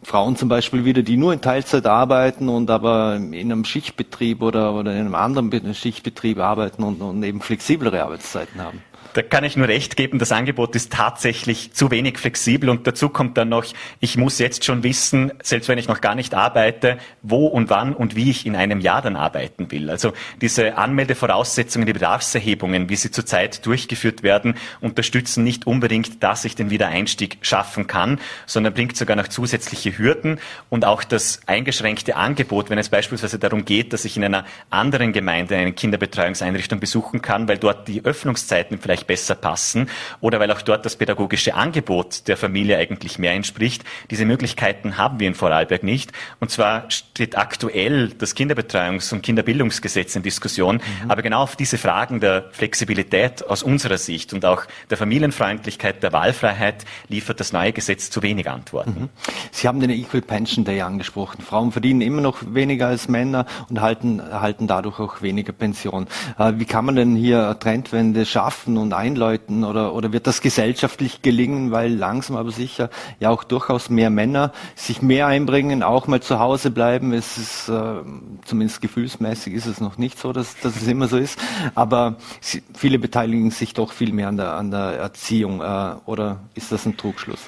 Frauen 0.03 0.35
zum 0.35 0.47
Beispiel 0.47 0.85
wieder, 0.85 1.01
die 1.01 1.17
nur 1.17 1.33
in 1.33 1.41
Teilzeit 1.41 1.85
arbeiten 1.85 2.49
und 2.49 2.69
aber 2.69 3.15
in 3.15 3.33
einem 3.33 3.65
Schichtbetrieb 3.65 4.41
oder, 4.41 4.73
oder 4.73 4.93
in 4.93 4.99
einem 4.99 5.15
anderen 5.15 5.73
Schichtbetrieb 5.73 6.39
arbeiten 6.39 6.83
und, 6.83 7.01
und 7.01 7.23
eben 7.23 7.41
flexiblere 7.41 8.03
Arbeitszeiten 8.03 8.61
haben. 8.61 8.81
Da 9.13 9.21
kann 9.21 9.43
ich 9.43 9.57
nur 9.57 9.67
recht 9.67 9.95
geben, 9.95 10.19
das 10.19 10.31
Angebot 10.31 10.75
ist 10.75 10.91
tatsächlich 10.91 11.73
zu 11.73 11.91
wenig 11.91 12.17
flexibel 12.17 12.69
und 12.69 12.87
dazu 12.87 13.09
kommt 13.09 13.37
dann 13.37 13.49
noch, 13.49 13.65
ich 13.99 14.17
muss 14.17 14.39
jetzt 14.39 14.65
schon 14.65 14.83
wissen, 14.83 15.31
selbst 15.41 15.69
wenn 15.69 15.77
ich 15.77 15.87
noch 15.87 16.01
gar 16.01 16.15
nicht 16.15 16.33
arbeite, 16.33 16.97
wo 17.21 17.47
und 17.47 17.69
wann 17.69 17.93
und 17.93 18.15
wie 18.15 18.29
ich 18.29 18.45
in 18.45 18.55
einem 18.55 18.79
Jahr 18.79 19.01
dann 19.01 19.15
arbeiten 19.15 19.71
will. 19.71 19.89
Also 19.89 20.13
diese 20.41 20.77
Anmeldevoraussetzungen, 20.77 21.85
die 21.85 21.93
Bedarfserhebungen, 21.93 22.89
wie 22.89 22.95
sie 22.95 23.11
zurzeit 23.11 23.65
durchgeführt 23.65 24.23
werden, 24.23 24.55
unterstützen 24.81 25.43
nicht 25.43 25.67
unbedingt, 25.67 26.23
dass 26.23 26.45
ich 26.45 26.55
den 26.55 26.69
Wiedereinstieg 26.69 27.37
schaffen 27.41 27.87
kann, 27.87 28.19
sondern 28.45 28.73
bringt 28.73 28.97
sogar 28.97 29.15
noch 29.15 29.27
zusätzliche 29.27 29.97
Hürden 29.97 30.39
und 30.69 30.85
auch 30.85 31.03
das 31.03 31.41
eingeschränkte 31.45 32.15
Angebot, 32.15 32.69
wenn 32.69 32.79
es 32.79 32.89
beispielsweise 32.89 33.39
darum 33.39 33.65
geht, 33.65 33.93
dass 33.93 34.05
ich 34.05 34.17
in 34.17 34.23
einer 34.23 34.45
anderen 34.69 35.13
Gemeinde 35.13 35.55
eine 35.55 35.73
Kinderbetreuungseinrichtung 35.73 36.79
besuchen 36.79 37.21
kann, 37.21 37.47
weil 37.47 37.57
dort 37.57 37.87
die 37.87 38.03
Öffnungszeiten 38.03 38.79
vielleicht 38.79 38.96
besser 39.05 39.35
passen 39.35 39.89
oder 40.21 40.39
weil 40.39 40.51
auch 40.51 40.61
dort 40.61 40.85
das 40.85 40.95
pädagogische 40.95 41.55
Angebot 41.55 42.27
der 42.27 42.37
Familie 42.37 42.77
eigentlich 42.77 43.19
mehr 43.19 43.33
entspricht. 43.33 43.83
Diese 44.09 44.25
Möglichkeiten 44.25 44.97
haben 44.97 45.19
wir 45.19 45.27
in 45.27 45.35
Vorarlberg 45.35 45.83
nicht. 45.83 46.11
Und 46.39 46.51
zwar 46.51 46.89
steht 46.89 47.37
aktuell 47.37 48.09
das 48.09 48.35
Kinderbetreuungs- 48.35 49.13
und 49.13 49.21
Kinderbildungsgesetz 49.21 50.15
in 50.15 50.23
Diskussion. 50.23 50.77
Mhm. 50.77 51.11
Aber 51.11 51.21
genau 51.21 51.41
auf 51.41 51.55
diese 51.55 51.77
Fragen 51.77 52.19
der 52.19 52.45
Flexibilität 52.51 53.47
aus 53.47 53.63
unserer 53.63 53.97
Sicht 53.97 54.33
und 54.33 54.45
auch 54.45 54.63
der 54.89 54.97
Familienfreundlichkeit, 54.97 56.03
der 56.03 56.13
Wahlfreiheit 56.13 56.85
liefert 57.07 57.39
das 57.39 57.53
neue 57.53 57.73
Gesetz 57.73 58.09
zu 58.09 58.21
wenig 58.21 58.49
Antworten. 58.49 59.01
Mhm. 59.01 59.09
Sie 59.51 59.67
haben 59.67 59.79
den 59.79 59.89
Equal 59.89 60.21
Pension 60.21 60.65
Day 60.65 60.81
angesprochen. 60.81 61.41
Frauen 61.41 61.71
verdienen 61.71 62.01
immer 62.01 62.21
noch 62.21 62.37
weniger 62.53 62.87
als 62.87 63.07
Männer 63.07 63.45
und 63.69 63.77
erhalten, 63.77 64.19
erhalten 64.19 64.67
dadurch 64.67 64.99
auch 64.99 65.21
weniger 65.21 65.53
Pension. 65.53 66.07
Äh, 66.37 66.53
wie 66.57 66.65
kann 66.65 66.85
man 66.85 66.95
denn 66.95 67.15
hier 67.15 67.57
Trendwende 67.59 68.25
schaffen 68.25 68.77
und 68.77 68.86
einläuten 68.93 69.63
oder, 69.63 69.93
oder 69.93 70.13
wird 70.13 70.27
das 70.27 70.41
gesellschaftlich 70.41 71.21
gelingen, 71.21 71.71
weil 71.71 71.93
langsam 71.93 72.35
aber 72.35 72.51
sicher 72.51 72.89
ja 73.19 73.29
auch 73.29 73.43
durchaus 73.43 73.89
mehr 73.89 74.09
Männer 74.09 74.51
sich 74.75 75.01
mehr 75.01 75.27
einbringen, 75.27 75.83
auch 75.83 76.07
mal 76.07 76.21
zu 76.21 76.39
Hause 76.39 76.71
bleiben. 76.71 77.13
Es 77.13 77.37
ist 77.37 77.69
äh, 77.69 78.01
zumindest 78.45 78.81
gefühlsmäßig 78.81 79.53
ist 79.53 79.65
es 79.65 79.79
noch 79.81 79.97
nicht 79.97 80.19
so, 80.19 80.33
dass, 80.33 80.59
dass 80.59 80.75
es 80.75 80.87
immer 80.87 81.07
so 81.07 81.17
ist, 81.17 81.39
aber 81.75 82.15
sie, 82.41 82.63
viele 82.75 82.99
beteiligen 82.99 83.51
sich 83.51 83.73
doch 83.73 83.91
viel 83.91 84.13
mehr 84.13 84.27
an 84.27 84.37
der, 84.37 84.53
an 84.53 84.71
der 84.71 84.97
Erziehung 84.97 85.61
äh, 85.61 85.95
oder 86.05 86.39
ist 86.55 86.71
das 86.71 86.85
ein 86.85 86.97
Trugschluss? 86.97 87.39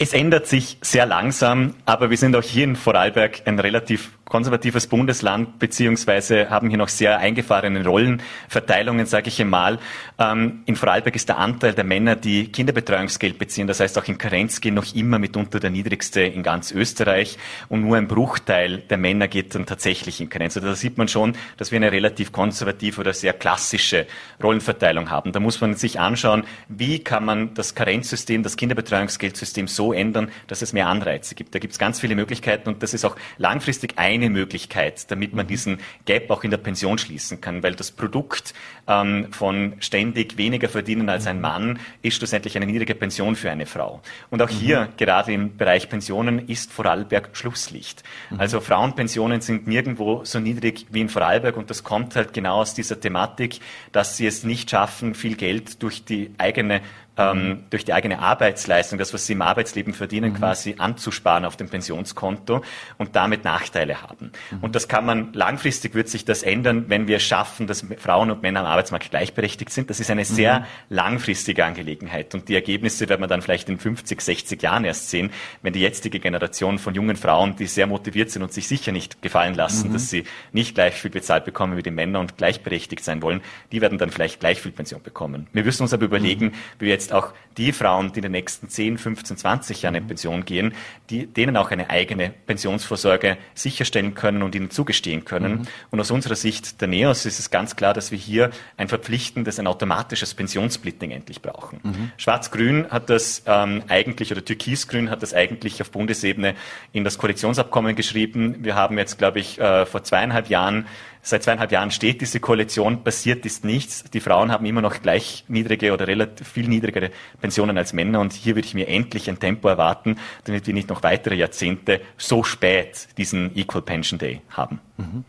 Es 0.00 0.12
ändert 0.12 0.46
sich 0.46 0.78
sehr 0.80 1.06
langsam, 1.06 1.74
aber 1.84 2.10
wir 2.10 2.16
sind 2.16 2.36
auch 2.36 2.42
hier 2.42 2.62
in 2.62 2.76
Vorarlberg 2.76 3.42
ein 3.46 3.58
relativ 3.58 4.17
konservatives 4.28 4.86
Bundesland, 4.86 5.58
beziehungsweise 5.58 6.50
haben 6.50 6.68
hier 6.68 6.78
noch 6.78 6.88
sehr 6.88 7.18
eingefahrene 7.18 7.84
Rollenverteilungen, 7.84 9.06
sage 9.06 9.28
ich 9.28 9.40
einmal. 9.40 9.78
Ähm, 10.18 10.62
in 10.66 10.76
Vorarlberg 10.76 11.16
ist 11.16 11.28
der 11.28 11.38
Anteil 11.38 11.72
der 11.72 11.84
Männer, 11.84 12.14
die 12.14 12.52
Kinderbetreuungsgeld 12.52 13.38
beziehen, 13.38 13.66
das 13.66 13.80
heißt 13.80 13.98
auch 13.98 14.04
in 14.04 14.18
Karenz 14.18 14.60
gehen, 14.60 14.74
noch 14.74 14.94
immer 14.94 15.18
mitunter 15.18 15.60
der 15.60 15.70
niedrigste 15.70 16.22
in 16.22 16.42
ganz 16.42 16.72
Österreich 16.72 17.38
und 17.68 17.82
nur 17.82 17.96
ein 17.96 18.08
Bruchteil 18.08 18.78
der 18.78 18.98
Männer 18.98 19.28
geht 19.28 19.54
dann 19.54 19.66
tatsächlich 19.66 20.20
in 20.20 20.28
Karenz. 20.28 20.56
Also 20.56 20.68
da 20.68 20.74
sieht 20.74 20.98
man 20.98 21.08
schon, 21.08 21.34
dass 21.56 21.70
wir 21.70 21.76
eine 21.76 21.90
relativ 21.90 22.32
konservative 22.32 23.00
oder 23.00 23.14
sehr 23.14 23.32
klassische 23.32 24.06
Rollenverteilung 24.42 25.10
haben. 25.10 25.32
Da 25.32 25.40
muss 25.40 25.60
man 25.60 25.74
sich 25.74 26.00
anschauen, 26.00 26.44
wie 26.68 26.98
kann 26.98 27.24
man 27.24 27.54
das 27.54 27.74
Karenzsystem, 27.74 28.42
das 28.42 28.56
Kinderbetreuungsgeldsystem 28.56 29.68
so 29.68 29.92
ändern, 29.92 30.30
dass 30.46 30.62
es 30.62 30.72
mehr 30.72 30.88
Anreize 30.88 31.34
gibt. 31.34 31.54
Da 31.54 31.58
gibt 31.58 31.72
es 31.72 31.78
ganz 31.78 32.00
viele 32.00 32.14
Möglichkeiten 32.14 32.68
und 32.68 32.82
das 32.82 32.92
ist 32.92 33.04
auch 33.04 33.16
langfristig 33.38 33.94
ein 33.96 34.17
eine 34.18 34.30
Möglichkeit, 34.30 35.10
damit 35.10 35.34
man 35.34 35.46
mhm. 35.46 35.48
diesen 35.48 35.78
Gap 36.04 36.30
auch 36.30 36.44
in 36.44 36.50
der 36.50 36.58
Pension 36.58 36.98
schließen 36.98 37.40
kann, 37.40 37.62
weil 37.62 37.74
das 37.74 37.90
Produkt 37.90 38.54
ähm, 38.86 39.28
von 39.30 39.74
ständig 39.80 40.36
weniger 40.36 40.68
verdienen 40.68 41.08
als 41.08 41.26
ein 41.26 41.36
mhm. 41.36 41.42
Mann 41.42 41.78
ist 42.02 42.16
schlussendlich 42.16 42.56
eine 42.56 42.66
niedrige 42.66 42.94
Pension 42.94 43.36
für 43.36 43.50
eine 43.50 43.66
Frau. 43.66 44.00
Und 44.30 44.42
auch 44.42 44.48
hier, 44.48 44.82
mhm. 44.82 44.96
gerade 44.96 45.32
im 45.32 45.56
Bereich 45.56 45.88
Pensionen, 45.88 46.48
ist 46.48 46.72
Vorarlberg 46.72 47.30
Schlusslicht. 47.32 48.02
Mhm. 48.30 48.40
Also 48.40 48.60
Frauenpensionen 48.60 49.40
sind 49.40 49.66
nirgendwo 49.66 50.24
so 50.24 50.40
niedrig 50.40 50.86
wie 50.90 51.00
in 51.00 51.08
Vorarlberg 51.08 51.56
und 51.56 51.70
das 51.70 51.84
kommt 51.84 52.16
halt 52.16 52.32
genau 52.32 52.60
aus 52.60 52.74
dieser 52.74 53.00
Thematik, 53.00 53.60
dass 53.92 54.16
sie 54.16 54.26
es 54.26 54.44
nicht 54.44 54.70
schaffen, 54.70 55.14
viel 55.14 55.36
Geld 55.36 55.82
durch 55.82 56.04
die 56.04 56.30
eigene 56.38 56.80
ähm, 57.18 57.64
durch 57.70 57.84
die 57.84 57.92
eigene 57.92 58.20
Arbeitsleistung, 58.20 58.98
das, 58.98 59.12
was 59.12 59.26
sie 59.26 59.34
im 59.34 59.42
Arbeitsleben 59.42 59.92
verdienen, 59.92 60.32
mhm. 60.32 60.36
quasi 60.36 60.76
anzusparen 60.78 61.44
auf 61.44 61.56
dem 61.56 61.68
Pensionskonto 61.68 62.62
und 62.96 63.16
damit 63.16 63.44
Nachteile 63.44 64.02
haben. 64.02 64.32
Mhm. 64.50 64.58
Und 64.60 64.74
das 64.74 64.88
kann 64.88 65.04
man, 65.04 65.32
langfristig 65.32 65.94
wird 65.94 66.08
sich 66.08 66.24
das 66.24 66.42
ändern, 66.42 66.84
wenn 66.88 67.08
wir 67.08 67.18
schaffen, 67.18 67.66
dass 67.66 67.84
Frauen 67.98 68.30
und 68.30 68.42
Männer 68.42 68.60
am 68.60 68.66
Arbeitsmarkt 68.66 69.10
gleichberechtigt 69.10 69.72
sind. 69.72 69.90
Das 69.90 70.00
ist 70.00 70.10
eine 70.10 70.24
sehr 70.24 70.60
mhm. 70.60 70.64
langfristige 70.90 71.64
Angelegenheit. 71.64 72.34
Und 72.34 72.48
die 72.48 72.54
Ergebnisse 72.54 73.08
werden 73.08 73.20
wir 73.20 73.26
dann 73.26 73.42
vielleicht 73.42 73.68
in 73.68 73.78
50, 73.78 74.20
60 74.20 74.62
Jahren 74.62 74.84
erst 74.84 75.10
sehen, 75.10 75.30
wenn 75.62 75.72
die 75.72 75.80
jetzige 75.80 76.20
Generation 76.20 76.78
von 76.78 76.94
jungen 76.94 77.16
Frauen, 77.16 77.56
die 77.56 77.66
sehr 77.66 77.86
motiviert 77.86 78.30
sind 78.30 78.42
und 78.42 78.52
sich 78.52 78.68
sicher 78.68 78.92
nicht 78.92 79.20
gefallen 79.22 79.54
lassen, 79.54 79.88
mhm. 79.88 79.92
dass 79.94 80.08
sie 80.08 80.24
nicht 80.52 80.74
gleich 80.74 80.94
viel 80.94 81.10
bezahlt 81.10 81.44
bekommen 81.44 81.76
wie 81.76 81.82
die 81.82 81.90
Männer 81.90 82.20
und 82.20 82.36
gleichberechtigt 82.36 83.02
sein 83.02 83.22
wollen, 83.22 83.40
die 83.72 83.80
werden 83.80 83.98
dann 83.98 84.10
vielleicht 84.10 84.40
gleich 84.40 84.60
viel 84.60 84.72
Pension 84.72 85.02
bekommen. 85.02 85.48
Wir 85.52 85.64
müssen 85.64 85.82
uns 85.82 85.92
aber 85.92 86.04
überlegen, 86.04 86.46
mhm. 86.46 86.52
wie 86.78 86.86
wir 86.86 86.92
jetzt 86.92 87.07
jetzt 87.08 87.12
auch 87.12 87.32
die 87.56 87.72
Frauen, 87.72 88.12
die 88.12 88.18
in 88.18 88.22
den 88.22 88.32
nächsten 88.32 88.68
10, 88.68 88.98
15, 88.98 89.36
20 89.36 89.82
Jahren 89.82 89.96
in 89.96 90.06
Pension 90.06 90.44
gehen, 90.44 90.74
die, 91.10 91.26
denen 91.26 91.56
auch 91.56 91.72
eine 91.72 91.90
eigene 91.90 92.30
Pensionsvorsorge 92.46 93.36
sicherstellen 93.54 94.14
können 94.14 94.42
und 94.42 94.54
ihnen 94.54 94.70
zugestehen 94.70 95.24
können. 95.24 95.52
Mhm. 95.52 95.62
Und 95.90 96.00
aus 96.00 96.12
unserer 96.12 96.36
Sicht 96.36 96.80
der 96.80 96.86
NEOS 96.86 97.26
ist 97.26 97.40
es 97.40 97.50
ganz 97.50 97.74
klar, 97.74 97.94
dass 97.94 98.12
wir 98.12 98.18
hier 98.18 98.50
ein 98.76 98.86
verpflichtendes, 98.86 99.58
ein 99.58 99.66
automatisches 99.66 100.34
Pensionssplitting 100.34 101.10
endlich 101.10 101.42
brauchen. 101.42 101.80
Mhm. 101.82 102.12
Schwarz-Grün 102.16 102.86
hat 102.90 103.10
das 103.10 103.42
ähm, 103.46 103.82
eigentlich, 103.88 104.30
oder 104.30 104.44
Türkis-Grün 104.44 105.10
hat 105.10 105.22
das 105.22 105.34
eigentlich 105.34 105.82
auf 105.82 105.90
Bundesebene 105.90 106.54
in 106.92 107.02
das 107.02 107.18
Koalitionsabkommen 107.18 107.96
geschrieben. 107.96 108.56
Wir 108.60 108.76
haben 108.76 108.98
jetzt, 108.98 109.18
glaube 109.18 109.40
ich, 109.40 109.58
äh, 109.58 109.84
vor 109.84 110.04
zweieinhalb 110.04 110.48
Jahren 110.48 110.86
Seit 111.22 111.42
zweieinhalb 111.42 111.72
Jahren 111.72 111.90
steht 111.90 112.20
diese 112.20 112.40
Koalition, 112.40 113.04
passiert 113.04 113.44
ist 113.44 113.64
nichts. 113.64 114.04
Die 114.04 114.20
Frauen 114.20 114.50
haben 114.50 114.64
immer 114.66 114.80
noch 114.80 115.02
gleich 115.02 115.44
niedrige 115.48 115.92
oder 115.92 116.06
relativ 116.06 116.48
viel 116.48 116.68
niedrigere 116.68 117.10
Pensionen 117.40 117.76
als 117.76 117.92
Männer 117.92 118.20
und 118.20 118.32
hier 118.32 118.54
würde 118.56 118.66
ich 118.66 118.74
mir 118.74 118.88
endlich 118.88 119.28
ein 119.28 119.38
Tempo 119.38 119.68
erwarten, 119.68 120.16
damit 120.44 120.66
wir 120.66 120.74
nicht 120.74 120.88
noch 120.88 121.02
weitere 121.02 121.34
Jahrzehnte 121.34 122.00
so 122.16 122.42
spät 122.42 123.08
diesen 123.18 123.56
Equal 123.56 123.82
Pension 123.82 124.18
Day 124.18 124.40
haben. 124.50 124.80
Mhm. 124.96 125.24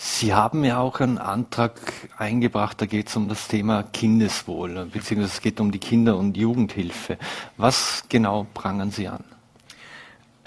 Sie 0.00 0.32
haben 0.32 0.62
ja 0.62 0.78
auch 0.78 1.00
einen 1.00 1.18
Antrag 1.18 1.72
eingebracht, 2.16 2.80
da 2.80 2.86
geht 2.86 3.08
es 3.08 3.16
um 3.16 3.28
das 3.28 3.48
Thema 3.48 3.82
Kindeswohl, 3.82 4.86
beziehungsweise 4.92 5.34
es 5.34 5.40
geht 5.40 5.58
um 5.58 5.72
die 5.72 5.80
Kinder- 5.80 6.16
und 6.16 6.36
Jugendhilfe. 6.36 7.18
Was 7.56 8.04
genau 8.08 8.46
prangern 8.54 8.92
Sie 8.92 9.08
an? 9.08 9.24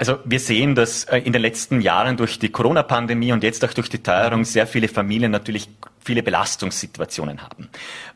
Also 0.02 0.18
wir 0.26 0.40
sehen, 0.40 0.74
dass 0.74 1.04
äh, 1.04 1.20
in 1.20 1.32
den 1.32 1.44
letzten 1.44 1.80
Jahren 1.80 2.18
durch 2.18 2.40
die 2.40 2.50
Corona-Pandemie 2.50 3.34
und 3.34 3.44
jetzt 3.44 3.64
auch 3.64 3.72
durch 3.72 3.88
die 3.88 4.02
Teuerung 4.02 4.46
sehr 4.46 4.66
viele 4.66 4.88
Familien 4.88 5.30
natürlich 5.30 5.70
viele 6.04 6.24
Belastungssituationen 6.24 7.42
haben. 7.42 7.70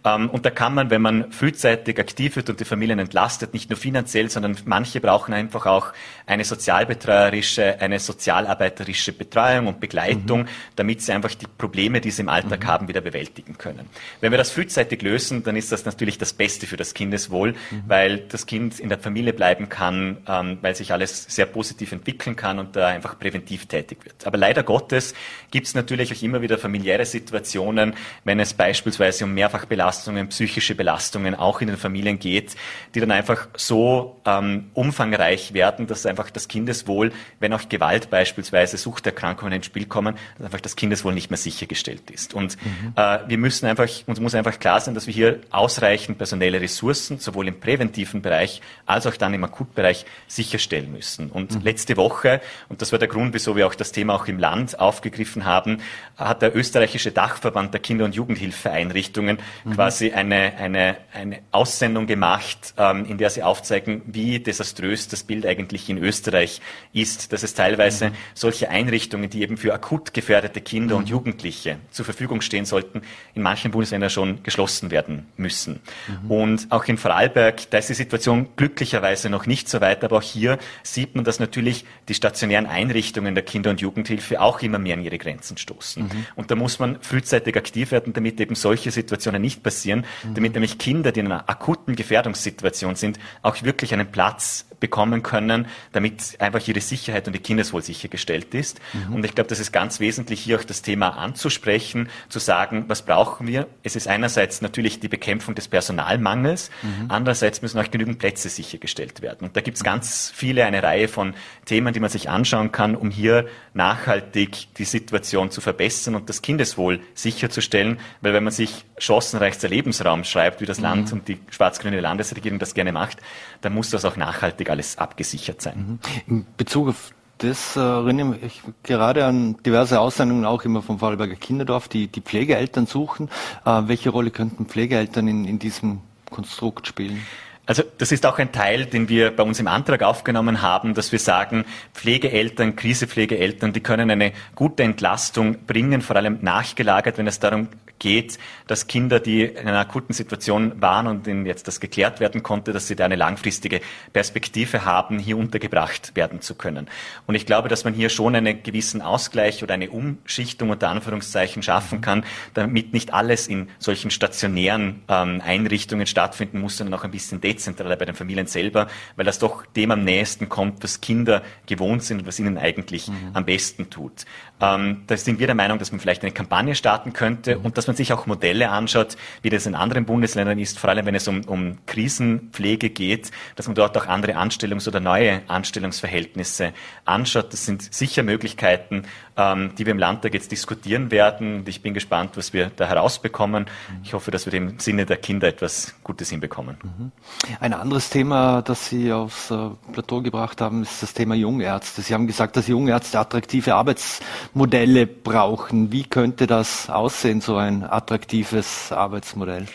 Ähm, 0.04 0.30
und 0.30 0.46
da 0.46 0.50
kann 0.50 0.74
man, 0.74 0.90
wenn 0.90 1.02
man 1.02 1.32
frühzeitig 1.32 2.00
aktiv 2.00 2.36
wird 2.36 2.50
und 2.50 2.60
die 2.60 2.66
Familien 2.66 3.00
entlastet, 3.00 3.54
nicht 3.54 3.70
nur 3.70 3.78
finanziell, 3.78 4.30
sondern 4.30 4.58
manche 4.66 5.00
brauchen 5.00 5.34
einfach 5.34 5.66
auch 5.66 5.94
eine 6.26 6.44
sozialbetreuerische, 6.44 7.80
eine 7.80 8.00
sozialarbeiterische 8.00 9.14
Betreuung 9.14 9.68
und 9.68 9.80
Begleitung, 9.80 10.42
mhm. 10.42 10.48
damit 10.76 11.02
sie 11.02 11.12
einfach 11.12 11.34
die 11.36 11.48
Probleme, 11.48 12.02
die 12.02 12.12
sie 12.12 12.24
im 12.24 12.30
Alltag 12.30 12.64
mhm. 12.64 12.68
haben, 12.68 12.88
wieder 12.88 13.02
bewältigen 13.02 13.58
können. 13.58 13.88
Wenn 14.22 14.32
wir 14.32 14.38
das 14.38 14.52
frühzeitig 14.52 15.02
lösen, 15.02 15.44
dann 15.44 15.56
ist 15.56 15.72
das 15.72 15.86
natürlich 15.86 16.18
das 16.18 16.34
Beste 16.34 16.66
für 16.66 16.78
das 16.78 16.94
Kindeswohl, 16.94 17.52
mhm. 17.52 17.84
weil 17.88 18.20
das 18.20 18.48
Kind 18.48 18.80
in 18.80 18.90
der 18.90 18.98
Familie 18.98 19.34
bleiben 19.34 19.70
kann, 19.70 20.18
ähm, 20.28 20.58
weil 20.62 20.76
sich 20.76 20.92
alles 20.92 21.26
sehr 21.30 21.46
positiv 21.46 21.92
entwickeln 21.92 22.36
kann 22.36 22.58
und 22.58 22.76
da 22.76 22.88
einfach 22.88 23.20
präventiv 23.20 23.68
tätig 23.68 24.00
wird. 24.04 24.26
Aber 24.26 24.38
leider 24.38 24.64
Gottes 24.64 25.14
gibt 25.52 25.68
es 25.68 25.76
natürlich 25.76 26.12
auch 26.12 26.22
immer 26.24 26.42
wieder 26.42 26.58
familiäre 26.58 27.06
Situationen, 27.06 27.75
Situationen, 27.76 27.94
wenn 28.24 28.40
es 28.40 28.54
beispielsweise 28.54 29.26
um 29.26 29.34
Mehrfachbelastungen, 29.34 30.30
psychische 30.30 30.76
Belastungen 30.76 31.36
auch 31.36 31.62
in 31.62 31.68
den 31.68 31.78
Familien 31.78 32.20
geht, 32.20 32.56
die 32.94 33.00
dann 33.00 33.12
einfach 33.12 33.48
so 33.56 34.20
ähm, 34.26 34.72
umfangreich 34.74 35.54
werden, 35.54 35.88
dass 35.88 36.06
einfach 36.06 36.30
das 36.30 36.48
Kindeswohl, 36.48 37.12
wenn 37.40 37.54
auch 37.54 37.68
Gewalt 37.70 38.10
beispielsweise, 38.10 38.78
Suchterkrankungen 38.78 39.54
ins 39.54 39.66
Spiel 39.66 39.86
kommen, 39.86 40.16
dass 40.38 40.46
einfach 40.46 40.62
das 40.62 40.76
Kindeswohl 40.76 41.14
nicht 41.14 41.30
mehr 41.30 41.38
sichergestellt 41.38 42.10
ist. 42.12 42.34
Und 42.34 42.58
mhm. 42.64 42.94
äh, 42.96 43.20
wir 43.28 43.38
müssen 43.38 43.66
einfach, 43.66 43.88
uns 44.06 44.20
muss 44.20 44.36
einfach 44.36 44.60
klar 44.60 44.80
sein, 44.80 44.94
dass 44.94 45.08
wir 45.08 45.14
hier 45.14 45.40
ausreichend 45.52 46.18
personelle 46.18 46.62
Ressourcen, 46.62 47.20
sowohl 47.20 47.48
im 47.48 47.60
präventiven 47.60 48.22
Bereich 48.22 48.62
als 48.86 49.06
auch 49.08 49.16
dann 49.16 49.34
im 49.34 49.44
Akutbereich 49.44 50.06
sicherstellen 50.28 50.92
müssen. 50.92 51.30
Und 51.30 51.56
mhm. 51.56 51.62
letzte 51.62 51.98
Woche, 51.98 52.42
und 52.70 52.82
das 52.82 52.92
war 52.92 53.00
der 53.00 53.08
Grund, 53.08 53.34
wieso 53.34 53.56
wir 53.56 53.68
auch 53.68 53.76
das 53.76 53.92
Thema 53.92 54.14
auch 54.14 54.28
im 54.28 54.40
Land 54.40 54.80
aufgegriffen 54.80 55.46
haben, 55.46 55.80
hat 56.18 56.42
der 56.42 56.56
österreichische 56.56 57.12
Dachverband 57.12 57.65
Vorstand 57.66 57.74
der 57.74 57.82
Kinder- 57.82 58.06
und 58.06 58.16
Jugendhilfeeinrichtungen 58.16 59.38
mhm. 59.64 59.74
quasi 59.74 60.12
eine, 60.12 60.54
eine, 60.58 60.98
eine 61.14 61.40
Aussendung 61.52 62.08
gemacht, 62.08 62.74
ähm, 62.78 63.06
in 63.06 63.18
der 63.18 63.30
sie 63.30 63.44
aufzeigen, 63.44 64.02
wie 64.06 64.40
desaströs 64.40 65.08
das 65.08 65.24
Bild 65.24 65.46
eigentlich 65.46 65.90
in 65.90 65.98
Österreich 65.98 66.62
ist, 66.94 67.34
dass 67.34 67.44
es 67.44 67.54
teilweise 67.54 68.10
mhm. 68.10 68.14
solche 68.34 68.70
Einrichtungen, 68.70 69.30
die 69.30 69.42
eben 69.42 69.58
für 69.58 69.74
akut 69.74 70.14
gefährdete 70.14 70.62
Kinder 70.62 70.96
mhm. 70.96 71.02
und 71.02 71.10
Jugendliche 71.10 71.78
zur 71.92 72.06
Verfügung 72.06 72.42
stehen 72.42 72.66
sollten, 72.66 73.02
in 73.34 73.42
manchen 73.42 73.72
Bundesländern 73.72 74.10
schon 74.10 74.44
geschlossen 74.44 74.92
werden 74.92 75.28
müssen. 75.38 75.82
Mhm. 76.08 76.32
Und 76.32 76.68
auch 76.70 76.86
in 76.86 76.98
Vorarlberg, 76.98 77.70
da 77.70 77.78
ist 77.78 77.90
die 77.90 77.94
Situation 77.94 78.48
glücklicherweise 78.56 79.30
noch 79.30 79.46
nicht 79.46 79.70
so 79.70 79.82
weit, 79.82 80.04
aber 80.04 80.18
auch 80.18 80.22
hier 80.22 80.58
sieht 80.84 81.16
man, 81.16 81.24
dass 81.24 81.40
natürlich 81.40 81.86
die 82.08 82.14
stationären 82.14 82.66
Einrichtungen 82.66 83.36
der 83.36 83.44
Kinder- 83.44 83.72
und 83.72 83.82
Jugendhilfe 83.82 84.42
auch 84.42 84.62
immer 84.62 84.80
mehr 84.80 84.96
an 84.96 85.04
ihre 85.04 85.18
Grenzen 85.18 85.58
stoßen. 85.58 86.04
Mhm. 86.04 86.26
Und 86.36 86.52
da 86.52 86.56
muss 86.56 86.80
man 86.80 87.02
frühzeitig 87.02 87.55
aktiv 87.56 87.92
werden, 87.92 88.14
damit 88.14 88.40
eben 88.40 88.56
solche 88.56 88.92
Situationen 88.92 89.42
nicht 89.42 89.64
passieren, 89.64 90.06
mhm. 90.24 90.34
damit 90.36 90.54
nämlich 90.54 90.78
Kinder, 90.78 91.12
die 91.12 91.22
in 91.22 91.28
einer 91.28 91.50
akuten 91.50 91.96
Gefährdungssituation 91.96 92.96
sind, 92.96 93.20
auch 93.42 93.62
wirklich 93.64 93.94
einen 93.94 94.12
Platz 94.12 94.66
bekommen 94.86 95.24
können, 95.24 95.66
damit 95.94 96.38
einfach 96.40 96.68
ihre 96.68 96.80
Sicherheit 96.80 97.28
und 97.28 97.34
ihr 97.34 97.42
Kindeswohl 97.42 97.82
sichergestellt 97.82 98.54
ist. 98.54 98.80
Mhm. 98.94 99.16
Und 99.16 99.26
ich 99.26 99.34
glaube, 99.34 99.48
das 99.48 99.60
ist 99.60 99.72
ganz 99.72 100.00
wesentlich, 100.00 100.42
hier 100.42 100.60
auch 100.60 100.64
das 100.64 100.84
Thema 100.84 101.18
anzusprechen, 101.18 102.08
zu 102.30 102.38
sagen, 102.38 102.86
was 102.88 103.02
brauchen 103.02 103.48
wir? 103.48 103.66
Es 103.82 103.96
ist 103.96 104.08
einerseits 104.08 104.62
natürlich 104.62 105.00
die 105.00 105.08
Bekämpfung 105.08 105.56
des 105.56 105.68
Personalmangels, 105.68 106.70
mhm. 106.84 107.06
andererseits 107.08 107.64
müssen 107.64 107.80
auch 107.80 107.90
genügend 107.90 108.20
Plätze 108.20 108.48
sichergestellt 108.48 109.24
werden. 109.24 109.48
Und 109.48 109.58
da 109.58 109.62
gibt 109.62 109.78
es 109.78 109.84
ganz 109.84 110.32
viele, 110.36 110.66
eine 110.66 110.84
Reihe 110.84 111.08
von 111.08 111.34
Themen, 111.66 111.92
die 111.92 112.00
man 112.00 112.12
sich 112.12 112.30
anschauen 112.30 112.72
kann, 112.72 112.96
um 112.96 113.10
hier 113.10 113.48
nachhaltig 113.74 114.68
die 114.76 114.86
Situation 114.86 115.50
zu 115.50 115.62
verbessern 115.62 116.14
und 116.14 116.30
das 116.30 116.44
Kindeswohl 116.44 117.00
sicherzustellen. 117.16 117.98
Weil 118.22 118.34
wenn 118.34 118.44
man 118.44 118.54
sich 118.54 118.86
chancenreichster 119.00 119.68
Lebensraum 119.68 120.24
schreibt, 120.24 120.62
wie 120.62 120.68
das 120.68 120.78
mhm. 120.78 120.84
Land 120.84 121.12
und 121.12 121.28
die 121.28 121.40
schwarz-grüne 121.50 122.00
Landesregierung 122.00 122.60
das 122.60 122.76
gerne 122.76 122.92
macht, 122.92 123.18
dann 123.62 123.74
muss 123.74 123.90
das 123.90 124.06
auch 124.06 124.16
nachhaltig 124.16 124.70
alles 124.76 124.98
abgesichert 124.98 125.62
sein. 125.62 126.00
Mhm. 126.28 126.36
In 126.36 126.46
Bezug 126.58 126.90
auf 126.90 127.12
das 127.40 127.76
äh, 127.76 127.80
erinnere 127.80 128.38
ich 128.46 128.62
gerade 128.84 129.26
an 129.26 129.58
diverse 129.66 130.00
Aussendungen 130.00 130.46
auch 130.46 130.64
immer 130.64 130.82
vom 130.82 131.00
Vorarlberger 131.00 131.36
Kinderdorf, 131.36 131.90
die 131.90 132.08
die 132.08 132.22
Pflegeeltern 132.22 132.86
suchen. 132.86 133.30
Äh, 133.66 133.82
welche 133.88 134.10
Rolle 134.10 134.32
könnten 134.32 134.68
Pflegeeltern 134.68 135.28
in, 135.28 135.46
in 135.46 135.60
diesem 135.60 136.00
Konstrukt 136.30 136.88
spielen? 136.88 137.26
Also 137.66 137.84
das 137.98 138.12
ist 138.12 138.26
auch 138.26 138.38
ein 138.38 138.52
Teil, 138.52 138.86
den 138.86 139.10
wir 139.10 139.36
bei 139.36 139.44
uns 139.44 139.60
im 139.60 139.68
Antrag 139.68 140.04
aufgenommen 140.04 140.62
haben, 140.62 140.94
dass 140.94 141.12
wir 141.12 141.20
sagen, 141.20 141.66
Pflegeeltern, 141.94 142.76
Krisepflegeeltern, 142.76 143.74
die 143.74 143.82
können 143.82 144.12
eine 144.12 144.34
gute 144.54 144.84
Entlastung 144.84 145.66
bringen, 145.66 146.02
vor 146.02 146.16
allem 146.16 146.38
nachgelagert, 146.42 147.18
wenn 147.18 147.28
es 147.28 147.40
darum 147.40 147.68
geht, 148.00 148.38
dass 148.68 148.88
Kinder, 148.88 149.20
die 149.20 149.44
in 149.44 149.68
einer 149.68 149.80
akuten 149.80 150.14
Situation 150.14 150.82
waren 150.82 151.08
und 151.08 151.28
denen 151.28 151.46
jetzt 151.46 151.68
das 151.68 151.80
geklärt 151.80 152.20
werden 152.20 152.44
konnte, 152.44 152.74
dass 152.74 152.88
sie 152.88 152.96
da 152.96 153.06
eine 153.06 153.16
langfristige 153.16 153.82
Perspektive 154.14 154.86
haben, 154.86 155.20
hier 155.20 155.38
untergebracht 155.38 156.16
werden 156.16 156.42
zu 156.42 156.56
können. 156.56 156.88
Und 157.28 157.36
ich 157.36 157.46
glaube, 157.46 157.70
dass 157.70 157.84
man 157.84 157.94
hier 157.94 158.10
schon 158.10 158.36
einen 158.36 158.64
gewissen 158.64 159.02
Ausgleich 159.02 159.64
oder 159.64 159.74
eine 159.74 159.90
Umschichtung 159.90 160.70
unter 160.70 160.90
Anführungszeichen 160.90 161.64
schaffen 161.64 162.02
kann, 162.02 162.26
damit 162.54 162.94
nicht 162.94 163.14
alles 163.14 163.48
in 163.48 163.70
solchen 163.80 164.12
stationären 164.12 165.04
ähm, 165.08 165.42
Einrichtungen 165.46 166.08
stattfinden 166.08 166.60
muss, 166.62 166.78
sondern 166.78 167.00
auch 167.00 167.04
ein 167.04 167.12
bisschen 167.12 167.42
dezentraler 167.42 167.96
bei 167.96 168.06
den 168.06 168.16
Familien 168.16 168.48
selber, 168.48 168.88
weil 169.16 169.26
das 169.26 169.40
doch 169.40 169.66
dem 169.66 169.92
am 169.92 170.04
nächsten 170.04 170.50
kommt, 170.50 170.84
was 170.84 171.02
Kinder 171.02 171.42
gewohnt 171.66 172.04
sind 172.04 172.20
und 172.20 172.28
was 172.28 172.40
ihnen 172.40 172.58
eigentlich 172.58 173.08
mhm. 173.08 173.32
am 173.34 173.46
besten 173.46 173.90
tut. 173.90 174.26
Ähm, 174.62 175.04
da 175.08 175.18
sind 175.18 175.40
wir 175.40 175.48
der 175.48 175.56
Meinung, 175.56 175.80
dass 175.80 175.92
man 175.92 176.00
vielleicht 176.00 176.24
eine 176.24 176.32
Kampagne 176.32 176.76
starten 176.76 177.14
könnte 177.14 177.60
und 177.60 177.78
dass 177.86 177.88
man 177.88 177.98
sich 177.98 178.14
auch 178.14 178.26
Modelle 178.26 178.72
anschaut, 178.72 179.16
wie 179.44 179.52
das 179.52 179.68
in 179.68 179.76
anderen 179.76 180.06
Bundesländern 180.06 180.58
ist, 180.58 180.80
vor 180.80 180.90
allem 180.90 181.06
wenn 181.06 181.14
es 181.14 181.28
um, 181.28 181.42
um 181.46 181.78
Krisenpflege 181.86 182.90
geht, 182.90 183.30
dass 183.56 183.68
man 183.68 183.76
dort 183.76 183.96
auch 183.96 184.08
andere 184.08 184.38
Anstellungs- 184.38 184.88
oder 184.88 185.00
neue 185.00 185.42
Anstellungsverhältnisse 185.48 186.74
anschaut. 187.06 187.54
Das 187.54 187.64
sind 187.64 187.94
sicher 187.94 188.24
Möglichkeiten, 188.24 189.04
ähm, 189.38 189.72
die 189.78 189.86
wir 189.86 189.92
im 189.92 190.00
Landtag 190.00 190.34
jetzt 190.34 190.52
diskutieren 190.52 191.12
werden. 191.12 191.60
Und 191.60 191.70
ich 191.70 191.84
bin 191.84 191.94
gespannt, 191.94 192.32
was 192.38 192.54
wir 192.54 192.72
da 192.76 192.88
herausbekommen. 192.88 193.68
Ich 194.04 194.14
hoffe, 194.14 194.32
dass 194.32 194.48
wir 194.48 194.54
im 194.56 194.80
Sinne 194.80 195.06
der 195.06 195.18
Kinder 195.18 195.48
etwas 195.48 195.94
Gutes 196.04 196.32
hinbekommen. 196.32 196.78
Mhm. 196.82 197.12
Ein 197.60 197.74
anderes 197.74 198.10
Thema, 198.10 198.64
das 198.64 198.90
Sie 198.90 199.12
aufs 199.12 199.52
äh, 199.52 199.70
Plateau 199.92 200.22
gebracht 200.22 200.60
haben, 200.60 200.82
ist 200.82 201.04
das 201.04 201.14
Thema 201.14 201.36
Jungärzte. 201.36 202.02
Sie 202.02 202.14
haben 202.16 202.26
gesagt, 202.26 202.58
dass 202.58 202.68
Jungärzte 202.68 203.20
attraktive 203.20 203.76
Arbeitsmodelle 203.76 205.06
brauchen. 205.06 205.92
Wie 205.92 206.04
könnte 206.04 206.48
das 206.48 206.90
aussehen, 206.90 207.42
so 207.42 207.58
ein 207.58 207.75
attraktives 207.84 208.92
Arbeitsmodell? 208.92 209.66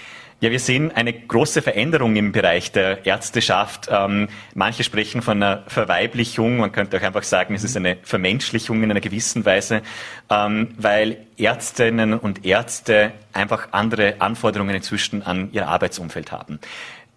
Ja, 0.42 0.50
wir 0.50 0.58
sehen 0.58 0.90
eine 0.90 1.12
große 1.12 1.60
Veränderung 1.60 2.16
im 2.16 2.32
Bereich 2.32 2.72
der 2.72 3.04
Ärzteschaft. 3.04 3.88
Ähm, 3.90 4.28
manche 4.54 4.84
sprechen 4.84 5.20
von 5.20 5.42
einer 5.42 5.64
Verweiblichung. 5.66 6.56
Man 6.56 6.72
könnte 6.72 6.96
auch 6.96 7.02
einfach 7.02 7.24
sagen, 7.24 7.54
es 7.54 7.62
ist 7.62 7.76
eine 7.76 7.98
Vermenschlichung 8.02 8.82
in 8.82 8.90
einer 8.90 9.02
gewissen 9.02 9.44
Weise, 9.44 9.82
ähm, 10.30 10.68
weil 10.78 11.26
Ärztinnen 11.36 12.14
und 12.14 12.46
Ärzte 12.46 13.12
einfach 13.34 13.68
andere 13.72 14.14
Anforderungen 14.20 14.74
inzwischen 14.74 15.22
an 15.22 15.50
ihr 15.52 15.68
Arbeitsumfeld 15.68 16.32
haben. 16.32 16.58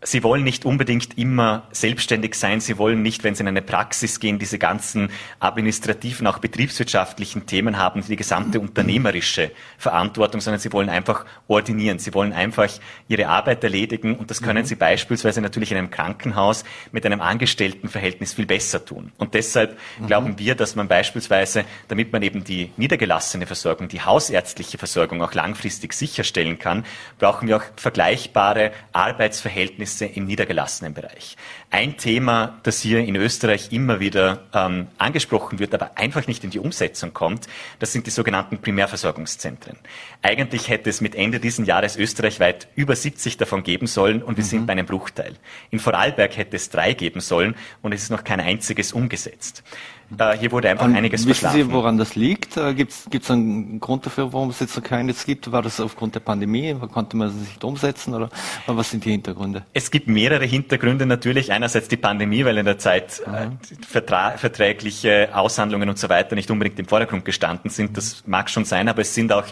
Sie 0.05 0.23
wollen 0.23 0.43
nicht 0.43 0.65
unbedingt 0.65 1.17
immer 1.17 1.63
selbstständig 1.71 2.35
sein. 2.35 2.59
Sie 2.59 2.77
wollen 2.77 3.01
nicht, 3.01 3.23
wenn 3.23 3.35
Sie 3.35 3.41
in 3.41 3.47
eine 3.47 3.61
Praxis 3.61 4.19
gehen, 4.19 4.37
diese 4.37 4.59
ganzen 4.59 5.09
administrativen, 5.39 6.27
auch 6.27 6.39
betriebswirtschaftlichen 6.39 7.45
Themen 7.45 7.77
haben, 7.77 8.03
die 8.05 8.15
gesamte 8.15 8.59
unternehmerische 8.59 9.51
Verantwortung, 9.77 10.41
sondern 10.41 10.59
Sie 10.59 10.73
wollen 10.73 10.89
einfach 10.89 11.25
ordinieren. 11.47 11.99
Sie 11.99 12.13
wollen 12.13 12.33
einfach 12.33 12.69
Ihre 13.07 13.27
Arbeit 13.27 13.63
erledigen 13.63 14.15
und 14.15 14.29
das 14.29 14.41
können 14.41 14.63
mhm. 14.63 14.67
Sie 14.67 14.75
beispielsweise 14.75 15.41
natürlich 15.41 15.71
in 15.71 15.77
einem 15.77 15.91
Krankenhaus 15.91 16.65
mit 16.91 17.05
einem 17.05 17.21
Angestelltenverhältnis 17.21 18.33
viel 18.33 18.45
besser 18.45 18.83
tun. 18.83 19.11
Und 19.17 19.33
deshalb 19.33 19.77
mhm. 19.99 20.07
glauben 20.07 20.39
wir, 20.39 20.55
dass 20.55 20.75
man 20.75 20.87
beispielsweise, 20.87 21.63
damit 21.87 22.11
man 22.11 22.21
eben 22.23 22.43
die 22.43 22.71
niedergelassene 22.77 23.45
Versorgung, 23.45 23.87
die 23.87 24.01
hausärztliche 24.01 24.77
Versorgung 24.77 25.21
auch 25.21 25.33
langfristig 25.33 25.93
sicherstellen 25.93 26.59
kann, 26.59 26.85
brauchen 27.19 27.47
wir 27.47 27.57
auch 27.57 27.63
vergleichbare 27.77 28.71
Arbeitsverhältnisse 28.91 29.92
Verhältnisse 29.93 30.05
im 30.05 30.25
niedergelassenen 30.25 30.93
Bereich. 30.93 31.35
Ein 31.73 31.97
Thema, 31.97 32.59
das 32.61 32.81
hier 32.81 32.99
in 32.99 33.15
Österreich 33.15 33.71
immer 33.71 33.99
wieder 33.99 34.43
ähm, 34.53 34.89
angesprochen 34.99 35.57
wird, 35.57 35.73
aber 35.73 35.97
einfach 35.97 36.27
nicht 36.27 36.43
in 36.43 36.51
die 36.51 36.59
Umsetzung 36.59 37.15
kommt, 37.15 37.47
das 37.79 37.91
sind 37.91 38.05
die 38.05 38.11
sogenannten 38.11 38.59
Primärversorgungszentren. 38.59 39.77
Eigentlich 40.21 40.69
hätte 40.69 40.91
es 40.91 41.01
mit 41.01 41.15
Ende 41.15 41.39
dieses 41.39 41.65
Jahres 41.65 41.97
österreichweit 41.97 42.67
über 42.75 42.95
70 42.95 43.37
davon 43.37 43.63
geben 43.63 43.87
sollen 43.87 44.21
und 44.21 44.37
wir 44.37 44.43
mhm. 44.43 44.49
sind 44.49 44.65
bei 44.67 44.73
einem 44.73 44.85
Bruchteil. 44.85 45.33
In 45.71 45.79
Vorarlberg 45.79 46.37
hätte 46.37 46.57
es 46.57 46.69
drei 46.69 46.93
geben 46.93 47.21
sollen 47.21 47.55
und 47.81 47.91
es 47.91 48.03
ist 48.03 48.11
noch 48.11 48.23
kein 48.23 48.39
einziges 48.39 48.93
umgesetzt. 48.93 49.63
Äh, 50.17 50.37
hier 50.37 50.51
wurde 50.51 50.69
einfach 50.69 50.85
und 50.85 50.95
einiges 50.95 51.21
wissen 51.21 51.33
verschlafen. 51.33 51.57
Wissen 51.57 51.69
Sie, 51.69 51.73
woran 51.73 51.97
das 51.97 52.15
liegt? 52.15 52.57
Äh, 52.57 52.73
Gibt 52.73 52.91
es 52.91 53.31
einen 53.31 53.79
Grund 53.79 54.05
dafür, 54.05 54.33
warum 54.33 54.49
es 54.49 54.59
jetzt 54.59 54.77
noch 54.77 54.91
jetzt 55.07 55.25
gibt? 55.25 55.51
War 55.51 55.61
das 55.61 55.79
aufgrund 55.79 56.15
der 56.15 56.19
Pandemie? 56.19 56.75
Konnte 56.91 57.17
man 57.17 57.29
es 57.29 57.35
nicht 57.35 57.63
umsetzen? 57.63 58.13
Oder 58.13 58.29
was 58.67 58.91
sind 58.91 59.05
die 59.05 59.11
Hintergründe? 59.11 59.65
Es 59.73 59.91
gibt 59.91 60.07
mehrere 60.07 60.45
Hintergründe 60.45 61.05
natürlich. 61.05 61.51
Einerseits 61.63 61.87
die 61.87 61.95
Pandemie, 61.95 62.43
weil 62.43 62.57
in 62.57 62.65
der 62.65 62.77
Zeit 62.77 63.21
äh, 63.21 63.47
vertra 63.87 64.31
verträgliche 64.31 65.29
Aushandlungen 65.33 65.87
und 65.87 65.97
so 65.97 66.09
weiter 66.09 66.35
nicht 66.35 66.51
unbedingt 66.51 66.77
im 66.77 66.85
Vordergrund 66.85 67.23
gestanden 67.23 67.71
sind. 67.71 67.95
Das 67.95 68.21
mag 68.27 68.49
schon 68.49 68.65
sein, 68.65 68.89
aber 68.89 69.03
es 69.03 69.15
sind 69.15 69.31
auch 69.31 69.45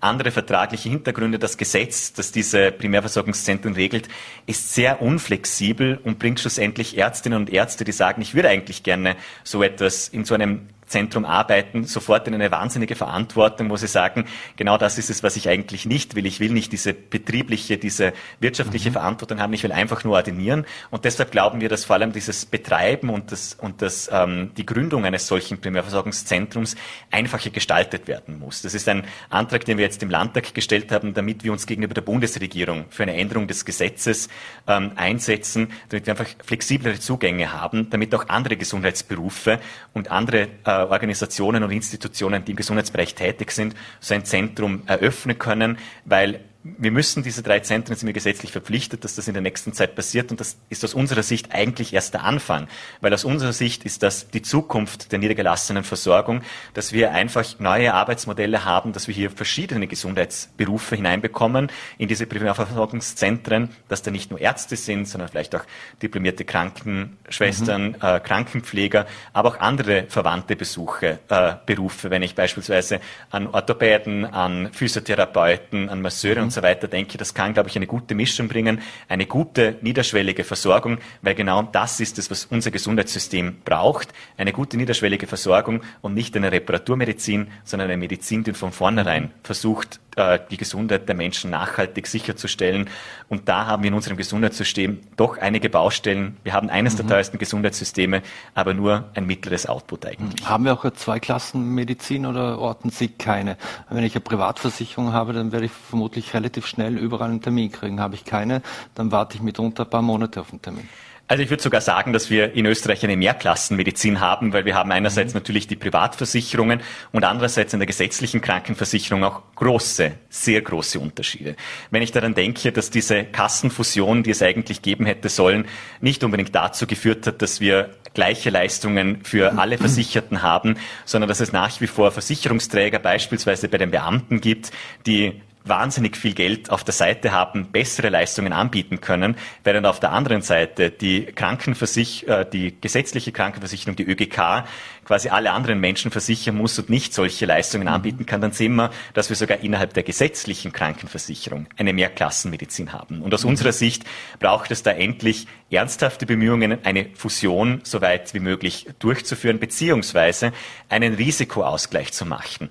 andere 0.00 0.30
vertragliche 0.30 0.88
Hintergründe. 0.88 1.38
Das 1.38 1.56
Gesetz, 1.56 2.12
das 2.12 2.32
diese 2.32 2.72
Primärversorgungszentren 2.72 3.74
regelt, 3.74 4.08
ist 4.46 4.74
sehr 4.74 5.02
unflexibel 5.02 5.98
und 6.04 6.18
bringt 6.18 6.40
schlussendlich 6.40 6.96
Ärztinnen 6.96 7.38
und 7.38 7.50
Ärzte, 7.50 7.84
die 7.84 7.92
sagen, 7.92 8.22
ich 8.22 8.34
würde 8.34 8.48
eigentlich 8.48 8.82
gerne 8.82 9.16
so 9.44 9.62
etwas 9.62 10.08
in 10.08 10.24
so 10.24 10.34
einem 10.34 10.68
Zentrum 10.88 11.24
arbeiten, 11.24 11.84
sofort 11.84 12.26
in 12.26 12.34
eine 12.34 12.50
wahnsinnige 12.50 12.94
Verantwortung, 12.94 13.70
wo 13.70 13.76
sie 13.76 13.86
sagen, 13.86 14.24
genau 14.56 14.78
das 14.78 14.98
ist 14.98 15.10
es, 15.10 15.22
was 15.22 15.36
ich 15.36 15.48
eigentlich 15.48 15.86
nicht 15.86 16.14
will. 16.14 16.26
Ich 16.26 16.40
will 16.40 16.50
nicht 16.50 16.72
diese 16.72 16.94
betriebliche, 16.94 17.78
diese 17.78 18.12
wirtschaftliche 18.40 18.90
mhm. 18.90 18.94
Verantwortung 18.94 19.40
haben. 19.40 19.52
Ich 19.52 19.62
will 19.62 19.72
einfach 19.72 20.04
nur 20.04 20.14
ordinieren. 20.14 20.66
Und 20.90 21.04
deshalb 21.04 21.30
glauben 21.30 21.60
wir, 21.60 21.68
dass 21.68 21.84
vor 21.84 21.96
allem 21.96 22.12
dieses 22.12 22.46
Betreiben 22.46 23.10
und, 23.10 23.32
das, 23.32 23.54
und 23.54 23.82
das, 23.82 24.08
ähm, 24.12 24.52
die 24.56 24.66
Gründung 24.66 25.04
eines 25.04 25.26
solchen 25.26 25.60
Primärversorgungszentrums 25.60 26.76
einfacher 27.10 27.50
gestaltet 27.50 28.08
werden 28.08 28.38
muss. 28.38 28.62
Das 28.62 28.74
ist 28.74 28.88
ein 28.88 29.04
Antrag, 29.30 29.64
den 29.64 29.78
wir 29.78 29.84
jetzt 29.88 30.02
im 30.02 30.10
Landtag 30.10 30.54
gestellt 30.54 30.92
haben, 30.92 31.14
damit 31.14 31.44
wir 31.44 31.52
uns 31.52 31.66
gegenüber 31.66 31.94
der 31.94 32.02
Bundesregierung 32.02 32.84
für 32.90 33.02
eine 33.04 33.16
Änderung 33.16 33.46
des 33.46 33.64
Gesetzes 33.64 34.28
ähm, 34.66 34.92
einsetzen, 34.96 35.68
damit 35.88 36.06
wir 36.06 36.12
einfach 36.12 36.28
flexiblere 36.44 37.00
Zugänge 37.00 37.52
haben, 37.52 37.90
damit 37.90 38.14
auch 38.14 38.28
andere 38.28 38.56
Gesundheitsberufe 38.56 39.58
und 39.94 40.10
andere 40.10 40.48
äh, 40.64 40.70
Organisationen 40.70 41.62
und 41.62 41.70
Institutionen, 41.70 42.44
die 42.44 42.52
im 42.52 42.56
Gesundheitsbereich 42.56 43.14
tätig 43.14 43.50
sind, 43.50 43.74
so 44.00 44.14
ein 44.14 44.24
Zentrum 44.24 44.82
eröffnen 44.86 45.38
können, 45.38 45.78
weil 46.04 46.40
wir 46.64 46.90
müssen 46.90 47.22
diese 47.22 47.42
drei 47.42 47.60
Zentren 47.60 47.94
sind 47.94 48.08
wir 48.08 48.12
gesetzlich 48.12 48.50
verpflichtet, 48.50 49.04
dass 49.04 49.14
das 49.14 49.28
in 49.28 49.34
der 49.34 49.42
nächsten 49.42 49.72
Zeit 49.72 49.94
passiert 49.94 50.32
und 50.32 50.40
das 50.40 50.58
ist 50.68 50.84
aus 50.84 50.92
unserer 50.92 51.22
Sicht 51.22 51.52
eigentlich 51.54 51.94
erst 51.94 52.14
der 52.14 52.24
Anfang, 52.24 52.66
weil 53.00 53.14
aus 53.14 53.24
unserer 53.24 53.52
Sicht 53.52 53.84
ist 53.84 54.02
das 54.02 54.28
die 54.28 54.42
Zukunft 54.42 55.12
der 55.12 55.20
niedergelassenen 55.20 55.84
Versorgung, 55.84 56.42
dass 56.74 56.92
wir 56.92 57.12
einfach 57.12 57.44
neue 57.60 57.94
Arbeitsmodelle 57.94 58.64
haben, 58.64 58.92
dass 58.92 59.06
wir 59.06 59.14
hier 59.14 59.30
verschiedene 59.30 59.86
Gesundheitsberufe 59.86 60.96
hineinbekommen 60.96 61.70
in 61.96 62.08
diese 62.08 62.26
Primärversorgungszentren, 62.26 63.70
dass 63.88 64.02
da 64.02 64.10
nicht 64.10 64.30
nur 64.30 64.40
Ärzte 64.40 64.74
sind, 64.74 65.06
sondern 65.06 65.28
vielleicht 65.28 65.54
auch 65.54 65.64
diplomierte 66.02 66.44
Krankenschwestern, 66.44 67.90
mhm. 67.90 67.96
äh, 68.02 68.18
Krankenpfleger, 68.18 69.06
aber 69.32 69.50
auch 69.50 69.60
andere 69.60 70.06
verwandte 70.08 70.56
Besuche, 70.56 71.20
äh, 71.28 71.54
Berufe, 71.66 72.10
wenn 72.10 72.22
ich 72.22 72.34
beispielsweise 72.34 73.00
an 73.30 73.46
Orthopäden, 73.46 74.24
an 74.24 74.72
Physiotherapeuten, 74.72 75.88
an 75.88 76.02
Masseure 76.02 76.40
mhm. 76.40 76.47
Und 76.48 76.52
so 76.52 76.62
weiter 76.62 76.88
denke, 76.88 77.18
das 77.18 77.34
kann, 77.34 77.52
glaube 77.52 77.68
ich, 77.68 77.76
eine 77.76 77.86
gute 77.86 78.14
Mischung 78.14 78.48
bringen, 78.48 78.80
eine 79.06 79.26
gute 79.26 79.76
niederschwellige 79.82 80.44
Versorgung, 80.44 80.96
weil 81.20 81.34
genau 81.34 81.62
das 81.62 82.00
ist 82.00 82.18
es, 82.18 82.30
was 82.30 82.46
unser 82.46 82.70
Gesundheitssystem 82.70 83.58
braucht, 83.66 84.14
eine 84.38 84.54
gute 84.54 84.78
niederschwellige 84.78 85.26
Versorgung 85.26 85.82
und 86.00 86.14
nicht 86.14 86.34
eine 86.36 86.50
Reparaturmedizin, 86.50 87.48
sondern 87.64 87.90
eine 87.90 87.98
Medizin, 87.98 88.44
die 88.44 88.54
von 88.54 88.72
vornherein 88.72 89.30
versucht, 89.42 90.00
äh, 90.18 90.40
die 90.50 90.56
Gesundheit 90.56 91.08
der 91.08 91.14
Menschen 91.14 91.50
nachhaltig 91.50 92.06
sicherzustellen. 92.06 92.90
Und 93.28 93.48
da 93.48 93.66
haben 93.66 93.82
wir 93.82 93.88
in 93.88 93.94
unserem 93.94 94.16
Gesundheitssystem 94.16 94.98
doch 95.16 95.38
einige 95.38 95.70
Baustellen. 95.70 96.36
Wir 96.42 96.52
haben 96.52 96.70
eines 96.70 96.94
mhm. 96.94 96.98
der 96.98 97.06
teuersten 97.06 97.38
Gesundheitssysteme, 97.38 98.22
aber 98.54 98.74
nur 98.74 99.04
ein 99.14 99.26
mittleres 99.26 99.66
Output 99.66 100.06
eigentlich. 100.06 100.48
Haben 100.48 100.64
wir 100.64 100.72
auch 100.72 100.84
eine 100.84 100.94
Zweiklassenmedizin 100.94 102.26
oder 102.26 102.58
orten 102.58 102.90
Sie 102.90 103.08
keine? 103.08 103.56
Wenn 103.90 104.04
ich 104.04 104.14
eine 104.14 104.20
Privatversicherung 104.20 105.12
habe, 105.12 105.32
dann 105.32 105.52
werde 105.52 105.66
ich 105.66 105.72
vermutlich 105.72 106.34
relativ 106.34 106.66
schnell 106.66 106.98
überall 106.98 107.30
einen 107.30 107.40
Termin 107.40 107.70
kriegen. 107.70 108.00
Habe 108.00 108.16
ich 108.16 108.24
keine, 108.24 108.62
dann 108.94 109.12
warte 109.12 109.36
ich 109.36 109.42
mitunter 109.42 109.84
ein 109.84 109.90
paar 109.90 110.02
Monate 110.02 110.40
auf 110.40 110.50
einen 110.50 110.62
Termin. 110.62 110.88
Also 111.30 111.42
ich 111.42 111.50
würde 111.50 111.62
sogar 111.62 111.82
sagen, 111.82 112.14
dass 112.14 112.30
wir 112.30 112.54
in 112.54 112.64
Österreich 112.64 113.04
eine 113.04 113.14
Mehrklassenmedizin 113.14 114.18
haben, 114.18 114.54
weil 114.54 114.64
wir 114.64 114.74
haben 114.74 114.90
einerseits 114.90 115.34
mhm. 115.34 115.40
natürlich 115.40 115.66
die 115.66 115.76
Privatversicherungen 115.76 116.80
und 117.12 117.22
andererseits 117.22 117.74
in 117.74 117.80
der 117.80 117.86
gesetzlichen 117.86 118.40
Krankenversicherung 118.40 119.22
auch 119.24 119.42
große, 119.54 120.12
sehr 120.30 120.62
große 120.62 120.98
Unterschiede. 120.98 121.54
Wenn 121.90 122.00
ich 122.00 122.12
daran 122.12 122.34
denke, 122.34 122.72
dass 122.72 122.88
diese 122.88 123.24
Kassenfusion, 123.24 124.22
die 124.22 124.30
es 124.30 124.42
eigentlich 124.42 124.80
geben 124.80 125.04
hätte 125.04 125.28
sollen, 125.28 125.66
nicht 126.00 126.24
unbedingt 126.24 126.54
dazu 126.54 126.86
geführt 126.86 127.26
hat, 127.26 127.42
dass 127.42 127.60
wir 127.60 127.90
gleiche 128.14 128.48
Leistungen 128.48 129.22
für 129.22 129.58
alle 129.58 129.76
Versicherten 129.76 130.40
haben, 130.40 130.76
sondern 131.04 131.28
dass 131.28 131.40
es 131.40 131.52
nach 131.52 131.78
wie 131.82 131.86
vor 131.86 132.10
Versicherungsträger 132.10 133.00
beispielsweise 133.00 133.68
bei 133.68 133.76
den 133.76 133.90
Beamten 133.90 134.40
gibt, 134.40 134.72
die 135.06 135.42
wahnsinnig 135.68 136.16
viel 136.16 136.34
Geld 136.34 136.70
auf 136.70 136.84
der 136.84 136.94
Seite 136.94 137.32
haben, 137.32 137.70
bessere 137.72 138.08
Leistungen 138.08 138.52
anbieten 138.52 139.00
können, 139.00 139.36
während 139.64 139.86
auf 139.86 140.00
der 140.00 140.12
anderen 140.12 140.42
Seite 140.42 140.90
die 140.90 141.24
Krankenversicherung, 141.26 142.40
äh, 142.40 142.50
die 142.50 142.80
gesetzliche 142.80 143.32
Krankenversicherung, 143.32 143.96
die 143.96 144.04
ÖGK, 144.04 144.64
quasi 145.08 145.30
alle 145.30 145.52
anderen 145.52 145.80
Menschen 145.80 146.10
versichern 146.10 146.54
muss 146.54 146.78
und 146.78 146.90
nicht 146.90 147.14
solche 147.14 147.46
Leistungen 147.46 147.84
mhm. 147.88 147.94
anbieten 147.94 148.26
kann, 148.26 148.42
dann 148.42 148.52
sehen 148.52 148.74
wir, 148.76 148.90
dass 149.14 149.30
wir 149.30 149.36
sogar 149.36 149.60
innerhalb 149.60 149.94
der 149.94 150.02
gesetzlichen 150.02 150.70
Krankenversicherung 150.70 151.66
eine 151.78 151.94
Mehrklassenmedizin 151.94 152.92
haben. 152.92 153.22
Und 153.22 153.32
aus 153.32 153.44
mhm. 153.44 153.50
unserer 153.50 153.72
Sicht 153.72 154.04
braucht 154.38 154.70
es 154.70 154.82
da 154.82 154.90
endlich 154.90 155.46
ernsthafte 155.70 156.26
Bemühungen, 156.26 156.84
eine 156.84 157.06
Fusion 157.14 157.80
so 157.84 158.02
weit 158.02 158.34
wie 158.34 158.40
möglich 158.40 158.86
durchzuführen, 158.98 159.58
beziehungsweise 159.58 160.52
einen 160.90 161.14
Risikoausgleich 161.14 162.12
zu 162.12 162.26
machen. 162.26 162.68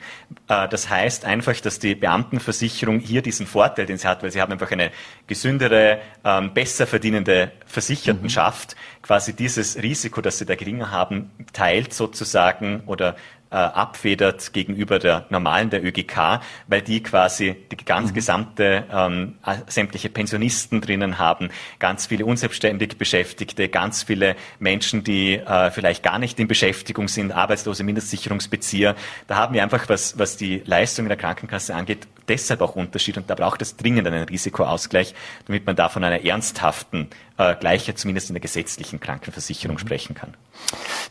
Äh, 0.47 0.67
das 0.67 0.91
heißt 0.91 1.25
einfach, 1.25 1.59
dass 1.59 1.79
die 1.79 1.95
Beamtenversicherung 1.95 2.99
hier 2.99 3.23
diesen 3.23 3.47
Vorteil, 3.47 3.87
den 3.87 3.97
sie 3.97 4.07
hat, 4.07 4.21
weil 4.21 4.31
sie 4.31 4.41
haben 4.41 4.51
einfach 4.51 4.71
eine 4.71 4.91
gesündere, 5.25 6.01
ähm, 6.23 6.53
besser 6.53 6.85
verdienende 6.85 7.51
Versichertenschaft, 7.65 8.75
mhm. 8.75 9.01
quasi 9.01 9.33
dieses 9.33 9.81
Risiko, 9.81 10.21
das 10.21 10.37
sie 10.37 10.45
da 10.45 10.53
geringer 10.53 10.91
haben, 10.91 11.31
teilt 11.51 11.93
sozusagen 11.93 12.26
sozusagen 12.27 12.81
oder 12.85 13.15
äh, 13.49 13.55
abfedert 13.55 14.51
gegenüber 14.51 14.99
der 14.99 15.25
normalen 15.29 15.69
der 15.69 15.81
ÖGK, 15.81 16.41
weil 16.67 16.81
die 16.81 17.01
quasi 17.01 17.55
die 17.71 17.77
ganz 17.77 18.09
mhm. 18.09 18.15
gesamte 18.15 18.83
ähm, 18.91 19.35
sämtliche 19.67 20.09
Pensionisten 20.09 20.81
drinnen 20.81 21.17
haben, 21.17 21.49
ganz 21.79 22.07
viele 22.07 22.25
unselbstständig 22.25 22.97
Beschäftigte, 22.97 23.69
ganz 23.69 24.03
viele 24.03 24.35
Menschen, 24.59 25.05
die 25.05 25.35
äh, 25.35 25.71
vielleicht 25.71 26.03
gar 26.03 26.19
nicht 26.19 26.37
in 26.41 26.49
Beschäftigung 26.49 27.07
sind, 27.07 27.31
arbeitslose 27.31 27.85
Mindestsicherungsbezieher. 27.85 28.95
Da 29.27 29.35
haben 29.35 29.53
wir 29.53 29.63
einfach, 29.63 29.87
was, 29.87 30.19
was 30.19 30.35
die 30.35 30.61
Leistungen 30.65 31.07
der 31.07 31.17
Krankenkasse 31.17 31.73
angeht, 31.73 32.05
deshalb 32.27 32.61
auch 32.61 32.75
Unterschied 32.75 33.17
und 33.17 33.29
da 33.29 33.35
braucht 33.35 33.61
es 33.61 33.75
dringend 33.75 34.07
einen 34.07 34.23
Risikoausgleich, 34.23 35.13
damit 35.45 35.65
man 35.65 35.75
da 35.75 35.89
von 35.89 36.03
einer 36.03 36.23
ernsthaften 36.23 37.09
äh, 37.37 37.55
Gleichheit 37.55 37.97
zumindest 37.97 38.29
in 38.29 38.33
der 38.33 38.41
gesetzlichen 38.41 38.99
Krankenversicherung 38.99 39.75
mhm. 39.75 39.79
sprechen 39.79 40.15
kann. 40.15 40.33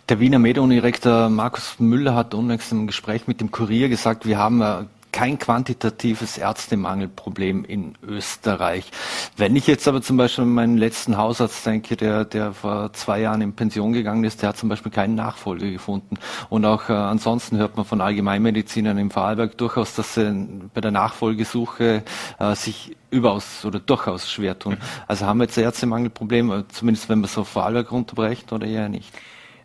Der 0.09 0.21
Wiener 0.21 0.39
Medienrektor 0.39 1.29
Markus 1.29 1.77
Müller 1.79 2.15
hat 2.15 2.35
unlängst 2.35 2.73
im 2.73 2.87
Gespräch 2.87 3.27
mit 3.27 3.41
dem 3.41 3.51
Kurier 3.51 3.89
gesagt, 3.89 4.27
wir 4.27 4.39
haben 4.39 4.61
äh, 4.61 4.85
kein 5.17 5.39
quantitatives 5.39 6.37
Ärztemangelproblem 6.37 7.65
in 7.65 7.95
Österreich. 8.07 8.85
Wenn 9.39 9.57
ich 9.57 9.67
jetzt 9.67 9.89
aber 9.89 10.03
zum 10.03 10.19
Beispiel 10.19 10.45
an 10.45 10.51
meinen 10.51 10.77
letzten 10.77 11.17
Hausarzt 11.17 11.65
denke, 11.65 11.97
der, 11.97 12.27
der 12.27 12.53
vor 12.53 12.93
zwei 12.93 13.21
Jahren 13.23 13.41
in 13.41 13.55
Pension 13.55 13.95
gegangen 13.95 14.25
ist, 14.25 14.43
der 14.43 14.51
hat 14.51 14.59
zum 14.59 14.69
Beispiel 14.69 14.93
keinen 14.93 15.15
Nachfolger 15.15 15.71
gefunden. 15.71 16.19
Und 16.51 16.67
auch 16.67 16.91
äh, 16.91 16.93
ansonsten 16.93 17.57
hört 17.57 17.79
man 17.79 17.87
von 17.87 18.03
Allgemeinmedizinern 18.03 18.99
im 18.99 19.11
Vorarlberg 19.11 19.57
durchaus, 19.57 19.95
dass 19.95 20.13
sie 20.13 20.71
bei 20.75 20.83
der 20.83 20.91
Nachfolgesuche 20.91 22.03
äh, 22.39 22.55
sich 22.55 22.95
überaus 23.11 23.65
oder 23.65 23.79
durchaus 23.79 24.31
schwer 24.31 24.59
tun. 24.59 24.77
Also 25.09 25.25
haben 25.25 25.39
wir 25.39 25.45
jetzt 25.45 25.57
ein 25.57 25.65
Ärztemangelproblem, 25.65 26.51
äh, 26.51 26.69
zumindest 26.69 27.09
wenn 27.09 27.21
man 27.21 27.31
so 27.31 27.43
Vorarlberg 27.43 27.91
runterbrechen 27.91 28.51
oder 28.51 28.67
eher 28.67 28.91
nicht? 28.91 29.15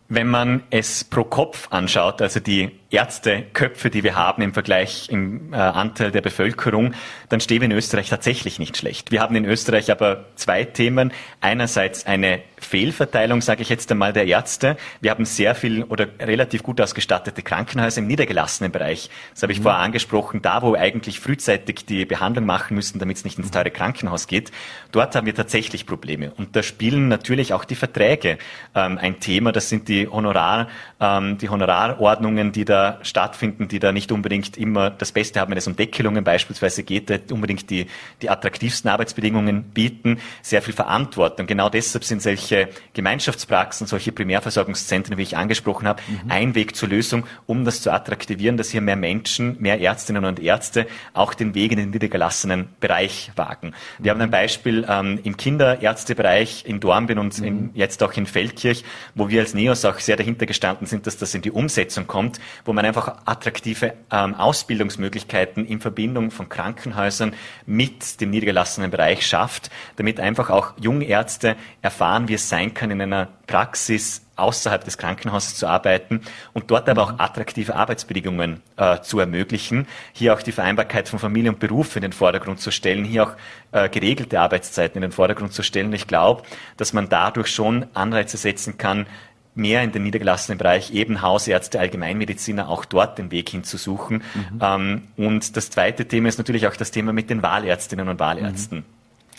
Wenn 0.08 0.28
man 0.28 0.62
es 0.70 1.04
pro 1.04 1.24
Kopf 1.24 1.68
anschaut, 1.70 2.22
also 2.22 2.40
die 2.40 2.70
Ärzteköpfe, 2.92 3.88
die 3.88 4.02
wir 4.02 4.16
haben 4.16 4.42
im 4.42 4.52
Vergleich 4.52 5.08
im 5.08 5.54
äh, 5.54 5.56
Anteil 5.56 6.10
der 6.10 6.20
Bevölkerung, 6.20 6.94
dann 7.30 7.40
stehen 7.40 7.62
wir 7.62 7.66
in 7.66 7.72
Österreich 7.72 8.10
tatsächlich 8.10 8.58
nicht 8.58 8.76
schlecht. 8.76 9.10
Wir 9.10 9.22
haben 9.22 9.34
in 9.34 9.46
Österreich 9.46 9.90
aber 9.90 10.26
zwei 10.36 10.64
Themen. 10.64 11.10
Einerseits 11.40 12.04
eine 12.06 12.42
Fehlverteilung, 12.58 13.40
sage 13.40 13.62
ich 13.62 13.70
jetzt 13.70 13.90
einmal, 13.90 14.12
der 14.12 14.26
Ärzte. 14.26 14.76
Wir 15.00 15.10
haben 15.10 15.24
sehr 15.24 15.54
viel 15.54 15.84
oder 15.84 16.06
relativ 16.20 16.62
gut 16.62 16.80
ausgestattete 16.80 17.42
Krankenhäuser 17.42 18.00
im 18.00 18.06
niedergelassenen 18.06 18.70
Bereich. 18.70 19.08
Das 19.32 19.42
habe 19.42 19.52
ich 19.52 19.60
mhm. 19.60 19.64
vorher 19.64 19.80
angesprochen, 19.80 20.42
da 20.42 20.60
wo 20.60 20.74
eigentlich 20.74 21.18
frühzeitig 21.18 21.86
die 21.86 22.04
Behandlung 22.04 22.44
machen 22.44 22.74
müssen, 22.74 22.98
damit 22.98 23.16
es 23.16 23.24
nicht 23.24 23.38
ins 23.38 23.50
teure 23.50 23.70
Krankenhaus 23.70 24.26
geht. 24.26 24.52
Dort 24.92 25.16
haben 25.16 25.26
wir 25.26 25.34
tatsächlich 25.34 25.86
Probleme. 25.86 26.32
Und 26.36 26.54
da 26.56 26.62
spielen 26.62 27.08
natürlich 27.08 27.54
auch 27.54 27.64
die 27.64 27.74
Verträge 27.74 28.36
ähm, 28.74 28.98
ein 28.98 29.18
Thema. 29.18 29.52
Das 29.52 29.70
sind 29.70 29.88
die 29.88 30.06
Honorar, 30.06 30.68
ähm, 31.00 31.38
die 31.38 31.48
Honorarordnungen, 31.48 32.52
die 32.52 32.66
da 32.66 32.81
stattfinden, 33.02 33.68
die 33.68 33.78
da 33.78 33.92
nicht 33.92 34.12
unbedingt 34.12 34.56
immer 34.56 34.90
das 34.90 35.12
Beste 35.12 35.40
haben, 35.40 35.50
wenn 35.50 35.58
es 35.58 35.66
um 35.66 35.76
Deckelungen 35.76 36.24
beispielsweise 36.24 36.82
geht, 36.82 37.08
die 37.10 37.32
unbedingt 37.32 37.70
die, 37.70 37.86
die 38.20 38.30
attraktivsten 38.30 38.90
Arbeitsbedingungen 38.90 39.64
bieten, 39.64 40.18
sehr 40.42 40.62
viel 40.62 40.74
Verantwortung. 40.74 41.46
Genau 41.46 41.68
deshalb 41.68 42.04
sind 42.04 42.22
solche 42.22 42.68
Gemeinschaftspraxen, 42.94 43.86
solche 43.86 44.12
Primärversorgungszentren, 44.12 45.16
wie 45.18 45.22
ich 45.22 45.36
angesprochen 45.36 45.86
habe, 45.86 46.02
mhm. 46.06 46.30
ein 46.30 46.54
Weg 46.54 46.76
zur 46.76 46.88
Lösung, 46.88 47.24
um 47.46 47.64
das 47.64 47.82
zu 47.82 47.90
attraktivieren, 47.92 48.56
dass 48.56 48.70
hier 48.70 48.80
mehr 48.80 48.96
Menschen, 48.96 49.56
mehr 49.60 49.80
Ärztinnen 49.80 50.24
und 50.24 50.40
Ärzte 50.40 50.86
auch 51.12 51.34
den 51.34 51.54
Weg 51.54 51.72
in 51.72 51.78
den 51.78 51.90
niedergelassenen 51.90 52.68
Bereich 52.80 53.32
wagen. 53.36 53.72
Wir 53.98 54.14
mhm. 54.14 54.16
haben 54.16 54.22
ein 54.24 54.30
Beispiel 54.30 54.86
ähm, 54.88 55.20
im 55.22 55.36
Kinderärztebereich 55.36 56.64
in 56.66 56.80
Dornbirn 56.80 57.18
und 57.18 57.38
mhm. 57.38 57.46
in, 57.46 57.70
jetzt 57.74 58.02
auch 58.02 58.12
in 58.14 58.26
Feldkirch, 58.26 58.84
wo 59.14 59.28
wir 59.28 59.40
als 59.40 59.54
NEOS 59.54 59.84
auch 59.84 59.98
sehr 59.98 60.16
dahinter 60.16 60.46
gestanden 60.46 60.86
sind, 60.86 61.06
dass 61.06 61.16
das 61.16 61.34
in 61.34 61.42
die 61.42 61.50
Umsetzung 61.50 62.06
kommt, 62.06 62.40
wo 62.64 62.71
wo 62.72 62.74
man 62.74 62.86
einfach 62.86 63.16
attraktive 63.26 63.92
ähm, 64.10 64.34
Ausbildungsmöglichkeiten 64.34 65.66
in 65.66 65.78
Verbindung 65.78 66.30
von 66.30 66.48
Krankenhäusern 66.48 67.34
mit 67.66 68.18
dem 68.22 68.30
niedergelassenen 68.30 68.90
Bereich 68.90 69.26
schafft, 69.26 69.70
damit 69.96 70.18
einfach 70.18 70.48
auch 70.48 70.72
Jungärzte 70.80 71.56
erfahren, 71.82 72.28
wie 72.28 72.34
es 72.34 72.48
sein 72.48 72.72
kann, 72.72 72.90
in 72.90 73.02
einer 73.02 73.28
Praxis 73.46 74.22
außerhalb 74.36 74.82
des 74.84 74.96
Krankenhauses 74.96 75.56
zu 75.56 75.66
arbeiten 75.66 76.22
und 76.54 76.70
dort 76.70 76.88
aber 76.88 77.02
auch 77.02 77.18
attraktive 77.18 77.76
Arbeitsbedingungen 77.76 78.62
äh, 78.78 79.00
zu 79.00 79.18
ermöglichen, 79.18 79.86
hier 80.14 80.32
auch 80.32 80.40
die 80.40 80.52
Vereinbarkeit 80.52 81.10
von 81.10 81.18
Familie 81.18 81.50
und 81.50 81.60
Beruf 81.60 81.94
in 81.96 82.02
den 82.02 82.14
Vordergrund 82.14 82.58
zu 82.58 82.70
stellen, 82.70 83.04
hier 83.04 83.24
auch 83.24 83.32
äh, 83.72 83.90
geregelte 83.90 84.40
Arbeitszeiten 84.40 84.96
in 84.96 85.02
den 85.02 85.12
Vordergrund 85.12 85.52
zu 85.52 85.62
stellen. 85.62 85.92
Ich 85.92 86.06
glaube, 86.06 86.42
dass 86.78 86.94
man 86.94 87.10
dadurch 87.10 87.48
schon 87.48 87.84
Anreize 87.92 88.38
setzen 88.38 88.78
kann, 88.78 89.06
mehr 89.54 89.82
in 89.82 89.92
den 89.92 90.02
niedergelassenen 90.02 90.58
Bereich 90.58 90.92
eben 90.92 91.22
Hausärzte, 91.22 91.78
Allgemeinmediziner 91.78 92.68
auch 92.68 92.84
dort 92.84 93.18
den 93.18 93.30
Weg 93.30 93.50
hinzusuchen. 93.50 94.22
Mhm. 94.34 94.60
Ähm, 94.60 95.02
und 95.16 95.56
das 95.56 95.70
zweite 95.70 96.06
Thema 96.06 96.28
ist 96.28 96.38
natürlich 96.38 96.66
auch 96.66 96.76
das 96.76 96.90
Thema 96.90 97.12
mit 97.12 97.30
den 97.30 97.42
Wahlärztinnen 97.42 98.08
und 98.08 98.18
Wahlärzten. 98.18 98.78
Mhm. 98.78 98.84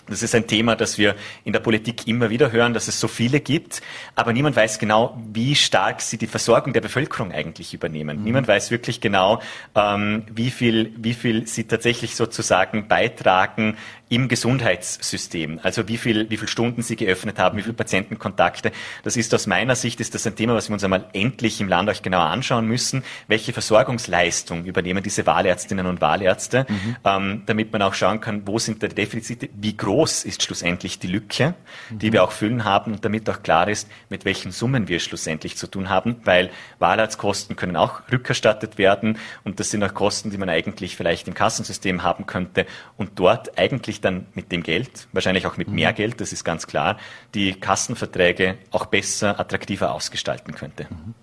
Das 0.08 0.22
ist 0.22 0.36
ein 0.36 0.48
Thema, 0.48 0.76
das 0.76 0.98
wir 0.98 1.16
in 1.46 1.54
der 1.54 1.62
Politik 1.62 2.08
immer 2.08 2.30
wieder 2.30 2.52
hören, 2.52 2.74
dass 2.74 2.90
es 2.90 3.00
so 3.00 3.08
viele 3.08 3.40
gibt, 3.40 3.82
aber 4.16 4.34
niemand 4.34 4.56
weiß 4.56 4.78
genau, 4.78 5.18
wie 5.32 5.56
stark 5.56 6.02
sie 6.02 6.18
die 6.18 6.28
Versorgung 6.28 6.74
der 6.74 6.82
Bevölkerung 6.82 7.32
eigentlich 7.32 7.74
übernehmen. 7.74 8.18
Mhm. 8.18 8.24
Niemand 8.26 8.48
weiß 8.50 8.70
wirklich 8.70 9.00
genau, 9.00 9.42
ähm, 9.76 10.24
wie 10.30 10.52
viel, 10.52 10.94
wie 10.98 11.14
viel 11.14 11.48
sie 11.48 11.64
tatsächlich 11.64 12.18
sozusagen 12.18 12.90
beitragen 12.90 13.78
im 14.14 14.28
Gesundheitssystem. 14.28 15.60
Also 15.64 15.88
wie 15.88 15.98
viel, 15.98 16.30
wie 16.30 16.38
viel 16.38 16.48
Stunden 16.48 16.84
sie 16.84 16.96
geöffnet 16.96 17.40
haben, 17.40 17.58
wie 17.58 17.64
viele 17.64 17.74
Patientenkontakte. 17.74 18.72
Das 19.02 19.18
ist 19.18 19.34
aus 19.34 19.48
meiner 19.48 19.76
Sicht 19.76 20.00
ist 20.00 20.14
das 20.14 20.28
ein 20.28 20.36
Thema, 20.36 20.54
was 20.54 20.70
wir 20.70 20.76
uns 20.76 20.84
einmal 20.84 21.06
endlich 21.14 21.60
im 21.60 21.68
Land 21.68 21.90
euch 21.90 22.04
genauer 22.04 22.26
anschauen 22.26 22.68
müssen. 22.68 23.04
Welche 23.28 23.54
Versorgungsleistung 23.54 24.66
übernehmen 24.66 25.02
diese 25.02 25.26
Wahlärztinnen 25.26 25.88
und 25.88 26.00
Wahlärzte, 26.00 26.68
mhm. 26.70 26.96
ähm, 27.04 27.42
damit 27.48 27.74
man 27.74 27.82
auch 27.82 27.96
schauen 27.96 28.22
kann, 28.22 28.46
wo 28.46 28.60
sind 28.60 28.84
da 28.84 28.88
die 28.88 28.94
Defizite, 28.94 29.50
wie 29.56 29.76
groß 29.76 30.26
ist 30.26 30.44
schlussendlich 30.44 31.00
die 31.00 31.08
Lücke, 31.08 31.56
die 31.90 32.10
mhm. 32.10 32.14
wir 32.14 32.24
auch 32.24 32.32
füllen 32.32 32.66
haben 32.66 32.94
und 32.94 33.04
damit 33.04 33.28
auch 33.32 33.42
klar 33.42 33.68
ist, 33.68 33.90
mit 34.10 34.26
welchen 34.26 34.52
Summen 34.52 34.88
wir 34.88 35.00
schlussendlich 35.00 35.58
zu 35.58 35.66
tun 35.66 35.90
haben, 35.90 36.18
weil 36.24 36.52
Wahlarztkosten 36.78 37.56
können 37.56 37.76
auch 37.76 38.02
rückerstattet 38.12 38.78
werden 38.78 39.18
und 39.44 39.60
das 39.60 39.72
sind 39.72 39.84
auch 39.84 39.96
Kosten, 39.96 40.30
die 40.30 40.38
man 40.38 40.50
eigentlich 40.50 40.96
vielleicht 40.96 41.28
im 41.28 41.34
Kassensystem 41.34 42.04
haben 42.04 42.28
könnte 42.28 42.68
und 42.96 43.14
dort 43.16 43.58
eigentlich 43.58 44.03
dann 44.04 44.28
mit 44.34 44.52
dem 44.52 44.64
Geld, 44.64 45.08
wahrscheinlich 45.12 45.46
auch 45.48 45.58
mit 45.58 45.68
mhm. 45.70 45.76
mehr 45.76 45.94
Geld, 45.94 46.22
das 46.22 46.34
ist 46.34 46.44
ganz 46.44 46.68
klar, 46.68 46.98
die 47.34 47.54
Kassenverträge 47.54 48.58
auch 48.72 48.86
besser, 48.86 49.40
attraktiver 49.40 49.94
ausgestalten 49.94 50.54
könnte. 50.54 50.88
Mhm. 50.90 51.14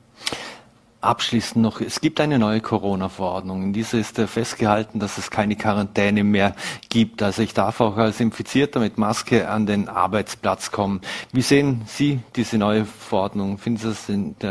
Abschließend 1.03 1.63
noch, 1.63 1.81
es 1.81 2.03
gibt 2.03 2.21
eine 2.21 2.39
neue 2.39 2.61
Corona-Verordnung. 2.61 3.63
In 3.63 3.73
dieser 3.73 3.99
ist 3.99 4.19
festgehalten, 4.19 5.01
dass 5.01 5.17
es 5.17 5.31
keine 5.31 5.57
Quarantäne 5.57 6.25
mehr 6.25 6.55
gibt. 6.91 7.23
Also 7.23 7.41
ich 7.41 7.55
darf 7.55 7.81
auch 7.81 7.97
als 7.97 8.21
Infizierter 8.21 8.81
mit 8.81 8.99
Maske 8.99 9.49
an 9.49 9.65
den 9.65 9.89
Arbeitsplatz 9.89 10.71
kommen. 10.71 11.01
Wie 11.33 11.41
sehen 11.41 11.83
Sie 11.87 12.21
diese 12.37 12.59
neue 12.59 12.85
Verordnung? 12.85 13.57
Finden 13.57 13.79
Sie 13.79 13.89
das 13.89 14.11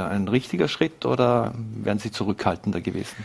ein 0.10 0.28
richtiger 0.28 0.68
Schritt 0.68 1.06
oder 1.06 1.54
wären 1.56 2.00
Sie 2.00 2.10
zurückhaltender 2.10 2.82
gewesen? 2.82 3.18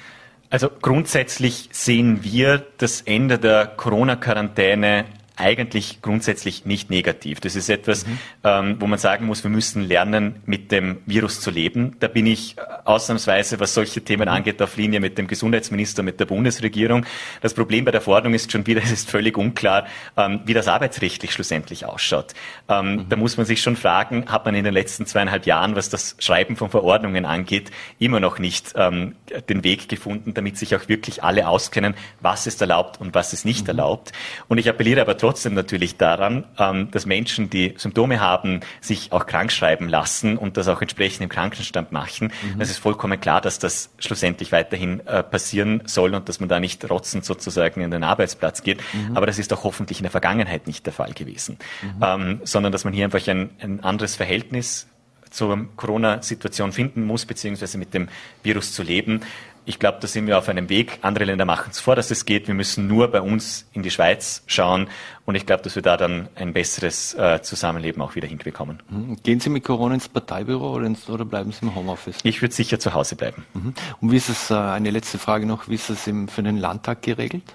Also 0.50 0.70
grundsätzlich 0.70 1.68
sehen 1.72 2.22
wir 2.22 2.64
das 2.78 3.00
Ende 3.02 3.38
der 3.38 3.66
Corona-Quarantäne 3.66 5.06
eigentlich 5.36 6.00
grundsätzlich 6.00 6.64
nicht 6.64 6.90
negativ. 6.90 7.40
Das 7.40 7.56
ist 7.56 7.68
etwas, 7.68 8.06
mhm. 8.06 8.18
ähm, 8.44 8.76
wo 8.78 8.86
man 8.86 8.98
sagen 8.98 9.26
muss, 9.26 9.42
wir 9.42 9.50
müssen 9.50 9.82
lernen, 9.82 10.36
mit 10.46 10.70
dem 10.70 10.98
Virus 11.06 11.40
zu 11.40 11.50
leben. 11.50 11.96
Da 11.98 12.06
bin 12.06 12.26
ich 12.26 12.56
ausnahmsweise, 12.84 13.58
was 13.58 13.74
solche 13.74 14.02
Themen 14.02 14.28
mhm. 14.28 14.34
angeht, 14.34 14.62
auf 14.62 14.76
Linie 14.76 15.00
mit 15.00 15.18
dem 15.18 15.26
Gesundheitsminister, 15.26 16.04
mit 16.04 16.20
der 16.20 16.26
Bundesregierung. 16.26 17.04
Das 17.40 17.52
Problem 17.52 17.84
bei 17.84 17.90
der 17.90 18.00
Verordnung 18.00 18.34
ist 18.34 18.52
schon 18.52 18.66
wieder, 18.66 18.80
es 18.84 18.92
ist 18.92 19.10
völlig 19.10 19.36
unklar, 19.36 19.86
ähm, 20.16 20.40
wie 20.44 20.54
das 20.54 20.68
arbeitsrechtlich 20.68 21.32
schlussendlich 21.32 21.84
ausschaut. 21.84 22.34
Ähm, 22.68 22.96
mhm. 22.96 23.08
Da 23.08 23.16
muss 23.16 23.36
man 23.36 23.44
sich 23.44 23.60
schon 23.60 23.76
fragen, 23.76 24.26
hat 24.30 24.44
man 24.44 24.54
in 24.54 24.64
den 24.64 24.74
letzten 24.74 25.04
zweieinhalb 25.04 25.46
Jahren, 25.46 25.74
was 25.74 25.88
das 25.88 26.14
Schreiben 26.20 26.54
von 26.56 26.70
Verordnungen 26.70 27.24
angeht, 27.24 27.72
immer 27.98 28.20
noch 28.20 28.38
nicht 28.38 28.74
ähm, 28.76 29.16
den 29.48 29.64
Weg 29.64 29.88
gefunden, 29.88 30.32
damit 30.32 30.58
sich 30.58 30.76
auch 30.76 30.88
wirklich 30.88 31.24
alle 31.24 31.48
auskennen, 31.48 31.94
was 32.20 32.46
ist 32.46 32.60
erlaubt 32.60 33.00
und 33.00 33.14
was 33.14 33.32
ist 33.32 33.44
nicht 33.44 33.64
mhm. 33.64 33.70
erlaubt. 33.70 34.12
Und 34.46 34.58
ich 34.58 34.68
appelliere 34.68 35.00
aber 35.00 35.18
trotzdem 35.24 35.54
natürlich 35.54 35.96
daran, 35.96 36.44
ähm, 36.58 36.90
dass 36.90 37.06
Menschen, 37.06 37.48
die 37.48 37.72
Symptome 37.78 38.20
haben, 38.20 38.60
sich 38.82 39.10
auch 39.10 39.24
krank 39.24 39.50
schreiben 39.52 39.88
lassen 39.88 40.36
und 40.36 40.58
das 40.58 40.68
auch 40.68 40.82
entsprechend 40.82 41.22
im 41.22 41.30
Krankenstand 41.30 41.92
machen. 41.92 42.30
Mhm. 42.42 42.60
Es 42.60 42.68
ist 42.68 42.76
vollkommen 42.76 43.18
klar, 43.18 43.40
dass 43.40 43.58
das 43.58 43.88
schlussendlich 43.98 44.52
weiterhin 44.52 45.00
äh, 45.06 45.22
passieren 45.22 45.82
soll 45.86 46.14
und 46.14 46.28
dass 46.28 46.40
man 46.40 46.50
da 46.50 46.60
nicht 46.60 46.90
rotzend 46.90 47.24
sozusagen 47.24 47.80
in 47.80 47.90
den 47.90 48.04
Arbeitsplatz 48.04 48.62
geht. 48.62 48.82
Mhm. 48.92 49.16
Aber 49.16 49.24
das 49.24 49.38
ist 49.38 49.50
auch 49.54 49.64
hoffentlich 49.64 49.98
in 49.98 50.02
der 50.02 50.10
Vergangenheit 50.10 50.66
nicht 50.66 50.84
der 50.84 50.92
Fall 50.92 51.14
gewesen, 51.14 51.56
mhm. 51.80 52.02
ähm, 52.02 52.40
sondern 52.44 52.70
dass 52.70 52.84
man 52.84 52.92
hier 52.92 53.06
einfach 53.06 53.26
ein, 53.26 53.48
ein 53.60 53.82
anderes 53.82 54.16
Verhältnis 54.16 54.88
zur 55.30 55.68
Corona-Situation 55.76 56.72
finden 56.72 57.04
muss, 57.06 57.24
beziehungsweise 57.24 57.78
mit 57.78 57.94
dem 57.94 58.08
Virus 58.42 58.74
zu 58.74 58.82
leben. 58.82 59.22
Ich 59.66 59.78
glaube, 59.78 59.98
da 60.00 60.06
sind 60.06 60.26
wir 60.26 60.36
auf 60.36 60.48
einem 60.48 60.68
Weg. 60.68 60.98
Andere 61.02 61.24
Länder 61.24 61.44
machen 61.44 61.70
es 61.70 61.80
vor, 61.80 61.96
dass 61.96 62.10
es 62.10 62.26
geht. 62.26 62.48
Wir 62.48 62.54
müssen 62.54 62.86
nur 62.86 63.08
bei 63.08 63.20
uns 63.20 63.66
in 63.72 63.82
die 63.82 63.90
Schweiz 63.90 64.42
schauen. 64.46 64.88
Und 65.24 65.36
ich 65.36 65.46
glaube, 65.46 65.62
dass 65.62 65.74
wir 65.74 65.82
da 65.82 65.96
dann 65.96 66.28
ein 66.34 66.52
besseres 66.52 67.14
äh, 67.14 67.40
Zusammenleben 67.40 68.02
auch 68.02 68.14
wieder 68.14 68.28
hinbekommen. 68.28 68.82
Mhm. 68.90 69.16
Gehen 69.22 69.40
Sie 69.40 69.48
mit 69.48 69.64
Corona 69.64 69.94
ins 69.94 70.08
Parteibüro 70.08 70.70
oder, 70.70 70.86
ins, 70.86 71.08
oder 71.08 71.24
bleiben 71.24 71.50
Sie 71.52 71.64
im 71.64 71.74
Homeoffice? 71.74 72.18
Ich 72.24 72.42
würde 72.42 72.54
sicher 72.54 72.78
zu 72.78 72.92
Hause 72.92 73.16
bleiben. 73.16 73.46
Mhm. 73.54 73.74
Und 74.00 74.12
wie 74.12 74.16
ist 74.16 74.28
es, 74.28 74.50
äh, 74.50 74.54
eine 74.54 74.90
letzte 74.90 75.18
Frage 75.18 75.46
noch, 75.46 75.68
wie 75.68 75.74
ist 75.74 75.88
es 75.88 76.06
im, 76.06 76.28
für 76.28 76.42
den 76.42 76.58
Landtag 76.58 77.00
geregelt? 77.00 77.54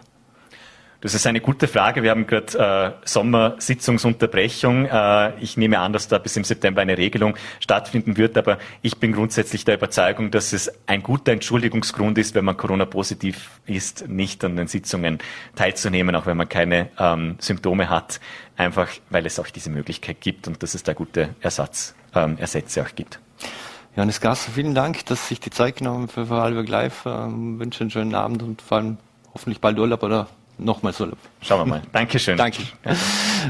Das 1.02 1.14
ist 1.14 1.26
eine 1.26 1.40
gute 1.40 1.70
Frage. 1.70 2.04
Wir 2.04 2.12
haben 2.12 2.28
gerade 2.28 2.98
äh, 3.02 3.08
Sommersitzungsunterbrechung. 3.08 4.86
Äh, 4.86 5.40
ich 5.40 5.56
nehme 5.56 5.80
an, 5.80 5.94
dass 5.94 6.10
da 6.10 6.18
bis 6.18 6.36
im 6.36 6.44
September 6.44 6.82
eine 6.82 6.98
Regelung 6.98 7.36
stattfinden 7.62 8.18
wird, 8.18 8.38
aber 8.38 8.58
ich 8.82 8.98
bin 8.98 9.14
grundsätzlich 9.14 9.64
der 9.64 9.76
Überzeugung, 9.76 10.30
dass 10.30 10.52
es 10.52 10.70
ein 10.88 11.02
guter 11.02 11.32
Entschuldigungsgrund 11.32 12.18
ist, 12.18 12.36
wenn 12.36 12.44
man 12.44 12.58
Corona-positiv 12.58 13.62
ist, 13.66 14.10
nicht 14.10 14.44
an 14.44 14.58
den 14.58 14.68
Sitzungen 14.68 15.20
teilzunehmen, 15.56 16.16
auch 16.18 16.26
wenn 16.26 16.36
man 16.36 16.50
keine 16.50 16.90
ähm, 17.00 17.38
Symptome 17.40 17.90
hat, 17.90 18.20
einfach 18.58 18.90
weil 19.10 19.26
es 19.26 19.40
auch 19.40 19.48
diese 19.48 19.70
Möglichkeit 19.70 20.20
gibt 20.20 20.50
und 20.50 20.62
dass 20.62 20.74
es 20.74 20.84
da 20.84 20.92
gute 20.92 21.30
Ersatz, 21.40 21.96
ähm, 22.14 22.38
Ersätze 22.38 22.82
auch 22.82 22.94
gibt. 22.94 23.22
Johannes 23.96 24.20
Gasser, 24.20 24.52
vielen 24.52 24.76
Dank, 24.76 25.06
dass 25.06 25.30
sich 25.30 25.40
die 25.40 25.50
Zeit 25.50 25.78
genommen 25.78 26.10
für 26.10 26.26
Vorarlberg 26.26 26.68
Live. 26.68 27.06
Ähm, 27.06 27.58
wünsche 27.58 27.82
einen 27.82 27.92
schönen 27.92 28.16
Abend 28.16 28.44
und 28.44 28.62
vor 28.62 28.80
allem 28.80 28.98
hoffentlich 29.34 29.62
bald 29.62 29.80
Urlaub 29.80 30.04
oder 30.04 30.28
nochmal 30.60 30.94
so. 30.94 31.08
Schauen 31.42 31.62
wir 31.62 31.66
mal. 31.66 31.82
Dankeschön. 31.92 32.38
Danke. 32.38 32.64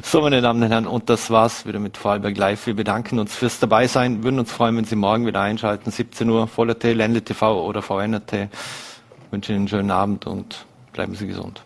So, 0.03 0.21
meine 0.21 0.41
Damen 0.41 0.63
und 0.63 0.69
Herren, 0.69 0.87
und 0.87 1.09
das 1.09 1.29
war's 1.29 1.65
wieder 1.65 1.79
mit 1.79 1.97
Vorarlberg 1.97 2.37
Live. 2.37 2.67
Wir 2.67 2.75
bedanken 2.75 3.19
uns 3.19 3.35
fürs 3.35 3.59
Dabeisein, 3.59 4.23
würden 4.23 4.39
uns 4.39 4.51
freuen, 4.51 4.77
wenn 4.77 4.85
Sie 4.85 4.95
morgen 4.95 5.25
wieder 5.25 5.41
einschalten, 5.41 5.91
17 5.91 6.29
Uhr, 6.29 6.47
voller 6.47 6.77
T, 6.77 6.93
Ländle 6.93 7.23
TV 7.23 7.65
oder 7.65 7.81
VNRT. 7.81 8.33
Ich 8.33 9.31
wünsche 9.31 9.51
Ihnen 9.51 9.61
einen 9.61 9.67
schönen 9.67 9.91
Abend 9.91 10.27
und 10.27 10.65
bleiben 10.93 11.15
Sie 11.15 11.27
gesund. 11.27 11.63